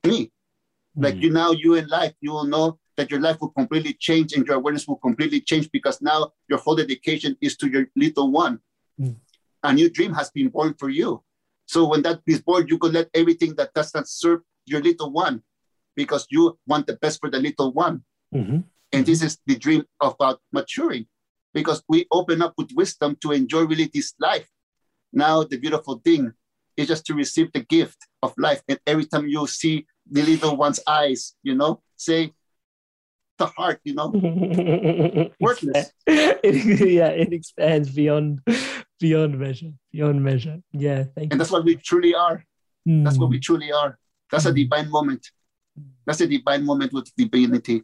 me. 0.04 0.26
Mm-hmm. 0.26 1.04
Like 1.04 1.16
you 1.16 1.30
now, 1.30 1.52
you 1.52 1.74
in 1.74 1.86
life, 1.88 2.14
you 2.20 2.32
will 2.32 2.44
know 2.44 2.78
that 2.96 3.10
your 3.10 3.20
life 3.20 3.40
will 3.40 3.50
completely 3.50 3.94
change 3.94 4.32
and 4.34 4.46
your 4.46 4.56
awareness 4.56 4.86
will 4.86 4.96
completely 4.96 5.40
change 5.40 5.70
because 5.70 6.02
now 6.02 6.32
your 6.48 6.58
whole 6.58 6.76
dedication 6.76 7.36
is 7.40 7.56
to 7.56 7.68
your 7.68 7.86
little 7.96 8.30
one. 8.30 8.60
Mm. 9.00 9.16
A 9.62 9.72
new 9.72 9.88
dream 9.88 10.12
has 10.14 10.30
been 10.30 10.48
born 10.48 10.74
for 10.78 10.88
you. 10.88 11.22
So 11.66 11.86
when 11.86 12.02
that 12.02 12.20
is 12.26 12.42
born, 12.42 12.66
you 12.68 12.78
can 12.78 12.92
let 12.92 13.08
everything 13.14 13.54
that 13.54 13.72
does 13.72 13.94
not 13.94 14.08
serve 14.08 14.40
your 14.66 14.82
little 14.82 15.10
one 15.10 15.42
because 15.94 16.26
you 16.30 16.58
want 16.66 16.86
the 16.86 16.96
best 16.96 17.20
for 17.20 17.30
the 17.30 17.38
little 17.38 17.72
one. 17.72 18.02
Mm-hmm. 18.34 18.58
And 18.92 19.06
this 19.06 19.22
is 19.22 19.38
the 19.46 19.56
dream 19.56 19.84
about 20.00 20.40
maturing 20.52 21.06
because 21.52 21.82
we 21.88 22.06
open 22.10 22.42
up 22.42 22.54
with 22.56 22.70
wisdom 22.74 23.16
to 23.22 23.32
enjoy 23.32 23.62
really 23.62 23.90
this 23.92 24.14
life. 24.20 24.48
Now, 25.12 25.42
the 25.42 25.56
beautiful 25.56 26.00
thing 26.04 26.32
is 26.76 26.88
just 26.88 27.06
to 27.06 27.14
receive 27.14 27.52
the 27.52 27.60
gift 27.60 27.98
of 28.22 28.34
life. 28.38 28.62
And 28.68 28.78
every 28.86 29.06
time 29.06 29.28
you 29.28 29.46
see 29.46 29.86
the 30.10 30.22
little 30.22 30.56
one's 30.56 30.80
eyes, 30.86 31.34
you 31.42 31.54
know, 31.54 31.82
say, 31.96 32.32
the 33.38 33.46
heart, 33.46 33.80
you 33.84 33.94
know, 33.94 34.08
worthless. 35.40 35.92
yeah, 36.06 37.08
it 37.08 37.32
expands 37.32 37.90
beyond 37.90 38.40
beyond 39.00 39.38
measure, 39.38 39.72
beyond 39.90 40.22
measure. 40.22 40.60
Yeah, 40.72 41.04
thank 41.04 41.16
you. 41.16 41.22
and 41.22 41.32
you. 41.32 41.38
that's 41.38 41.50
what 41.50 41.64
we 41.64 41.76
truly 41.76 42.14
are. 42.14 42.44
Mm. 42.86 43.04
That's 43.04 43.18
what 43.18 43.30
we 43.30 43.40
truly 43.40 43.72
are. 43.72 43.98
That's 44.30 44.44
mm. 44.44 44.50
a 44.50 44.54
divine 44.54 44.90
moment. 44.90 45.26
That's 46.06 46.20
a 46.20 46.26
divine 46.26 46.64
moment 46.64 46.92
with 46.92 47.10
divinity. 47.16 47.82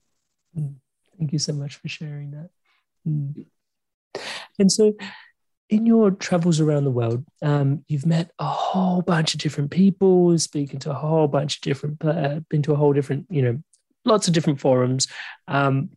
Mm. 0.57 0.74
Thank 1.18 1.33
you 1.33 1.38
so 1.38 1.55
much 1.55 1.76
for 1.76 1.88
sharing 1.88 2.33
that. 2.33 2.50
And 4.59 4.70
so, 4.70 4.94
in 5.68 5.85
your 5.85 6.12
travels 6.12 6.61
around 6.61 6.85
the 6.85 6.90
world, 6.90 7.24
um, 7.42 7.85
you've 7.88 8.07
met 8.07 8.31
a 8.38 8.44
whole 8.44 9.02
bunch 9.02 9.35
of 9.35 9.40
different 9.40 9.70
people, 9.70 10.38
speaking 10.38 10.79
to 10.81 10.90
a 10.90 10.94
whole 10.94 11.26
bunch 11.26 11.57
of 11.57 11.62
different, 11.62 12.05
uh, 12.05 12.40
been 12.48 12.62
to 12.62 12.72
a 12.72 12.76
whole 12.76 12.92
different, 12.92 13.26
you 13.31 13.42
know, 13.42 13.62
lots 14.05 14.29
of 14.29 14.35
different 14.35 14.61
forums. 14.61 15.09
Um, 15.48 15.90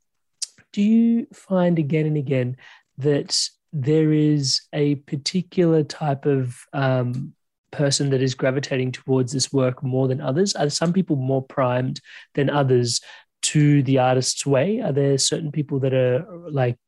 do 0.73 0.81
you 0.81 1.27
find 1.33 1.77
again 1.77 2.05
and 2.05 2.17
again 2.17 2.57
that 2.97 3.49
there 3.71 4.11
is 4.11 4.61
a 4.73 4.95
particular 4.95 5.83
type 5.83 6.25
of 6.25 6.57
um, 6.73 7.33
person 7.71 8.09
that 8.09 8.21
is 8.21 8.33
gravitating 8.33 8.91
towards 8.91 9.31
this 9.31 9.53
work 9.53 9.83
more 9.83 10.07
than 10.07 10.21
others? 10.21 10.55
Are 10.55 10.69
some 10.69 10.93
people 10.93 11.15
more 11.15 11.43
primed 11.43 12.01
than 12.33 12.49
others 12.49 13.01
to 13.41 13.83
the 13.83 13.99
artist's 13.99 14.45
way? 14.45 14.81
Are 14.81 14.91
there 14.91 15.17
certain 15.17 15.51
people 15.51 15.79
that 15.79 15.93
are 15.93 16.25
like 16.49 16.79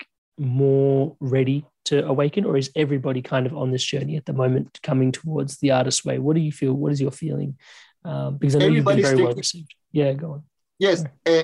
more 0.41 1.15
ready 1.19 1.65
to 1.85 2.05
awaken, 2.05 2.45
or 2.45 2.57
is 2.57 2.71
everybody 2.75 3.21
kind 3.21 3.45
of 3.45 3.55
on 3.55 3.71
this 3.71 3.83
journey 3.83 4.17
at 4.17 4.25
the 4.25 4.33
moment 4.33 4.79
coming 4.83 5.11
towards 5.11 5.57
the 5.57 5.71
artist's 5.71 6.03
way? 6.03 6.19
What 6.19 6.35
do 6.35 6.41
you 6.41 6.51
feel? 6.51 6.73
What 6.73 6.91
is 6.91 7.01
your 7.01 7.11
feeling? 7.11 7.57
Um, 8.03 8.37
because 8.37 8.55
I 8.55 8.59
know 8.59 8.67
you've 8.67 8.85
been 8.85 9.01
very 9.01 9.21
well 9.21 9.33
received. 9.33 9.73
Yeah, 9.91 10.13
go 10.13 10.33
on. 10.33 10.43
Yes, 10.79 11.03
uh, 11.27 11.43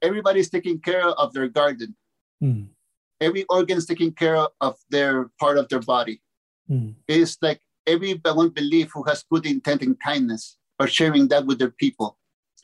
everybody's 0.00 0.48
taking 0.48 0.78
care 0.80 1.08
of 1.08 1.32
their 1.32 1.48
garden. 1.48 1.96
Mm. 2.42 2.68
Every 3.20 3.44
organ 3.48 3.78
is 3.78 3.86
taking 3.86 4.12
care 4.12 4.46
of 4.60 4.76
their 4.90 5.30
part 5.40 5.58
of 5.58 5.68
their 5.68 5.80
body. 5.80 6.22
Mm. 6.70 6.94
It's 7.08 7.36
like 7.42 7.60
everyone 7.86 8.50
believe 8.50 8.90
who 8.92 9.02
has 9.04 9.24
good 9.30 9.46
intent 9.46 9.82
and 9.82 9.98
kindness 9.98 10.56
are 10.78 10.86
sharing 10.86 11.26
that 11.28 11.46
with 11.46 11.58
their 11.58 11.70
people. 11.70 12.18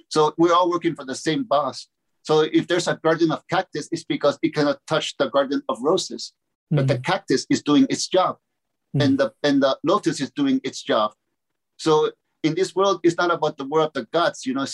So 0.08 0.34
we're 0.36 0.54
all 0.54 0.70
working 0.70 0.94
for 0.94 1.04
the 1.04 1.14
same 1.14 1.44
boss. 1.44 1.88
So 2.22 2.40
if 2.40 2.68
there's 2.68 2.88
a 2.88 2.98
garden 3.02 3.32
of 3.32 3.46
cactus, 3.48 3.88
it's 3.90 4.04
because 4.04 4.38
it 4.42 4.54
cannot 4.54 4.78
touch 4.86 5.16
the 5.16 5.28
garden 5.28 5.62
of 5.68 5.78
roses. 5.82 6.32
Mm. 6.72 6.76
But 6.76 6.88
the 6.88 6.96
hmm. 6.96 7.02
cactus 7.02 7.46
is 7.50 7.62
doing 7.62 7.86
its 7.90 8.08
job, 8.08 8.38
hmm. 8.94 9.02
and 9.02 9.18
the 9.18 9.32
and 9.42 9.62
the 9.62 9.76
lotus 9.84 10.20
is 10.20 10.30
doing 10.30 10.60
its 10.64 10.82
job. 10.82 11.12
So 11.76 12.12
in 12.42 12.54
this 12.54 12.74
world, 12.74 13.00
it's 13.02 13.16
not 13.16 13.30
about 13.30 13.58
the 13.58 13.64
world 13.64 13.88
of 13.88 13.92
the 13.94 14.08
gods. 14.12 14.46
You 14.46 14.54
know, 14.54 14.66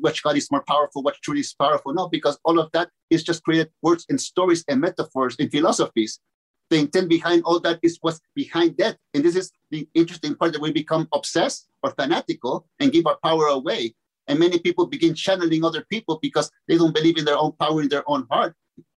which 0.00 0.22
God 0.22 0.36
is 0.36 0.50
more 0.50 0.62
powerful, 0.66 1.02
what 1.02 1.16
truly 1.22 1.40
is 1.40 1.54
powerful. 1.54 1.92
No, 1.94 2.08
because 2.08 2.38
all 2.44 2.58
of 2.58 2.70
that 2.72 2.90
is 3.08 3.22
just 3.22 3.42
created 3.42 3.70
words 3.82 4.06
and 4.08 4.20
stories 4.20 4.64
and 4.68 4.80
metaphors 4.80 5.36
and 5.38 5.50
philosophies. 5.50 6.20
The 6.68 6.78
intent 6.78 7.08
behind 7.08 7.42
all 7.44 7.58
that 7.60 7.80
is 7.82 7.98
what's 8.00 8.20
behind 8.34 8.76
that. 8.78 8.96
And 9.12 9.24
this 9.24 9.34
is 9.34 9.50
the 9.70 9.88
interesting 9.94 10.36
part 10.36 10.52
that 10.52 10.62
we 10.62 10.72
become 10.72 11.08
obsessed 11.12 11.68
or 11.82 11.90
fanatical 11.90 12.66
and 12.78 12.92
give 12.92 13.06
our 13.06 13.18
power 13.24 13.46
away. 13.46 13.94
And 14.30 14.38
many 14.38 14.60
people 14.60 14.86
begin 14.86 15.14
channeling 15.14 15.64
other 15.64 15.84
people 15.90 16.20
because 16.22 16.48
they 16.68 16.78
don't 16.78 16.94
believe 16.94 17.18
in 17.18 17.24
their 17.24 17.36
own 17.36 17.52
power 17.58 17.82
in 17.82 17.88
their 17.88 18.08
own 18.08 18.28
heart, 18.30 18.54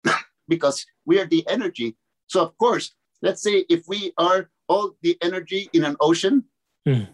because 0.49 0.85
we 1.05 1.19
are 1.21 1.25
the 1.25 1.47
energy. 1.47 1.95
So, 2.27 2.43
of 2.43 2.57
course, 2.57 2.93
let's 3.21 3.41
say 3.41 3.65
if 3.69 3.87
we 3.87 4.11
are 4.17 4.49
all 4.67 4.91
the 5.01 5.17
energy 5.21 5.69
in 5.71 5.85
an 5.85 5.95
ocean, 5.99 6.43
mm 6.87 7.07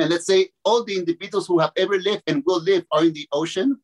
and 0.00 0.08
let's 0.08 0.24
say 0.24 0.48
all 0.64 0.82
the 0.82 0.96
individuals 0.96 1.46
who 1.46 1.58
have 1.58 1.72
ever 1.76 1.98
lived 1.98 2.22
and 2.26 2.42
will 2.46 2.62
live 2.62 2.86
are 2.90 3.04
in 3.04 3.12
the 3.12 3.28
ocean, 3.32 3.78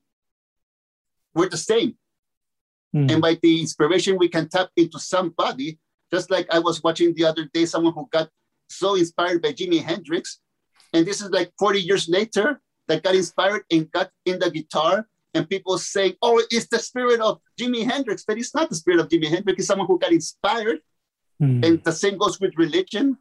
we're 1.34 1.50
the 1.50 1.58
same. 1.58 1.98
Mm. 2.94 3.12
And 3.12 3.20
by 3.20 3.38
the 3.42 3.60
inspiration, 3.60 4.16
we 4.16 4.30
can 4.30 4.48
tap 4.48 4.70
into 4.76 4.98
somebody 4.98 5.78
Just 6.10 6.30
like 6.30 6.46
I 6.50 6.58
was 6.58 6.82
watching 6.82 7.12
the 7.14 7.24
other 7.24 7.44
day, 7.52 7.66
someone 7.66 7.92
who 7.92 8.08
got 8.10 8.30
so 8.70 8.94
inspired 8.94 9.42
by 9.42 9.52
Jimi 9.52 9.82
Hendrix. 9.82 10.40
And 10.92 11.04
this 11.04 11.20
is 11.20 11.30
like 11.30 11.52
40 11.58 11.80
years 11.82 12.08
later 12.08 12.62
that 12.88 13.02
got 13.02 13.14
inspired 13.14 13.62
and 13.70 13.90
got 13.92 14.10
in 14.24 14.38
the 14.38 14.50
guitar. 14.50 15.06
And 15.34 15.48
people 15.48 15.76
say, 15.78 16.16
oh, 16.22 16.42
it's 16.50 16.68
the 16.68 16.78
spirit 16.78 17.20
of 17.20 17.40
Jimi 17.60 17.84
Hendrix. 17.84 18.24
But 18.26 18.38
it's 18.38 18.54
not 18.54 18.70
the 18.70 18.74
spirit 18.74 19.00
of 19.00 19.08
Jimi 19.08 19.28
Hendrix. 19.28 19.58
It's 19.58 19.68
someone 19.68 19.86
who 19.86 19.98
got 19.98 20.12
inspired. 20.12 20.80
Mm. 21.42 21.64
And 21.64 21.84
the 21.84 21.92
same 21.92 22.16
goes 22.16 22.40
with 22.40 22.56
religion, 22.56 23.18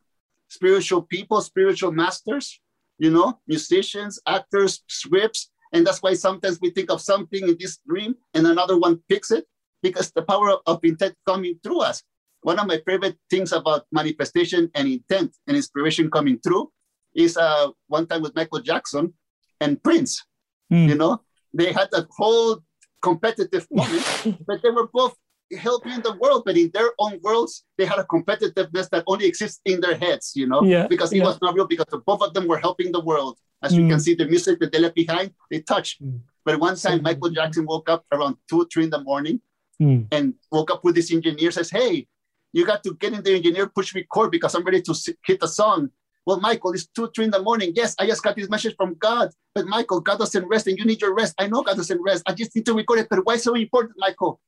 spiritual 0.48 1.02
people, 1.02 1.42
spiritual 1.42 1.92
masters, 1.92 2.62
you 2.98 3.12
know, 3.12 3.40
musicians, 3.48 4.20
actors, 4.26 4.84
scripts. 4.88 5.52
And 5.74 5.86
that's 5.86 6.02
why 6.02 6.14
sometimes 6.14 6.60
we 6.62 6.70
think 6.70 6.90
of 6.90 7.02
something 7.02 7.50
in 7.50 7.58
this 7.60 7.80
dream 7.86 8.16
and 8.34 8.48
another 8.48 8.78
one 8.78 9.02
picks 9.10 9.32
it 9.32 9.46
because 9.82 10.12
the 10.12 10.22
power 10.22 10.52
of, 10.52 10.60
of 10.68 10.80
intent 10.84 11.16
coming 11.28 11.60
through 11.62 11.82
us. 11.82 12.02
One 12.42 12.60
of 12.60 12.68
my 12.68 12.80
favorite 12.86 13.18
things 13.30 13.52
about 13.52 13.86
manifestation 13.92 14.72
and 14.76 14.88
intent 14.88 15.36
and 15.48 15.58
inspiration 15.58 16.10
coming 16.10 16.40
through 16.40 16.72
is 17.14 17.36
uh, 17.36 17.70
one 17.88 18.08
time 18.08 18.22
with 18.22 18.36
Michael 18.36 18.62
Jackson 18.62 19.14
and 19.62 19.82
Prince. 19.82 20.24
Mm. 20.72 20.90
You 20.90 20.96
know, 20.96 21.22
they 21.54 21.72
had 21.72 21.90
a 21.94 22.06
whole 22.10 22.60
competitive 23.02 23.68
moment, 23.72 24.38
but 24.48 24.62
they 24.64 24.70
were 24.70 24.88
both 24.92 25.16
helping 25.58 26.02
the 26.02 26.16
world, 26.16 26.44
but 26.46 26.58
in 26.58 26.72
their 26.74 26.92
own 26.98 27.20
worlds, 27.22 27.66
they 27.78 27.86
had 27.86 28.00
a 28.00 28.04
competitiveness 28.06 28.90
that 28.90 29.04
only 29.06 29.26
exists 29.28 29.62
in 29.66 29.80
their 29.80 29.96
heads, 29.96 30.34
you 30.36 30.48
know, 30.48 30.64
yeah, 30.64 30.88
because 30.88 31.14
it 31.14 31.18
yeah. 31.18 31.26
was 31.26 31.40
not 31.42 31.54
real, 31.54 31.68
because 31.68 31.86
both 32.06 32.22
of 32.22 32.34
them 32.34 32.48
were 32.48 32.58
helping 32.58 32.92
the 32.92 33.00
world. 33.00 33.38
As 33.64 33.72
mm. 33.72 33.78
you 33.78 33.88
can 33.88 33.98
hmm. 33.98 34.00
see, 34.00 34.16
the 34.16 34.26
music 34.26 34.60
that 34.60 34.72
they 34.72 34.80
left 34.80 34.96
behind, 34.96 35.32
they 35.50 35.62
touched. 35.62 36.04
Mm. 36.04 36.20
But 36.44 36.60
one 36.60 36.76
time, 36.76 37.02
Michael 37.02 37.30
Jackson 37.30 37.66
woke 37.66 37.90
up 37.90 38.06
around 38.12 38.38
two, 38.50 38.68
three 38.72 38.84
in 38.84 38.90
the 38.90 39.02
morning 39.02 39.42
mm. 39.82 40.06
and 40.12 40.34
woke 40.52 40.72
up 40.72 40.84
with 40.84 40.96
this 40.96 41.12
engineer, 41.12 41.52
says, 41.52 41.72
Hey, 41.72 42.08
you 42.54 42.66
got 42.66 42.84
to 42.84 42.94
get 42.96 43.14
in 43.14 43.24
the 43.24 43.36
engineer, 43.36 43.68
push 43.68 43.96
record 43.96 44.32
because 44.32 44.54
I'm 44.56 44.64
ready 44.64 44.82
to 44.84 45.16
hit 45.26 45.40
the 45.40 45.48
song. 45.48 45.90
Well, 46.26 46.40
Michael, 46.40 46.74
it's 46.74 46.88
two, 46.88 47.10
three 47.16 47.26
in 47.26 47.32
the 47.32 47.42
morning. 47.42 47.74
Yes, 47.76 47.96
I 48.00 48.08
just 48.08 48.24
got 48.24 48.36
this 48.36 48.50
message 48.50 48.76
from 48.76 48.96
God. 48.96 49.30
But 49.54 49.68
Michael, 49.68 50.02
God 50.02 50.18
doesn't 50.18 50.48
rest 50.48 50.68
and 50.68 50.78
you 50.78 50.86
need 50.86 51.02
your 51.02 51.14
rest. 51.14 51.36
I 51.38 51.48
know 51.48 51.62
God 51.62 51.78
doesn't 51.78 52.02
rest. 52.02 52.24
I 52.26 52.34
just 52.34 52.56
need 52.56 52.66
to 52.66 52.74
record 52.74 53.00
it. 53.00 53.08
But 53.10 53.26
why 53.26 53.38
so 53.38 53.54
important, 53.56 53.96
Michael? 53.98 54.40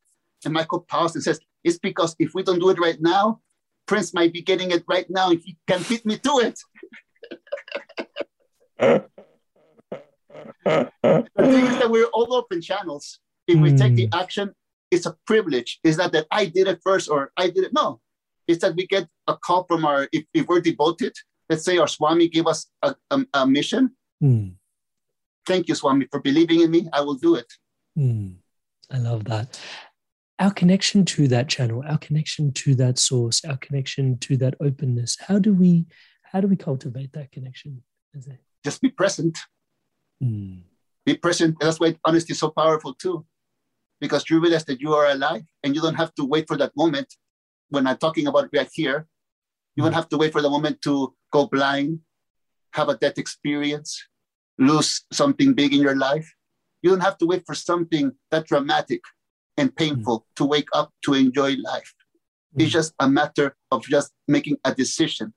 And 0.43 0.53
Michael 0.53 0.81
paused 0.81 1.15
and 1.15 1.23
says, 1.23 1.39
It's 1.63 1.77
because 1.77 2.15
if 2.19 2.33
we 2.33 2.43
don't 2.43 2.59
do 2.59 2.69
it 2.69 2.79
right 2.79 2.99
now, 2.99 3.41
Prince 3.85 4.13
might 4.13 4.33
be 4.33 4.41
getting 4.41 4.71
it 4.71 4.83
right 4.87 5.05
now 5.09 5.29
and 5.29 5.39
he 5.39 5.55
can 5.67 5.83
beat 5.87 6.05
me 6.05 6.17
to 6.17 6.39
it. 6.39 6.59
the 8.79 9.03
thing 11.37 11.65
is 11.65 11.77
that 11.77 11.89
we're 11.89 12.05
all 12.07 12.33
open 12.33 12.61
channels. 12.61 13.19
If 13.47 13.59
we 13.59 13.75
take 13.75 13.95
the 13.95 14.07
hmm. 14.07 14.19
action, 14.19 14.53
it's 14.91 15.05
a 15.05 15.15
privilege. 15.25 15.79
It's 15.83 15.97
not 15.97 16.11
that 16.11 16.27
I 16.31 16.45
did 16.45 16.67
it 16.67 16.79
first 16.83 17.09
or 17.09 17.31
I 17.37 17.49
did 17.49 17.63
it. 17.65 17.73
No, 17.73 18.01
it's 18.47 18.61
that 18.61 18.75
we 18.75 18.87
get 18.87 19.07
a 19.27 19.37
call 19.37 19.63
from 19.65 19.85
our, 19.85 20.07
if, 20.11 20.25
if 20.33 20.47
we're 20.47 20.61
devoted, 20.61 21.13
let's 21.49 21.63
say 21.63 21.77
our 21.77 21.87
Swami 21.87 22.27
gave 22.27 22.47
us 22.47 22.67
a, 22.81 22.95
a, 23.11 23.25
a 23.33 23.47
mission. 23.47 23.95
Mm. 24.23 24.55
Thank 25.45 25.67
you, 25.67 25.75
Swami, 25.75 26.07
for 26.11 26.19
believing 26.19 26.61
in 26.61 26.71
me. 26.71 26.87
I 26.91 27.01
will 27.01 27.15
do 27.15 27.35
it. 27.35 27.51
Mm. 27.97 28.35
I 28.91 28.97
love 28.97 29.25
that. 29.25 29.59
Our 30.39 30.51
connection 30.51 31.03
to 31.05 31.27
that 31.29 31.47
channel, 31.47 31.83
our 31.87 31.97
connection 31.97 32.51
to 32.53 32.75
that 32.75 32.99
source, 32.99 33.43
our 33.45 33.57
connection 33.57 34.17
to 34.19 34.37
that 34.37 34.55
openness. 34.59 35.17
How 35.19 35.39
do 35.39 35.53
we, 35.53 35.85
how 36.23 36.41
do 36.41 36.47
we 36.47 36.55
cultivate 36.55 37.13
that 37.13 37.31
connection? 37.31 37.81
Just 38.63 38.81
be 38.81 38.89
present. 38.89 39.37
Mm. 40.23 40.61
Be 41.05 41.15
present. 41.15 41.55
That's 41.59 41.79
why 41.79 41.95
honesty 42.03 42.33
is 42.33 42.39
so 42.39 42.49
powerful 42.49 42.93
too, 42.93 43.25
because 43.99 44.29
you 44.29 44.39
realize 44.39 44.65
that 44.65 44.81
you 44.81 44.93
are 44.93 45.07
alive 45.07 45.43
and 45.63 45.73
you 45.73 45.81
don't 45.81 45.95
have 45.95 46.13
to 46.15 46.25
wait 46.25 46.47
for 46.47 46.57
that 46.57 46.75
moment. 46.75 47.15
When 47.69 47.87
I'm 47.87 47.97
talking 47.97 48.27
about 48.27 48.49
right 48.53 48.69
here, 48.71 49.07
you 49.77 49.83
don't 49.83 49.93
have 49.93 50.09
to 50.09 50.17
wait 50.17 50.33
for 50.33 50.41
the 50.41 50.49
moment 50.49 50.81
to 50.81 51.13
go 51.31 51.45
blind, 51.45 51.99
have 52.73 52.89
a 52.89 52.97
death 52.97 53.19
experience, 53.19 54.03
lose 54.57 55.05
something 55.13 55.53
big 55.53 55.71
in 55.71 55.81
your 55.81 55.95
life. 55.95 56.33
You 56.81 56.89
don't 56.89 57.01
have 57.01 57.19
to 57.19 57.27
wait 57.27 57.43
for 57.45 57.53
something 57.53 58.11
that 58.31 58.47
dramatic 58.47 59.01
and 59.55 59.73
painful 59.75 60.21
mm. 60.21 60.23
to 60.37 60.45
wake 60.45 60.67
up 60.73 60.91
to 61.05 61.13
enjoy 61.13 61.55
life. 61.57 61.93
Mm. 62.55 62.63
It's 62.63 62.71
just 62.71 62.93
a 62.99 63.07
matter 63.07 63.55
of 63.71 63.83
just 63.83 64.11
making 64.27 64.57
a 64.65 64.73
decision 64.73 65.33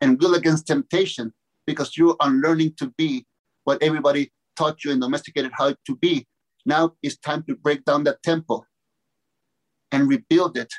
and 0.00 0.20
will 0.20 0.34
against 0.34 0.68
temptation 0.68 1.32
because 1.66 1.96
you 1.96 2.16
are 2.20 2.30
learning 2.30 2.74
to 2.78 2.92
be 2.96 3.26
what 3.64 3.82
everybody 3.82 4.30
taught 4.56 4.84
you 4.84 4.92
and 4.92 5.00
domesticated 5.00 5.50
how 5.58 5.74
to 5.86 5.96
be. 5.96 6.24
Now 6.64 6.92
it's 7.02 7.16
time 7.16 7.42
to 7.48 7.56
break 7.56 7.84
down 7.84 8.04
that 8.04 8.22
temple 8.22 8.64
and 9.90 10.08
rebuild 10.08 10.56
it 10.56 10.72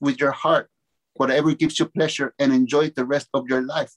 with 0.00 0.18
your 0.18 0.32
heart 0.32 0.70
whatever 1.16 1.54
gives 1.54 1.78
you 1.78 1.86
pleasure 1.86 2.34
and 2.38 2.52
enjoy 2.52 2.90
the 2.90 3.04
rest 3.04 3.28
of 3.34 3.48
your 3.48 3.62
life. 3.62 3.92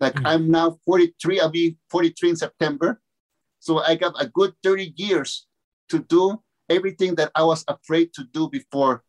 Like 0.00 0.14
mm. 0.14 0.22
I'm 0.24 0.50
now 0.50 0.78
43, 0.84 1.40
I'll 1.40 1.50
be 1.50 1.76
43 1.90 2.30
in 2.30 2.36
September. 2.36 3.00
So 3.60 3.78
I 3.78 3.94
got 3.94 4.14
a 4.20 4.26
good 4.26 4.52
30 4.62 4.94
years 4.96 5.46
to 5.88 6.00
do 6.00 6.42
everything 6.68 7.14
that 7.16 7.30
I 7.34 7.42
was 7.42 7.64
afraid 7.68 8.12
to 8.14 8.24
do 8.32 8.48
before 8.48 9.02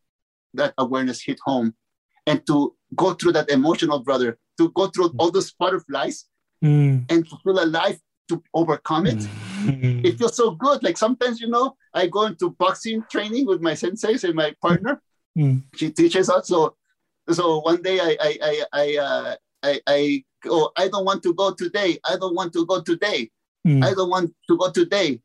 that 0.53 0.73
awareness 0.77 1.21
hit 1.21 1.39
home. 1.43 1.73
And 2.27 2.45
to 2.47 2.75
go 2.95 3.13
through 3.13 3.33
that 3.33 3.49
emotional, 3.51 3.99
brother, 3.99 4.39
to 4.57 4.71
go 4.71 4.87
through 4.87 5.13
all 5.19 5.29
those 5.29 5.51
butterflies 5.51 6.25
mm. 6.63 7.05
and 7.09 7.29
to 7.29 7.37
feel 7.43 7.63
alive 7.63 7.99
to 8.29 8.41
overcome 8.53 9.05
it. 9.05 9.17
Mm. 9.65 10.03
It 10.03 10.17
feels 10.17 10.35
so 10.35 10.51
good. 10.51 10.81
Like 10.83 10.97
sometimes, 10.97 11.39
you 11.39 11.47
know, 11.47 11.75
I 11.93 12.07
go 12.07 12.25
into 12.25 12.51
boxing 12.51 13.03
training 13.11 13.45
with 13.45 13.61
my 13.61 13.73
senseis 13.73 14.23
and 14.23 14.33
my 14.33 14.55
partner. 14.61 15.01
Mm. 15.37 15.63
She 15.75 15.91
teaches 15.91 16.29
us. 16.29 16.47
So 16.47 16.75
so 17.31 17.59
one 17.59 17.81
day 17.81 17.99
I 17.99 18.17
I 18.19 18.37
I 18.41 18.63
I, 18.73 18.97
uh, 18.97 19.35
I, 19.63 19.81
I 19.87 20.23
go, 20.41 20.71
I 20.77 20.87
don't 20.87 21.05
want 21.05 21.23
to 21.23 21.33
go 21.33 21.51
today. 21.51 21.97
I 22.05 22.17
don't 22.17 22.35
want 22.35 22.53
to 22.53 22.65
go 22.65 22.81
today. 22.81 23.31
Mm. 23.65 23.83
I 23.83 23.93
don't 23.93 24.09
want 24.09 24.33
to 24.47 24.57
go 24.57 24.71
today. 24.71 25.21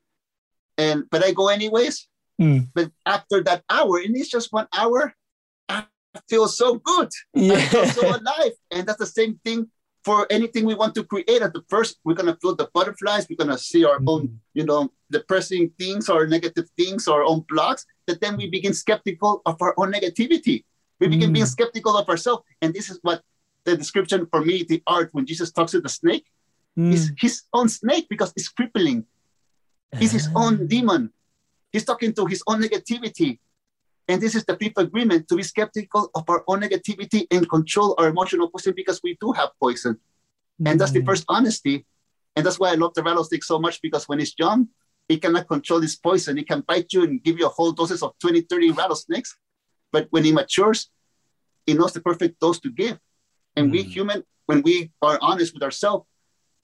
And 0.79 1.05
but 1.11 1.25
I 1.25 1.33
go 1.33 1.49
anyways. 1.49 2.09
Mm. 2.41 2.69
But 2.75 2.91
after 3.05 3.43
that 3.45 3.65
hour, 3.69 3.99
and 3.99 4.17
it's 4.17 4.31
just 4.31 4.53
one 4.53 4.67
hour, 4.77 5.15
I 5.69 5.85
feel 6.29 6.49
so 6.49 6.77
good. 6.77 7.11
Yeah. 7.35 7.55
I 7.55 7.61
feel 7.67 7.87
so 7.87 8.09
alive. 8.17 8.53
And 8.71 8.87
that's 8.87 8.99
the 8.99 9.07
same 9.07 9.39
thing 9.45 9.69
for 10.05 10.27
anything 10.31 10.65
we 10.65 10.75
want 10.75 10.95
to 10.95 11.05
create. 11.05 11.43
At 11.43 11.53
the 11.53 11.63
first, 11.69 11.99
we're 12.05 12.15
gonna 12.15 12.39
feel 12.41 12.57
the 12.57 12.71
butterflies. 12.73 13.27
We're 13.29 13.37
gonna 13.37 13.59
see 13.59 13.85
our 13.85 13.99
mm. 13.99 14.09
own, 14.09 14.41
you 14.55 14.65
know, 14.65 14.91
depressing 15.11 15.73
things 15.79 16.09
or 16.09 16.27
negative 16.27 16.69
things, 16.79 17.09
our 17.09 17.23
own 17.23 17.45
blocks. 17.49 17.85
That 18.07 18.23
then 18.23 18.39
we 18.39 18.49
begin 18.49 18.73
skeptical 18.73 19.43
of 19.45 19.61
our 19.61 19.75
own 19.77 19.93
negativity. 19.93 20.65
We 21.01 21.09
begin 21.09 21.31
mm. 21.31 21.35
being 21.35 21.47
skeptical 21.47 21.97
of 21.97 22.09
ourselves. 22.09 22.45
And 22.61 22.75
this 22.75 22.91
is 22.91 22.99
what 23.03 23.23
the 23.65 23.77
description 23.77 24.27
for 24.31 24.45
me, 24.45 24.65
the 24.65 24.83
art, 24.87 25.11
when 25.13 25.27
Jesus 25.27 25.51
talks 25.51 25.73
to 25.73 25.81
the 25.81 25.89
snake, 25.89 26.27
mm. 26.79 26.93
is 26.93 27.13
his 27.19 27.43
own 27.53 27.69
snake 27.69 28.07
because 28.09 28.33
it's 28.37 28.49
crippling. 28.49 29.07
He's 29.99 30.13
his 30.13 30.29
own 30.37 30.61
ah. 30.63 30.67
demon. 30.67 31.13
He's 31.73 31.85
talking 31.85 32.13
to 32.15 32.27
his 32.27 32.43
own 32.47 32.63
negativity. 32.63 33.39
And 34.09 34.21
this 34.21 34.35
is 34.35 34.45
the 34.45 34.57
fifth 34.57 34.79
agreement 34.79 35.29
to 35.29 35.37
be 35.37 35.43
skeptical 35.43 36.11
of 36.15 36.29
our 36.29 36.45
own 36.49 36.61
negativity 36.61 37.27
and 37.31 37.49
control 37.49 37.95
our 37.99 38.09
emotional 38.09 38.51
poison 38.51 38.75
because 38.77 39.01
we 39.03 39.17
do 39.21 39.33
have 39.33 39.51
poison. 39.61 39.99
Mm. 40.61 40.71
And 40.71 40.81
that's 40.81 40.93
the 40.93 41.01
mm. 41.01 41.07
first 41.07 41.25
honesty. 41.29 41.87
And 42.37 42.47
that's 42.47 42.59
why 42.59 42.71
I 42.71 42.75
love 42.75 42.95
the 42.95 43.03
rattlesnake 43.03 43.45
so 43.45 43.59
much 43.59 43.83
because 43.83 44.09
when 44.09 44.21
it's 44.21 44.35
young, 44.39 44.69
it 45.09 45.21
cannot 45.23 45.49
control 45.49 45.81
this 45.81 45.97
poison. 45.97 46.39
It 46.39 46.47
can 46.47 46.61
bite 46.61 46.93
you 46.93 47.03
and 47.03 47.23
give 47.23 47.39
you 47.39 47.47
a 47.47 47.49
whole 47.49 47.73
doses 47.73 48.03
of 48.03 48.13
20, 48.21 48.43
30 48.43 48.71
rattlesnakes. 48.73 49.37
But 49.93 50.07
when 50.11 50.25
he 50.25 50.33
matures, 50.33 50.91
he 51.67 51.75
knows 51.75 51.93
the 51.93 52.01
perfect 52.01 52.41
dose 52.41 52.61
to 52.61 52.71
give. 52.71 52.99
And 53.57 53.69
mm. 53.69 53.73
we 53.73 53.83
human, 53.83 54.25
when 54.47 54.63
we 54.63 54.91
are 55.03 55.19
honest 55.21 55.55
with 55.55 55.63
ourselves, 55.63 56.07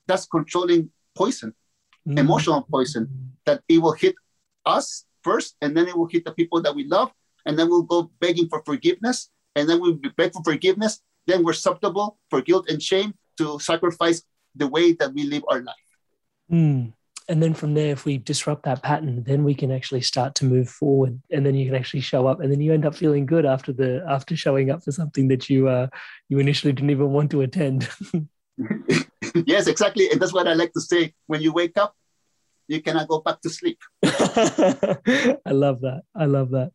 that's 0.07 0.27
controlling 0.27 0.91
poison, 1.15 1.55
mm. 2.07 2.19
emotional 2.19 2.63
poison, 2.71 3.33
that 3.45 3.63
it 3.69 3.79
will 3.79 3.93
hit 3.93 4.15
us 4.65 5.05
first, 5.23 5.57
and 5.61 5.77
then 5.77 5.89
it 5.89 5.97
will 5.97 6.07
hit 6.07 6.25
the 6.25 6.33
people 6.33 6.63
that 6.63 6.75
we 6.75 6.87
love, 6.87 7.11
and 7.45 7.59
then 7.59 7.69
we'll 7.69 7.83
go 7.83 8.11
begging 8.21 8.49
for 8.49 8.63
forgiveness, 8.65 9.31
and 9.57 9.69
then 9.69 9.81
we'll 9.81 9.99
beg 10.17 10.33
for 10.33 10.43
forgiveness. 10.45 11.01
Then 11.27 11.43
we're 11.43 11.55
susceptible 11.55 12.19
for 12.31 12.41
guilt 12.41 12.71
and 12.71 12.81
shame 12.81 13.15
to 13.39 13.59
sacrifice 13.59 14.23
the 14.55 14.69
way 14.69 14.93
that 14.93 15.13
we 15.13 15.25
live 15.25 15.45
our 15.49 15.61
life. 15.61 15.89
Mm 16.51 16.93
and 17.29 17.43
then 17.43 17.55
from 17.55 17.75
there 17.75 17.93
if 17.93 18.05
we 18.05 18.19
disrupt 18.19 18.63
that 18.65 18.83
pattern 18.83 19.23
then 19.25 19.45
we 19.45 19.55
can 19.55 19.71
actually 19.71 20.01
start 20.01 20.35
to 20.35 20.45
move 20.45 20.69
forward 20.69 21.21
and 21.31 21.45
then 21.45 21.55
you 21.55 21.67
can 21.67 21.75
actually 21.75 22.01
show 22.01 22.27
up 22.27 22.41
and 22.41 22.51
then 22.53 22.61
you 22.61 22.73
end 22.73 22.87
up 22.87 22.95
feeling 22.95 23.27
good 23.27 23.45
after 23.45 23.73
the 23.73 24.05
after 24.09 24.37
showing 24.37 24.71
up 24.71 24.83
for 24.83 24.93
something 24.93 25.29
that 25.29 25.51
you 25.51 25.69
uh 25.69 25.87
you 26.29 26.39
initially 26.39 26.73
didn't 26.73 26.91
even 26.91 27.11
want 27.11 27.31
to 27.31 27.43
attend. 27.43 27.89
Yes 29.45 29.67
exactly 29.67 30.11
and 30.11 30.19
that's 30.19 30.33
what 30.33 30.49
i 30.49 30.55
like 30.55 30.73
to 30.73 30.81
say 30.81 31.13
when 31.27 31.43
you 31.43 31.53
wake 31.53 31.77
up 31.77 31.95
you 32.69 32.81
cannot 32.81 33.07
go 33.07 33.21
back 33.21 33.41
to 33.43 33.51
sleep. 33.51 33.79
I 34.03 35.53
love 35.53 35.83
that 35.83 36.03
i 36.15 36.25
love 36.25 36.51
that 36.53 36.73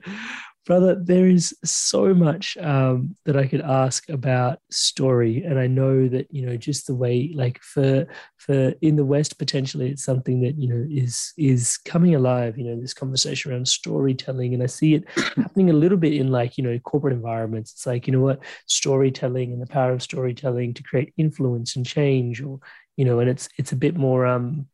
brother, 0.72 0.95
there 0.95 1.28
is 1.28 1.53
so 1.65 2.13
much 2.13 2.55
um, 2.61 3.13
that 3.26 3.36
I 3.36 3.45
could 3.45 3.59
ask 3.59 4.07
about 4.07 4.59
story, 4.69 5.43
and 5.43 5.59
I 5.59 5.67
know 5.67 6.07
that 6.07 6.28
you 6.32 6.45
know 6.45 6.55
just 6.55 6.88
the 6.88 6.95
way, 6.95 7.34
like 7.36 7.61
for 7.61 8.07
for 8.38 8.74
in 8.82 8.95
the 8.95 9.03
West, 9.03 9.38
potentially 9.38 9.89
it's 9.89 10.05
something 10.05 10.39
that 10.43 10.57
you 10.57 10.69
know 10.69 10.88
is 10.89 11.34
is 11.38 11.78
coming 11.78 12.15
alive. 12.15 12.57
You 12.57 12.63
know, 12.63 12.80
this 12.80 12.93
conversation 12.93 13.51
around 13.51 13.67
storytelling, 13.67 14.53
and 14.53 14.63
I 14.63 14.67
see 14.67 14.93
it 14.93 15.03
happening 15.36 15.72
a 15.72 15.74
little 15.74 15.97
bit 15.97 16.13
in 16.13 16.32
like 16.32 16.57
you 16.57 16.63
know 16.63 16.80
corporate 16.80 17.15
environments. 17.15 17.74
It's 17.74 17.86
like 17.86 18.07
you 18.07 18.13
know 18.13 18.22
what 18.22 18.39
storytelling 18.65 19.51
and 19.51 19.61
the 19.61 19.67
power 19.67 19.91
of 19.91 20.01
storytelling 20.01 20.74
to 20.76 20.84
create 20.84 21.13
influence 21.17 21.76
and 21.76 21.86
change, 21.86 22.41
or 22.41 22.61
you 22.95 23.03
know, 23.03 23.19
and 23.19 23.30
it's 23.30 23.49
it's 23.57 23.74
a 23.74 23.84
bit 23.86 23.97
more 23.97 24.26
um 24.26 24.67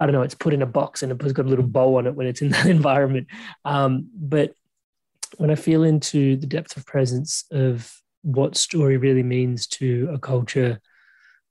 I 0.00 0.06
don't 0.06 0.14
know, 0.14 0.22
it's 0.22 0.34
put 0.34 0.54
in 0.54 0.62
a 0.62 0.66
box 0.66 1.02
and 1.02 1.12
it's 1.12 1.32
got 1.32 1.44
a 1.44 1.48
little 1.48 1.66
bow 1.66 1.96
on 1.96 2.06
it 2.06 2.14
when 2.14 2.28
it's 2.28 2.40
in 2.40 2.50
that 2.50 2.66
environment. 2.78 3.26
Um, 3.66 4.08
but 4.14 4.54
when 5.36 5.50
I 5.50 5.54
feel 5.54 5.84
into 5.84 6.36
the 6.36 6.46
depth 6.46 6.76
of 6.76 6.86
presence 6.86 7.44
of 7.50 7.92
what 8.22 8.56
story 8.56 8.96
really 8.96 9.22
means 9.22 9.66
to 9.66 10.08
a 10.12 10.18
culture 10.18 10.80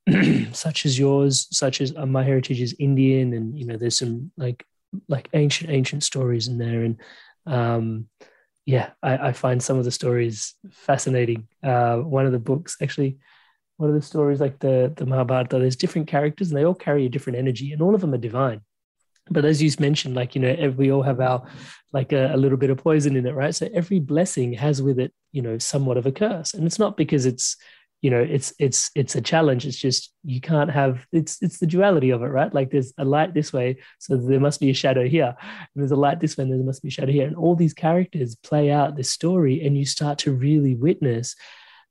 such 0.53 0.85
as 0.85 0.97
yours, 0.97 1.47
such 1.51 1.81
as 1.81 1.95
uh, 1.95 2.05
my 2.05 2.23
heritage 2.23 2.61
is 2.61 2.75
Indian, 2.79 3.33
and 3.33 3.57
you 3.57 3.65
know, 3.65 3.77
there's 3.77 3.97
some 3.99 4.31
like 4.37 4.65
like 5.09 5.29
ancient 5.33 5.69
ancient 5.69 6.03
stories 6.03 6.47
in 6.47 6.57
there, 6.57 6.83
and 6.83 7.01
um, 7.45 8.07
yeah, 8.65 8.91
I, 9.03 9.29
I 9.29 9.31
find 9.33 9.61
some 9.61 9.77
of 9.77 9.85
the 9.85 9.91
stories 9.91 10.55
fascinating. 10.71 11.47
Uh, 11.63 11.97
one 11.97 12.25
of 12.25 12.31
the 12.31 12.39
books 12.39 12.77
actually 12.81 13.17
one 13.77 13.89
of 13.89 13.95
the 13.95 14.01
stories 14.01 14.41
like 14.41 14.59
the 14.59 14.91
the 14.95 15.05
Mahabharata, 15.05 15.59
there's 15.59 15.75
different 15.75 16.07
characters 16.07 16.49
and 16.49 16.57
they 16.57 16.65
all 16.65 16.73
carry 16.75 17.05
a 17.05 17.09
different 17.09 17.37
energy, 17.37 17.71
and 17.71 17.81
all 17.81 17.95
of 17.95 18.01
them 18.01 18.13
are 18.13 18.17
divine. 18.17 18.61
But 19.29 19.45
as 19.45 19.61
you 19.61 19.71
mentioned, 19.79 20.15
like 20.15 20.35
you 20.35 20.41
know, 20.41 20.73
we 20.77 20.91
all 20.91 21.03
have 21.03 21.19
our 21.19 21.47
like 21.93 22.11
a, 22.11 22.33
a, 22.33 22.37
little 22.37 22.57
bit 22.57 22.69
of 22.69 22.77
poison 22.77 23.15
in 23.15 23.25
it, 23.25 23.33
right? 23.33 23.55
So 23.55 23.69
every 23.73 23.99
blessing 23.99 24.53
has 24.53 24.81
with 24.81 24.99
it, 24.99 25.13
you 25.31 25.41
know, 25.41 25.57
somewhat 25.57 25.97
of 25.97 26.05
a 26.05 26.11
curse, 26.11 26.53
and 26.53 26.65
it's 26.65 26.79
not 26.79 26.97
because 26.97 27.25
it's 27.25 27.55
you 28.01 28.11
know 28.11 28.21
it's 28.21 28.53
it's 28.59 28.91
it's 28.95 29.15
a 29.15 29.21
challenge. 29.21 29.65
It's 29.65 29.77
just 29.77 30.13
you 30.23 30.39
can't 30.39 30.69
have 30.69 31.05
it's 31.11 31.41
it's 31.41 31.59
the 31.59 31.67
duality 31.67 32.11
of 32.11 32.21
it 32.21 32.27
right? 32.27 32.53
Like 32.53 32.69
there's 32.69 32.93
a 32.97 33.05
light 33.05 33.33
this 33.33 33.51
way 33.51 33.77
so 33.99 34.17
there 34.17 34.39
must 34.39 34.59
be 34.59 34.69
a 34.69 34.73
shadow 34.73 35.07
here. 35.07 35.35
And 35.39 35.67
there's 35.75 35.91
a 35.91 35.95
light 35.95 36.19
this 36.19 36.37
way 36.37 36.43
and 36.43 36.53
there 36.53 36.63
must 36.63 36.83
be 36.83 36.89
a 36.89 36.91
shadow 36.91 37.11
here. 37.11 37.25
And 37.25 37.35
all 37.35 37.55
these 37.55 37.73
characters 37.73 38.35
play 38.35 38.71
out 38.71 38.95
this 38.95 39.09
story 39.09 39.65
and 39.65 39.77
you 39.77 39.85
start 39.85 40.19
to 40.19 40.31
really 40.31 40.75
witness 40.75 41.35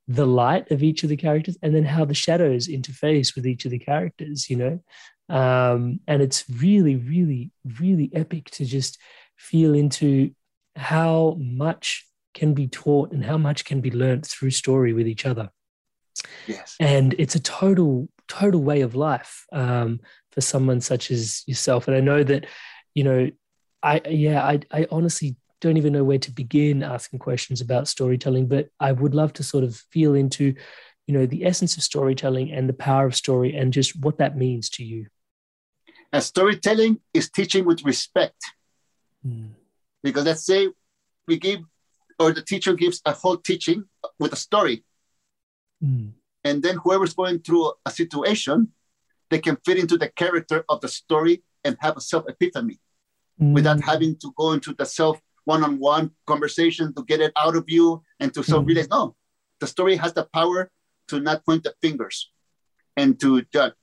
the 0.09 0.27
light 0.27 0.71
of 0.71 0.83
each 0.83 1.03
of 1.03 1.09
the 1.09 1.17
characters 1.17 1.59
and 1.63 1.75
then 1.75 1.85
how 1.85 2.05
the 2.05 2.15
shadows 2.15 2.69
interface 2.69 3.35
with 3.35 3.47
each 3.47 3.65
of 3.65 3.73
the 3.73 3.79
characters 3.79 4.49
you 4.49 4.57
know 4.57 4.81
um, 5.29 6.01
and 6.07 6.23
it's 6.23 6.45
really 6.49 6.97
really 6.97 7.51
really 7.79 8.11
epic 8.15 8.51
to 8.51 8.65
just 8.65 8.99
feel 9.37 9.75
into 9.75 10.31
how 10.77 11.37
much 11.39 12.07
can 12.35 12.55
be 12.55 12.69
taught 12.69 13.13
and 13.13 13.25
how 13.25 13.39
much 13.39 13.65
can 13.65 13.81
be 13.81 13.91
learned 13.91 14.27
through 14.27 14.51
story 14.51 14.93
with 14.93 15.09
each 15.09 15.25
other. 15.25 15.51
Yes. 16.47 16.77
And 16.79 17.15
it's 17.19 17.35
a 17.35 17.41
total 17.41 18.09
total 18.29 18.63
way 18.63 18.81
of 18.83 18.95
life 18.95 19.47
um, 19.53 20.01
for 20.33 20.41
someone 20.41 20.81
such 20.81 21.11
as 21.11 21.43
yourself. 21.47 21.89
And 21.89 21.97
i 21.97 22.01
know 22.01 22.23
that 22.23 22.47
you 22.95 23.05
know 23.05 23.31
i 23.83 24.01
yeah 24.09 24.43
i, 24.45 24.61
I 24.71 24.87
honestly 24.91 25.37
don't 25.61 25.77
even 25.77 25.93
know 25.93 26.05
where 26.05 26.19
to 26.19 26.31
begin 26.31 26.83
asking 26.83 27.19
questions 27.19 27.61
about 27.61 27.89
storytelling, 27.89 28.47
but 28.47 28.69
I 28.79 28.93
would 28.93 29.15
love 29.15 29.33
to 29.35 29.43
sort 29.43 29.65
of 29.65 29.77
feel 29.91 30.15
into, 30.15 30.55
you 31.07 31.15
know, 31.19 31.27
the 31.27 31.45
essence 31.45 31.77
of 31.77 31.83
storytelling 31.83 32.53
and 32.53 32.69
the 32.69 32.75
power 32.75 33.07
of 33.07 33.17
story 33.17 33.55
and 33.55 33.73
just 33.73 33.99
what 34.01 34.19
that 34.19 34.37
means 34.37 34.69
to 34.71 34.85
you. 34.85 35.07
And 36.17 36.25
storytelling 36.25 36.99
is 37.13 37.29
teaching 37.29 37.67
with 37.67 37.85
respect. 37.85 38.43
Mm. 39.21 39.51
Because 40.03 40.25
let's 40.25 40.47
say 40.47 40.71
we 41.29 41.37
give, 41.37 41.61
or 42.19 42.33
the 42.33 42.41
teacher 42.41 42.73
gives 42.73 43.03
a 43.05 43.13
whole 43.13 43.37
teaching 43.37 43.85
with 44.19 44.33
a 44.33 44.37
story. 44.37 44.83
Mm. 45.85 46.13
And 46.43 46.63
then 46.63 46.77
whoever's 46.77 47.13
going 47.13 47.41
through 47.41 47.71
a 47.85 47.91
situation, 47.91 48.73
they 49.29 49.41
can 49.41 49.59
fit 49.63 49.77
into 49.77 49.99
the 49.99 50.09
character 50.09 50.65
of 50.71 50.81
the 50.81 50.89
story 50.89 51.43
and 51.63 51.77
have 51.81 51.99
a 51.99 52.01
self 52.01 52.25
epiphany 52.27 52.81
mm. 53.39 53.53
without 53.53 53.83
having 53.83 54.17
to 54.17 54.33
go 54.39 54.53
into 54.53 54.73
the 54.73 54.87
self 54.87 55.21
one-on-one 55.45 56.13
conversation 56.27 56.95
to 56.95 57.05
get 57.05 57.21
it 57.21 57.33
out 57.37 57.57
of 57.57 57.65
you 57.69 58.03
and 58.21 58.33
to 58.33 58.43
so 58.43 58.57
mm-hmm. 58.57 58.69
realize 58.69 58.89
no 58.89 59.15
the 59.61 59.67
story 59.67 59.95
has 59.95 60.13
the 60.13 60.25
power 60.35 60.73
to 61.07 61.21
not 61.21 61.47
point 61.47 61.63
the 61.63 61.73
fingers 61.81 62.33
and 62.97 63.21
to 63.21 63.43
judge 63.53 63.75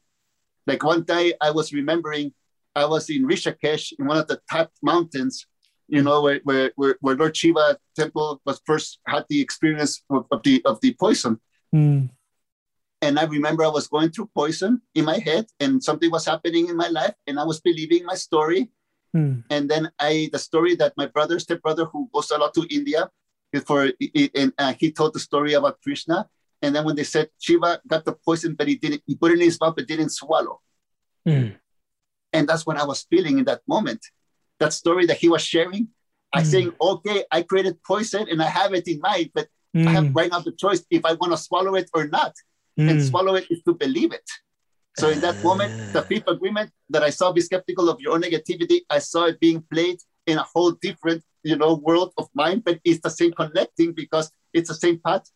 like 0.67 0.83
one 0.83 1.03
day 1.03 1.33
i 1.41 1.49
was 1.49 1.73
remembering 1.73 2.31
i 2.75 2.85
was 2.85 3.09
in 3.09 3.27
rishikesh 3.27 3.93
in 3.99 4.05
one 4.05 4.17
of 4.17 4.27
the 4.27 4.39
top 4.49 4.71
mountains 4.81 5.45
you 5.87 6.01
know 6.01 6.21
where, 6.21 6.39
where, 6.43 6.71
where, 6.75 6.95
where 7.01 7.15
lord 7.15 7.35
shiva 7.35 7.77
temple 7.95 8.41
was 8.45 8.61
first 8.65 8.99
had 9.07 9.25
the 9.29 9.41
experience 9.41 10.03
of, 10.09 10.25
of 10.31 10.41
the 10.43 10.61
of 10.65 10.79
the 10.81 10.93
poison 10.99 11.39
mm. 11.73 12.09
and 13.01 13.19
i 13.19 13.25
remember 13.25 13.63
i 13.63 13.67
was 13.67 13.87
going 13.87 14.09
through 14.09 14.29
poison 14.35 14.81
in 14.95 15.05
my 15.05 15.19
head 15.19 15.45
and 15.59 15.83
something 15.83 16.09
was 16.11 16.25
happening 16.25 16.69
in 16.69 16.77
my 16.77 16.87
life 16.87 17.13
and 17.27 17.39
i 17.39 17.43
was 17.43 17.59
believing 17.61 18.05
my 18.05 18.15
story 18.15 18.69
Hmm. 19.13 19.45
And 19.49 19.69
then 19.69 19.91
I, 19.99 20.29
the 20.31 20.39
story 20.39 20.75
that 20.75 20.93
my 20.97 21.05
brother, 21.05 21.39
stepbrother, 21.39 21.85
who 21.85 22.09
goes 22.13 22.31
a 22.31 22.37
lot 22.37 22.53
to 22.55 22.65
India, 22.69 23.09
for 23.65 23.91
and 24.35 24.51
uh, 24.57 24.73
he 24.79 24.91
told 24.91 25.13
the 25.13 25.19
story 25.19 25.53
about 25.53 25.79
Krishna. 25.83 26.27
And 26.63 26.73
then 26.73 26.85
when 26.85 26.95
they 26.95 27.03
said 27.03 27.27
Shiva 27.39 27.81
got 27.85 28.05
the 28.05 28.13
poison, 28.13 28.55
but 28.57 28.69
he 28.69 28.75
didn't, 28.75 29.03
he 29.05 29.15
put 29.15 29.31
it 29.31 29.35
in 29.35 29.41
his 29.41 29.59
mouth, 29.59 29.75
but 29.75 29.85
didn't 29.85 30.11
swallow. 30.11 30.61
Hmm. 31.25 31.49
And 32.31 32.47
that's 32.47 32.65
what 32.65 32.77
I 32.77 32.85
was 32.85 33.05
feeling 33.09 33.37
in 33.37 33.45
that 33.45 33.61
moment. 33.67 33.99
That 34.59 34.71
story 34.71 35.05
that 35.07 35.17
he 35.17 35.27
was 35.27 35.41
sharing, 35.41 35.89
I 36.33 36.41
mm. 36.41 36.45
saying, 36.45 36.73
okay, 36.79 37.25
I 37.29 37.41
created 37.43 37.83
poison 37.83 38.27
and 38.31 38.41
I 38.41 38.47
have 38.47 38.73
it 38.73 38.87
in 38.87 38.99
mind, 39.01 39.31
but 39.35 39.47
mm. 39.75 39.85
I 39.87 39.91
have 39.91 40.07
hmm. 40.07 40.13
right 40.13 40.31
now 40.31 40.39
the 40.39 40.53
choice 40.53 40.83
if 40.89 41.03
I 41.05 41.13
want 41.13 41.33
to 41.33 41.37
swallow 41.37 41.75
it 41.75 41.89
or 41.93 42.07
not. 42.07 42.33
Mm. 42.79 42.89
And 42.89 43.03
swallow 43.03 43.35
it 43.35 43.45
is 43.51 43.61
to 43.63 43.73
believe 43.73 44.13
it. 44.13 44.27
So 44.97 45.09
in 45.09 45.19
that 45.19 45.43
moment, 45.43 45.91
the 45.91 46.01
fifth 46.01 46.27
agreement 46.27 46.71
that 46.89 47.03
I 47.03 47.09
saw 47.09 47.33
be 47.33 47.41
skeptical 47.41 47.89
of 47.89 47.99
your 47.99 48.13
own 48.13 48.21
negativity, 48.21 48.81
I 48.89 48.99
saw 48.99 49.25
it 49.25 49.39
being 49.39 49.63
played 49.71 49.99
in 50.27 50.37
a 50.37 50.43
whole 50.43 50.71
different, 50.71 51.23
you 51.43 51.57
know, 51.57 51.73
world 51.75 52.13
of 52.17 52.29
mind, 52.33 52.63
but 52.63 52.79
it's 52.85 53.01
the 53.01 53.09
same 53.09 53.33
connecting 53.33 53.91
because 53.91 54.31
it's 54.53 54.69
the 54.69 54.75
same 54.75 54.99
path 55.05 55.29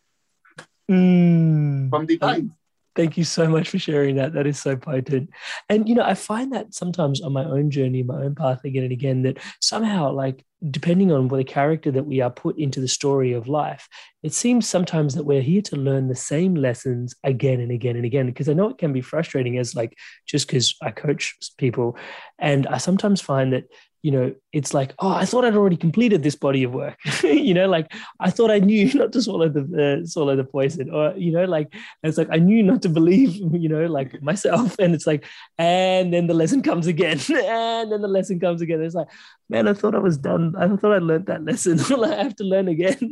mm. 0.89 1.89
from 1.89 2.05
divine. 2.05 2.53
Thank 2.95 3.15
you 3.15 3.25
so 3.25 3.47
much 3.47 3.69
for 3.69 3.77
sharing 3.77 4.15
that. 4.15 4.33
That 4.33 4.47
is 4.47 4.59
so 4.59 4.75
potent. 4.75 5.29
And, 5.69 5.87
you 5.87 5.93
know, 5.93 6.01
I 6.03 6.15
find 6.15 6.51
that 6.53 6.73
sometimes 6.73 7.21
on 7.21 7.31
my 7.31 7.45
own 7.45 7.69
journey, 7.69 8.01
my 8.01 8.23
own 8.23 8.33
path 8.33 8.63
again 8.63 8.81
and 8.81 8.91
again, 8.91 9.21
that 9.21 9.37
somehow, 9.61 10.11
like, 10.11 10.43
depending 10.71 11.11
on 11.11 11.27
what 11.27 11.37
the 11.37 11.43
character 11.43 11.91
that 11.91 12.07
we 12.07 12.21
are 12.21 12.31
put 12.31 12.57
into 12.57 12.81
the 12.81 12.87
story 12.87 13.33
of 13.33 13.47
life, 13.47 13.87
it 14.23 14.33
seems 14.33 14.67
sometimes 14.67 15.13
that 15.13 15.25
we're 15.25 15.43
here 15.43 15.61
to 15.61 15.75
learn 15.75 16.07
the 16.07 16.15
same 16.15 16.55
lessons 16.55 17.13
again 17.23 17.59
and 17.59 17.71
again 17.71 17.97
and 17.97 18.05
again. 18.05 18.25
Because 18.25 18.49
I 18.49 18.53
know 18.53 18.69
it 18.69 18.79
can 18.79 18.93
be 18.93 19.01
frustrating 19.01 19.59
as, 19.59 19.75
like, 19.75 19.95
just 20.25 20.47
because 20.47 20.75
I 20.81 20.89
coach 20.89 21.37
people. 21.59 21.97
And 22.39 22.65
I 22.65 22.79
sometimes 22.79 23.21
find 23.21 23.53
that 23.53 23.65
you 24.07 24.11
know, 24.11 24.33
it's 24.53 24.73
like, 24.73 24.93
oh, 24.99 25.11
I 25.11 25.25
thought 25.25 25.43
I'd 25.43 25.57
already 25.57 25.75
completed 25.75 26.23
this 26.23 26.37
body 26.37 26.63
of 26.63 26.71
work. 26.71 26.97
you 27.23 27.53
know, 27.53 27.67
like 27.67 27.91
I 28.21 28.31
thought 28.31 28.49
I 28.49 28.59
knew 28.59 28.89
not 29.01 29.11
to 29.11 29.21
swallow 29.21 29.49
the 29.49 29.63
uh, 30.01 30.07
swallow 30.07 30.37
the 30.37 30.45
poison, 30.45 30.89
or 30.89 31.13
you 31.17 31.33
know, 31.33 31.43
like 31.43 31.73
it's 32.03 32.17
like 32.17 32.29
I 32.31 32.37
knew 32.37 32.63
not 32.63 32.81
to 32.83 32.89
believe, 32.89 33.35
you 33.53 33.67
know, 33.67 33.85
like 33.87 34.21
myself. 34.21 34.79
And 34.79 34.95
it's 34.95 35.05
like, 35.05 35.25
and 35.57 36.13
then 36.13 36.27
the 36.27 36.33
lesson 36.33 36.61
comes 36.61 36.87
again, 36.87 37.19
and 37.29 37.91
then 37.91 38.01
the 38.01 38.07
lesson 38.07 38.39
comes 38.39 38.61
again. 38.61 38.81
It's 38.81 38.95
like, 38.95 39.09
man, 39.49 39.67
I 39.67 39.73
thought 39.73 39.93
I 39.93 39.99
was 39.99 40.17
done. 40.17 40.55
I 40.57 40.69
thought 40.77 40.95
I 40.95 40.99
learned 40.99 41.25
that 41.25 41.43
lesson. 41.43 41.77
I 42.01 42.23
have 42.23 42.37
to 42.37 42.45
learn 42.45 42.69
again. 42.69 43.11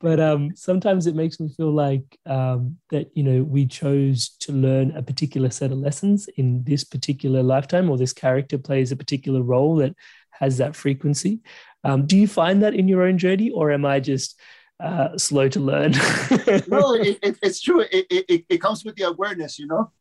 but 0.00 0.20
um, 0.20 0.54
sometimes 0.54 1.06
it 1.06 1.16
makes 1.16 1.40
me 1.40 1.48
feel 1.56 1.72
like 1.72 2.04
um, 2.26 2.76
that 2.90 3.10
you 3.14 3.22
know 3.22 3.42
we 3.42 3.64
chose 3.64 4.36
to 4.40 4.52
learn 4.52 4.90
a 4.90 5.02
particular 5.02 5.48
set 5.48 5.72
of 5.72 5.78
lessons 5.78 6.28
in 6.36 6.62
this 6.64 6.84
particular 6.84 7.42
lifetime, 7.42 7.88
or 7.88 7.96
this 7.96 8.12
character 8.12 8.58
plays 8.58 8.92
a 8.92 8.96
particular 8.96 9.40
role 9.40 9.76
that 9.76 9.94
has 10.38 10.58
that 10.58 10.76
frequency. 10.76 11.40
Um, 11.84 12.06
do 12.06 12.16
you 12.16 12.26
find 12.26 12.62
that 12.62 12.74
in 12.74 12.88
your 12.88 13.02
own 13.02 13.18
journey, 13.18 13.50
or 13.50 13.70
am 13.70 13.84
I 13.84 14.00
just 14.00 14.38
uh, 14.80 15.16
slow 15.16 15.48
to 15.48 15.60
learn? 15.60 15.92
no, 16.68 16.94
it, 16.94 17.18
it, 17.22 17.38
it's 17.42 17.60
true. 17.60 17.80
It, 17.80 18.06
it, 18.10 18.44
it 18.48 18.58
comes 18.60 18.84
with 18.84 18.96
the 18.96 19.04
awareness, 19.04 19.58
you 19.58 19.66
know. 19.66 19.92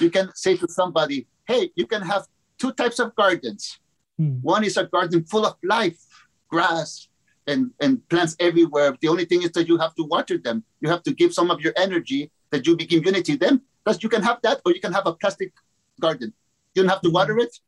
You 0.00 0.10
can 0.10 0.30
say 0.34 0.56
to 0.56 0.68
somebody, 0.68 1.26
hey, 1.46 1.70
you 1.76 1.86
can 1.86 2.02
have 2.02 2.26
two 2.58 2.72
types 2.72 2.98
of 2.98 3.14
gardens. 3.14 3.78
Hmm. 4.18 4.38
One 4.42 4.64
is 4.64 4.76
a 4.76 4.84
garden 4.84 5.24
full 5.24 5.46
of 5.46 5.54
life, 5.62 6.00
grass, 6.48 7.08
and, 7.46 7.70
and 7.80 8.06
plants 8.08 8.36
everywhere. 8.38 8.96
The 9.00 9.08
only 9.08 9.24
thing 9.24 9.42
is 9.42 9.52
that 9.52 9.68
you 9.68 9.78
have 9.78 9.94
to 9.96 10.04
water 10.04 10.38
them. 10.38 10.64
You 10.80 10.90
have 10.90 11.02
to 11.04 11.12
give 11.12 11.32
some 11.32 11.50
of 11.50 11.60
your 11.60 11.72
energy 11.76 12.30
that 12.50 12.66
you 12.66 12.76
begin 12.76 13.02
unity 13.02 13.36
them. 13.36 13.62
Because 13.84 14.02
you 14.02 14.08
can 14.08 14.22
have 14.22 14.38
that, 14.42 14.60
or 14.64 14.72
you 14.72 14.80
can 14.80 14.92
have 14.92 15.06
a 15.06 15.14
plastic 15.14 15.52
garden. 16.00 16.32
You 16.74 16.82
don't 16.82 16.90
have 16.90 17.00
to 17.02 17.10
water 17.10 17.38
it 17.38 17.58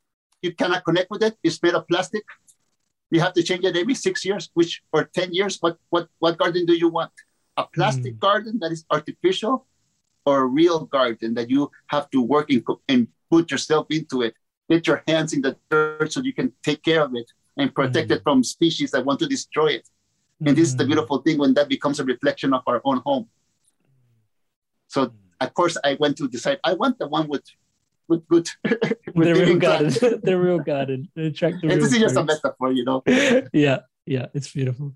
you 0.45 0.53
cannot 0.53 0.85
connect 0.85 1.11
with 1.11 1.23
it. 1.23 1.35
It's 1.43 1.61
made 1.63 1.75
of 1.75 1.89
plastic. 1.89 2.25
You 3.11 3.21
have 3.21 3.33
to 3.33 3.43
change 3.43 3.65
it 3.65 3.77
every 3.77 3.95
six 3.95 4.25
years, 4.25 4.51
which 4.55 4.83
or 4.93 5.05
10 5.05 5.33
years. 5.33 5.59
What 5.61 5.79
what 5.89 6.09
what 6.19 6.37
garden 6.37 6.67
do 6.67 6.75
you 6.75 6.89
want? 6.89 7.13
A 7.57 7.65
plastic 7.65 8.15
mm. 8.17 8.19
garden 8.19 8.59
that 8.61 8.71
is 8.73 8.85
artificial 8.91 9.67
or 10.27 10.43
a 10.43 10.47
real 10.47 10.81
garden 10.85 11.35
that 11.35 11.49
you 11.51 11.71
have 11.95 12.11
to 12.11 12.21
work 12.21 12.51
in, 12.51 12.63
and 12.89 13.09
put 13.31 13.51
yourself 13.51 13.87
into 13.91 14.23
it. 14.23 14.35
Get 14.69 14.87
your 14.87 15.03
hands 15.07 15.33
in 15.33 15.41
the 15.43 15.57
dirt 15.71 16.13
so 16.13 16.21
you 16.21 16.33
can 16.33 16.53
take 16.63 16.83
care 16.83 17.03
of 17.03 17.15
it 17.15 17.29
and 17.57 17.75
protect 17.75 18.09
mm. 18.09 18.17
it 18.17 18.23
from 18.23 18.43
species 18.43 18.91
that 18.93 19.05
want 19.05 19.19
to 19.21 19.27
destroy 19.27 19.69
it. 19.79 19.89
And 20.45 20.57
this 20.57 20.69
is 20.69 20.77
the 20.77 20.85
mm. 20.85 20.89
beautiful 20.89 21.19
thing 21.25 21.39
when 21.39 21.55
that 21.55 21.69
becomes 21.69 22.01
a 22.01 22.05
reflection 22.05 22.53
of 22.53 22.63
our 22.67 22.81
own 22.85 22.99
home. 23.07 23.29
So 24.89 25.13
of 25.41 25.55
course 25.55 25.77
I 25.85 25.97
went 26.01 26.17
to 26.19 26.29
decide 26.29 26.59
I 26.65 26.75
want 26.75 26.99
the 26.99 27.09
one 27.09 27.29
with 27.29 27.45
with 28.09 28.27
good 28.29 28.49
with 28.65 28.89
the 29.15 29.35
real 29.35 29.59
garden. 29.59 30.21
the 30.23 30.39
real 30.39 30.59
garden. 30.59 31.09
Attract 31.17 31.57
the 31.63 31.69
and 31.71 31.83
this 31.83 31.93
is 31.93 31.99
just 31.99 32.17
a 32.17 32.25
metaphor, 32.25 32.73
you 32.73 32.85
know. 32.85 33.03
yeah, 33.53 33.81
yeah, 34.07 34.27
it's 34.35 34.53
beautiful. 34.53 34.93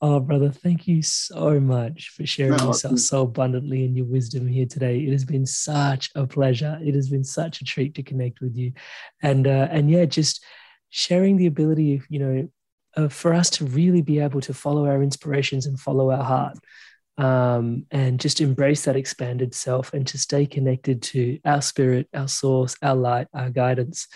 Oh, 0.00 0.20
brother, 0.20 0.50
thank 0.50 0.86
you 0.86 1.02
so 1.02 1.58
much 1.58 2.10
for 2.10 2.24
sharing 2.24 2.58
no, 2.58 2.66
yourself 2.66 3.00
so 3.00 3.22
abundantly 3.22 3.84
and 3.84 3.96
your 3.96 4.06
wisdom 4.06 4.46
here 4.46 4.66
today. 4.66 5.00
It 5.00 5.10
has 5.10 5.24
been 5.24 5.44
such 5.44 6.10
a 6.14 6.24
pleasure. 6.24 6.78
It 6.80 6.94
has 6.94 7.08
been 7.08 7.24
such 7.24 7.60
a 7.60 7.64
treat 7.64 7.96
to 7.96 8.04
connect 8.04 8.40
with 8.40 8.56
you, 8.56 8.72
and 9.22 9.46
uh, 9.46 9.68
and 9.70 9.90
yeah, 9.90 10.04
just 10.04 10.44
sharing 10.90 11.36
the 11.36 11.46
ability 11.46 11.96
of 11.96 12.06
you 12.08 12.18
know 12.18 12.48
uh, 12.96 13.08
for 13.08 13.34
us 13.34 13.50
to 13.50 13.64
really 13.64 14.02
be 14.02 14.20
able 14.20 14.40
to 14.42 14.54
follow 14.54 14.86
our 14.86 15.02
inspirations 15.02 15.66
and 15.66 15.78
follow 15.78 16.10
our 16.10 16.24
heart 16.24 16.58
um, 17.18 17.84
and 17.90 18.20
just 18.20 18.40
embrace 18.40 18.84
that 18.84 18.96
expanded 18.96 19.54
self 19.54 19.92
and 19.92 20.06
to 20.06 20.16
stay 20.16 20.46
connected 20.46 21.02
to 21.02 21.38
our 21.44 21.60
spirit, 21.60 22.08
our 22.14 22.28
source, 22.28 22.76
our 22.80 22.94
light, 22.94 23.26
our 23.34 23.50
guidance. 23.50 24.06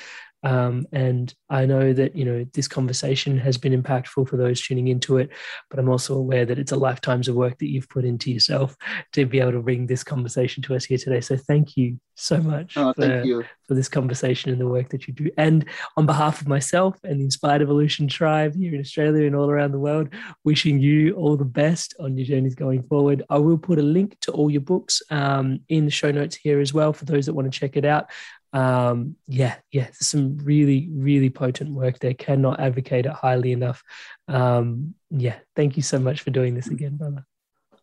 Um, 0.42 0.86
and 0.92 1.32
I 1.48 1.66
know 1.66 1.92
that, 1.92 2.16
you 2.16 2.24
know, 2.24 2.44
this 2.52 2.66
conversation 2.66 3.38
has 3.38 3.58
been 3.58 3.80
impactful 3.80 4.28
for 4.28 4.36
those 4.36 4.60
tuning 4.60 4.88
into 4.88 5.18
it, 5.18 5.30
but 5.70 5.78
I'm 5.78 5.88
also 5.88 6.16
aware 6.16 6.44
that 6.44 6.58
it's 6.58 6.72
a 6.72 6.76
lifetimes 6.76 7.28
of 7.28 7.36
work 7.36 7.58
that 7.58 7.70
you've 7.70 7.88
put 7.88 8.04
into 8.04 8.30
yourself 8.30 8.76
to 9.12 9.24
be 9.24 9.40
able 9.40 9.52
to 9.52 9.62
bring 9.62 9.86
this 9.86 10.02
conversation 10.02 10.62
to 10.64 10.74
us 10.74 10.84
here 10.84 10.98
today. 10.98 11.20
So 11.20 11.36
thank 11.36 11.76
you 11.76 12.00
so 12.14 12.38
much 12.38 12.76
oh, 12.76 12.92
for, 12.92 13.44
for 13.66 13.74
this 13.74 13.88
conversation 13.88 14.50
and 14.50 14.60
the 14.60 14.66
work 14.66 14.90
that 14.90 15.06
you 15.06 15.14
do. 15.14 15.30
And 15.38 15.64
on 15.96 16.06
behalf 16.06 16.40
of 16.40 16.48
myself 16.48 16.98
and 17.04 17.20
the 17.20 17.24
Inspired 17.24 17.62
Evolution 17.62 18.08
tribe 18.08 18.54
here 18.54 18.74
in 18.74 18.80
Australia 18.80 19.26
and 19.26 19.36
all 19.36 19.50
around 19.50 19.72
the 19.72 19.78
world, 19.78 20.08
wishing 20.44 20.80
you 20.80 21.14
all 21.14 21.36
the 21.36 21.44
best 21.44 21.94
on 22.00 22.16
your 22.16 22.26
journeys 22.26 22.54
going 22.54 22.82
forward. 22.82 23.22
I 23.30 23.38
will 23.38 23.58
put 23.58 23.78
a 23.78 23.82
link 23.82 24.18
to 24.22 24.32
all 24.32 24.50
your 24.50 24.60
books 24.60 25.02
um, 25.10 25.60
in 25.68 25.84
the 25.84 25.90
show 25.90 26.10
notes 26.10 26.36
here 26.36 26.60
as 26.60 26.74
well 26.74 26.92
for 26.92 27.04
those 27.04 27.26
that 27.26 27.34
want 27.34 27.50
to 27.50 27.58
check 27.58 27.76
it 27.76 27.84
out 27.84 28.10
um, 28.52 29.16
yeah, 29.26 29.56
yeah, 29.70 29.88
some 29.94 30.38
really, 30.38 30.88
really 30.92 31.30
potent 31.30 31.70
work 31.70 31.98
there. 31.98 32.14
Cannot 32.14 32.60
advocate 32.60 33.06
it 33.06 33.12
highly 33.12 33.52
enough. 33.52 33.82
Um, 34.28 34.94
yeah, 35.10 35.36
thank 35.56 35.76
you 35.76 35.82
so 35.82 35.98
much 35.98 36.20
for 36.20 36.30
doing 36.30 36.54
this 36.54 36.68
again, 36.68 36.96
brother. 36.96 37.24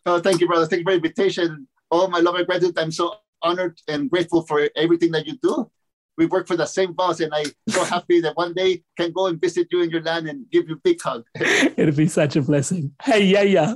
Oh, 0.05 0.19
thank 0.19 0.41
you, 0.41 0.47
brother. 0.47 0.65
Thank 0.65 0.81
you 0.81 0.85
for 0.85 0.91
the 0.91 0.97
invitation. 0.97 1.67
Oh, 1.91 2.07
my 2.07 2.19
love 2.19 2.35
and 2.35 2.45
gratitude. 2.45 2.77
I'm 2.77 2.91
so 2.91 3.15
honored 3.41 3.81
and 3.87 4.09
grateful 4.09 4.43
for 4.43 4.69
everything 4.75 5.11
that 5.11 5.25
you 5.25 5.37
do. 5.41 5.71
We 6.17 6.25
work 6.25 6.47
for 6.47 6.57
the 6.57 6.65
same 6.65 6.93
boss, 6.93 7.21
and 7.21 7.33
I'm 7.33 7.47
so 7.69 7.83
happy 7.85 8.19
that 8.21 8.35
one 8.35 8.53
day 8.53 8.83
can 8.97 9.13
go 9.13 9.27
and 9.27 9.39
visit 9.39 9.69
you 9.71 9.81
in 9.81 9.89
your 9.89 10.01
land 10.01 10.27
and 10.27 10.49
give 10.51 10.67
you 10.67 10.75
a 10.75 10.79
big 10.79 11.01
hug. 11.01 11.23
It'll 11.35 11.95
be 11.95 12.07
such 12.07 12.35
a 12.35 12.41
blessing. 12.41 12.93
Hey, 13.01 13.23
yeah, 13.23 13.43
yeah. 13.43 13.75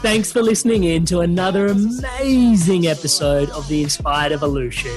Thanks 0.00 0.30
for 0.30 0.42
listening 0.42 0.84
in 0.84 1.04
to 1.06 1.20
another 1.20 1.66
amazing 1.66 2.86
episode 2.86 3.50
of 3.50 3.66
the 3.66 3.82
Inspired 3.82 4.30
Evolution. 4.30 4.92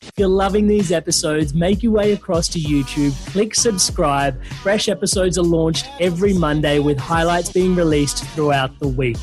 If 0.00 0.12
you're 0.16 0.28
loving 0.28 0.68
these 0.68 0.92
episodes, 0.92 1.52
make 1.52 1.82
your 1.82 1.90
way 1.90 2.12
across 2.12 2.46
to 2.50 2.60
YouTube, 2.60 3.12
click 3.32 3.56
subscribe. 3.56 4.40
Fresh 4.62 4.88
episodes 4.88 5.36
are 5.36 5.42
launched 5.42 5.88
every 5.98 6.32
Monday 6.32 6.78
with 6.78 6.96
highlights 6.96 7.50
being 7.50 7.74
released 7.74 8.24
throughout 8.36 8.78
the 8.78 8.86
week. 8.86 9.16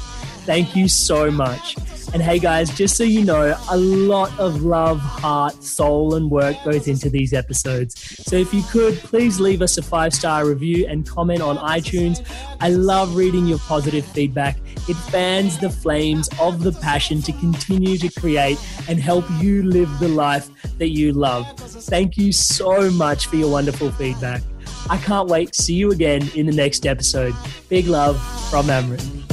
Thank 0.46 0.76
you 0.76 0.90
so 0.90 1.32
much. 1.32 1.78
And 2.14 2.22
hey 2.22 2.38
guys, 2.38 2.70
just 2.70 2.96
so 2.96 3.04
you 3.04 3.26
know, 3.26 3.58
a 3.72 3.78
lot 3.78 4.38
of 4.40 4.62
love, 4.62 5.00
heart, 5.00 5.64
soul, 5.64 6.14
and 6.14 6.30
work 6.30 6.56
goes 6.64 6.88
into 6.88 7.10
these 7.10 7.34
episodes. 7.34 8.00
So 8.24 8.36
if 8.36 8.54
you 8.54 8.62
could, 8.70 9.00
please 9.00 9.40
leave 9.40 9.64
us 9.64 9.80
a 9.80 9.82
five 9.82 10.14
star 10.14 10.46
review 10.46 10.86
and 10.88 11.10
comment 11.10 11.42
on 11.42 11.58
iTunes. 11.58 12.24
I 12.62 12.70
love 12.70 13.16
reading 13.16 13.48
your 13.48 13.58
positive 13.58 14.06
feedback. 14.06 14.58
It 14.88 14.94
fans 14.94 15.58
the 15.58 15.72
flames 15.72 16.30
of 16.40 16.62
the 16.62 16.72
passion 16.72 17.24
to 17.24 17.32
continue 17.34 17.98
to 17.98 18.10
create 18.10 18.60
and 18.88 19.00
help 19.00 19.26
you 19.40 19.64
live 19.64 19.90
the 19.98 20.10
life 20.10 20.52
that 20.78 20.90
you 20.90 21.14
love. 21.14 21.50
Thank 21.58 22.16
you 22.16 22.32
so 22.32 22.92
much 22.92 23.26
for 23.26 23.38
your 23.38 23.50
wonderful 23.50 23.92
feedback. 23.92 24.44
I 24.88 24.98
can't 24.98 25.30
wait 25.30 25.54
to 25.54 25.64
see 25.64 25.74
you 25.74 25.92
again 25.92 26.30
in 26.36 26.46
the 26.46 26.52
next 26.52 26.86
episode. 26.86 27.34
Big 27.70 27.88
love 27.88 28.18
from 28.52 28.68
Amrit. 28.68 29.33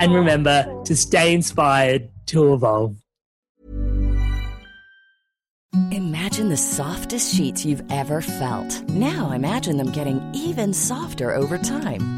And 0.00 0.14
remember 0.14 0.82
to 0.84 0.96
stay 0.96 1.34
inspired 1.34 2.08
to 2.26 2.54
evolve. 2.54 2.96
Imagine 5.90 6.48
the 6.48 6.56
softest 6.56 7.34
sheets 7.34 7.64
you've 7.64 7.82
ever 7.90 8.20
felt. 8.20 8.82
Now 8.88 9.32
imagine 9.32 9.76
them 9.76 9.90
getting 9.92 10.20
even 10.34 10.72
softer 10.72 11.34
over 11.34 11.58
time. 11.58 12.17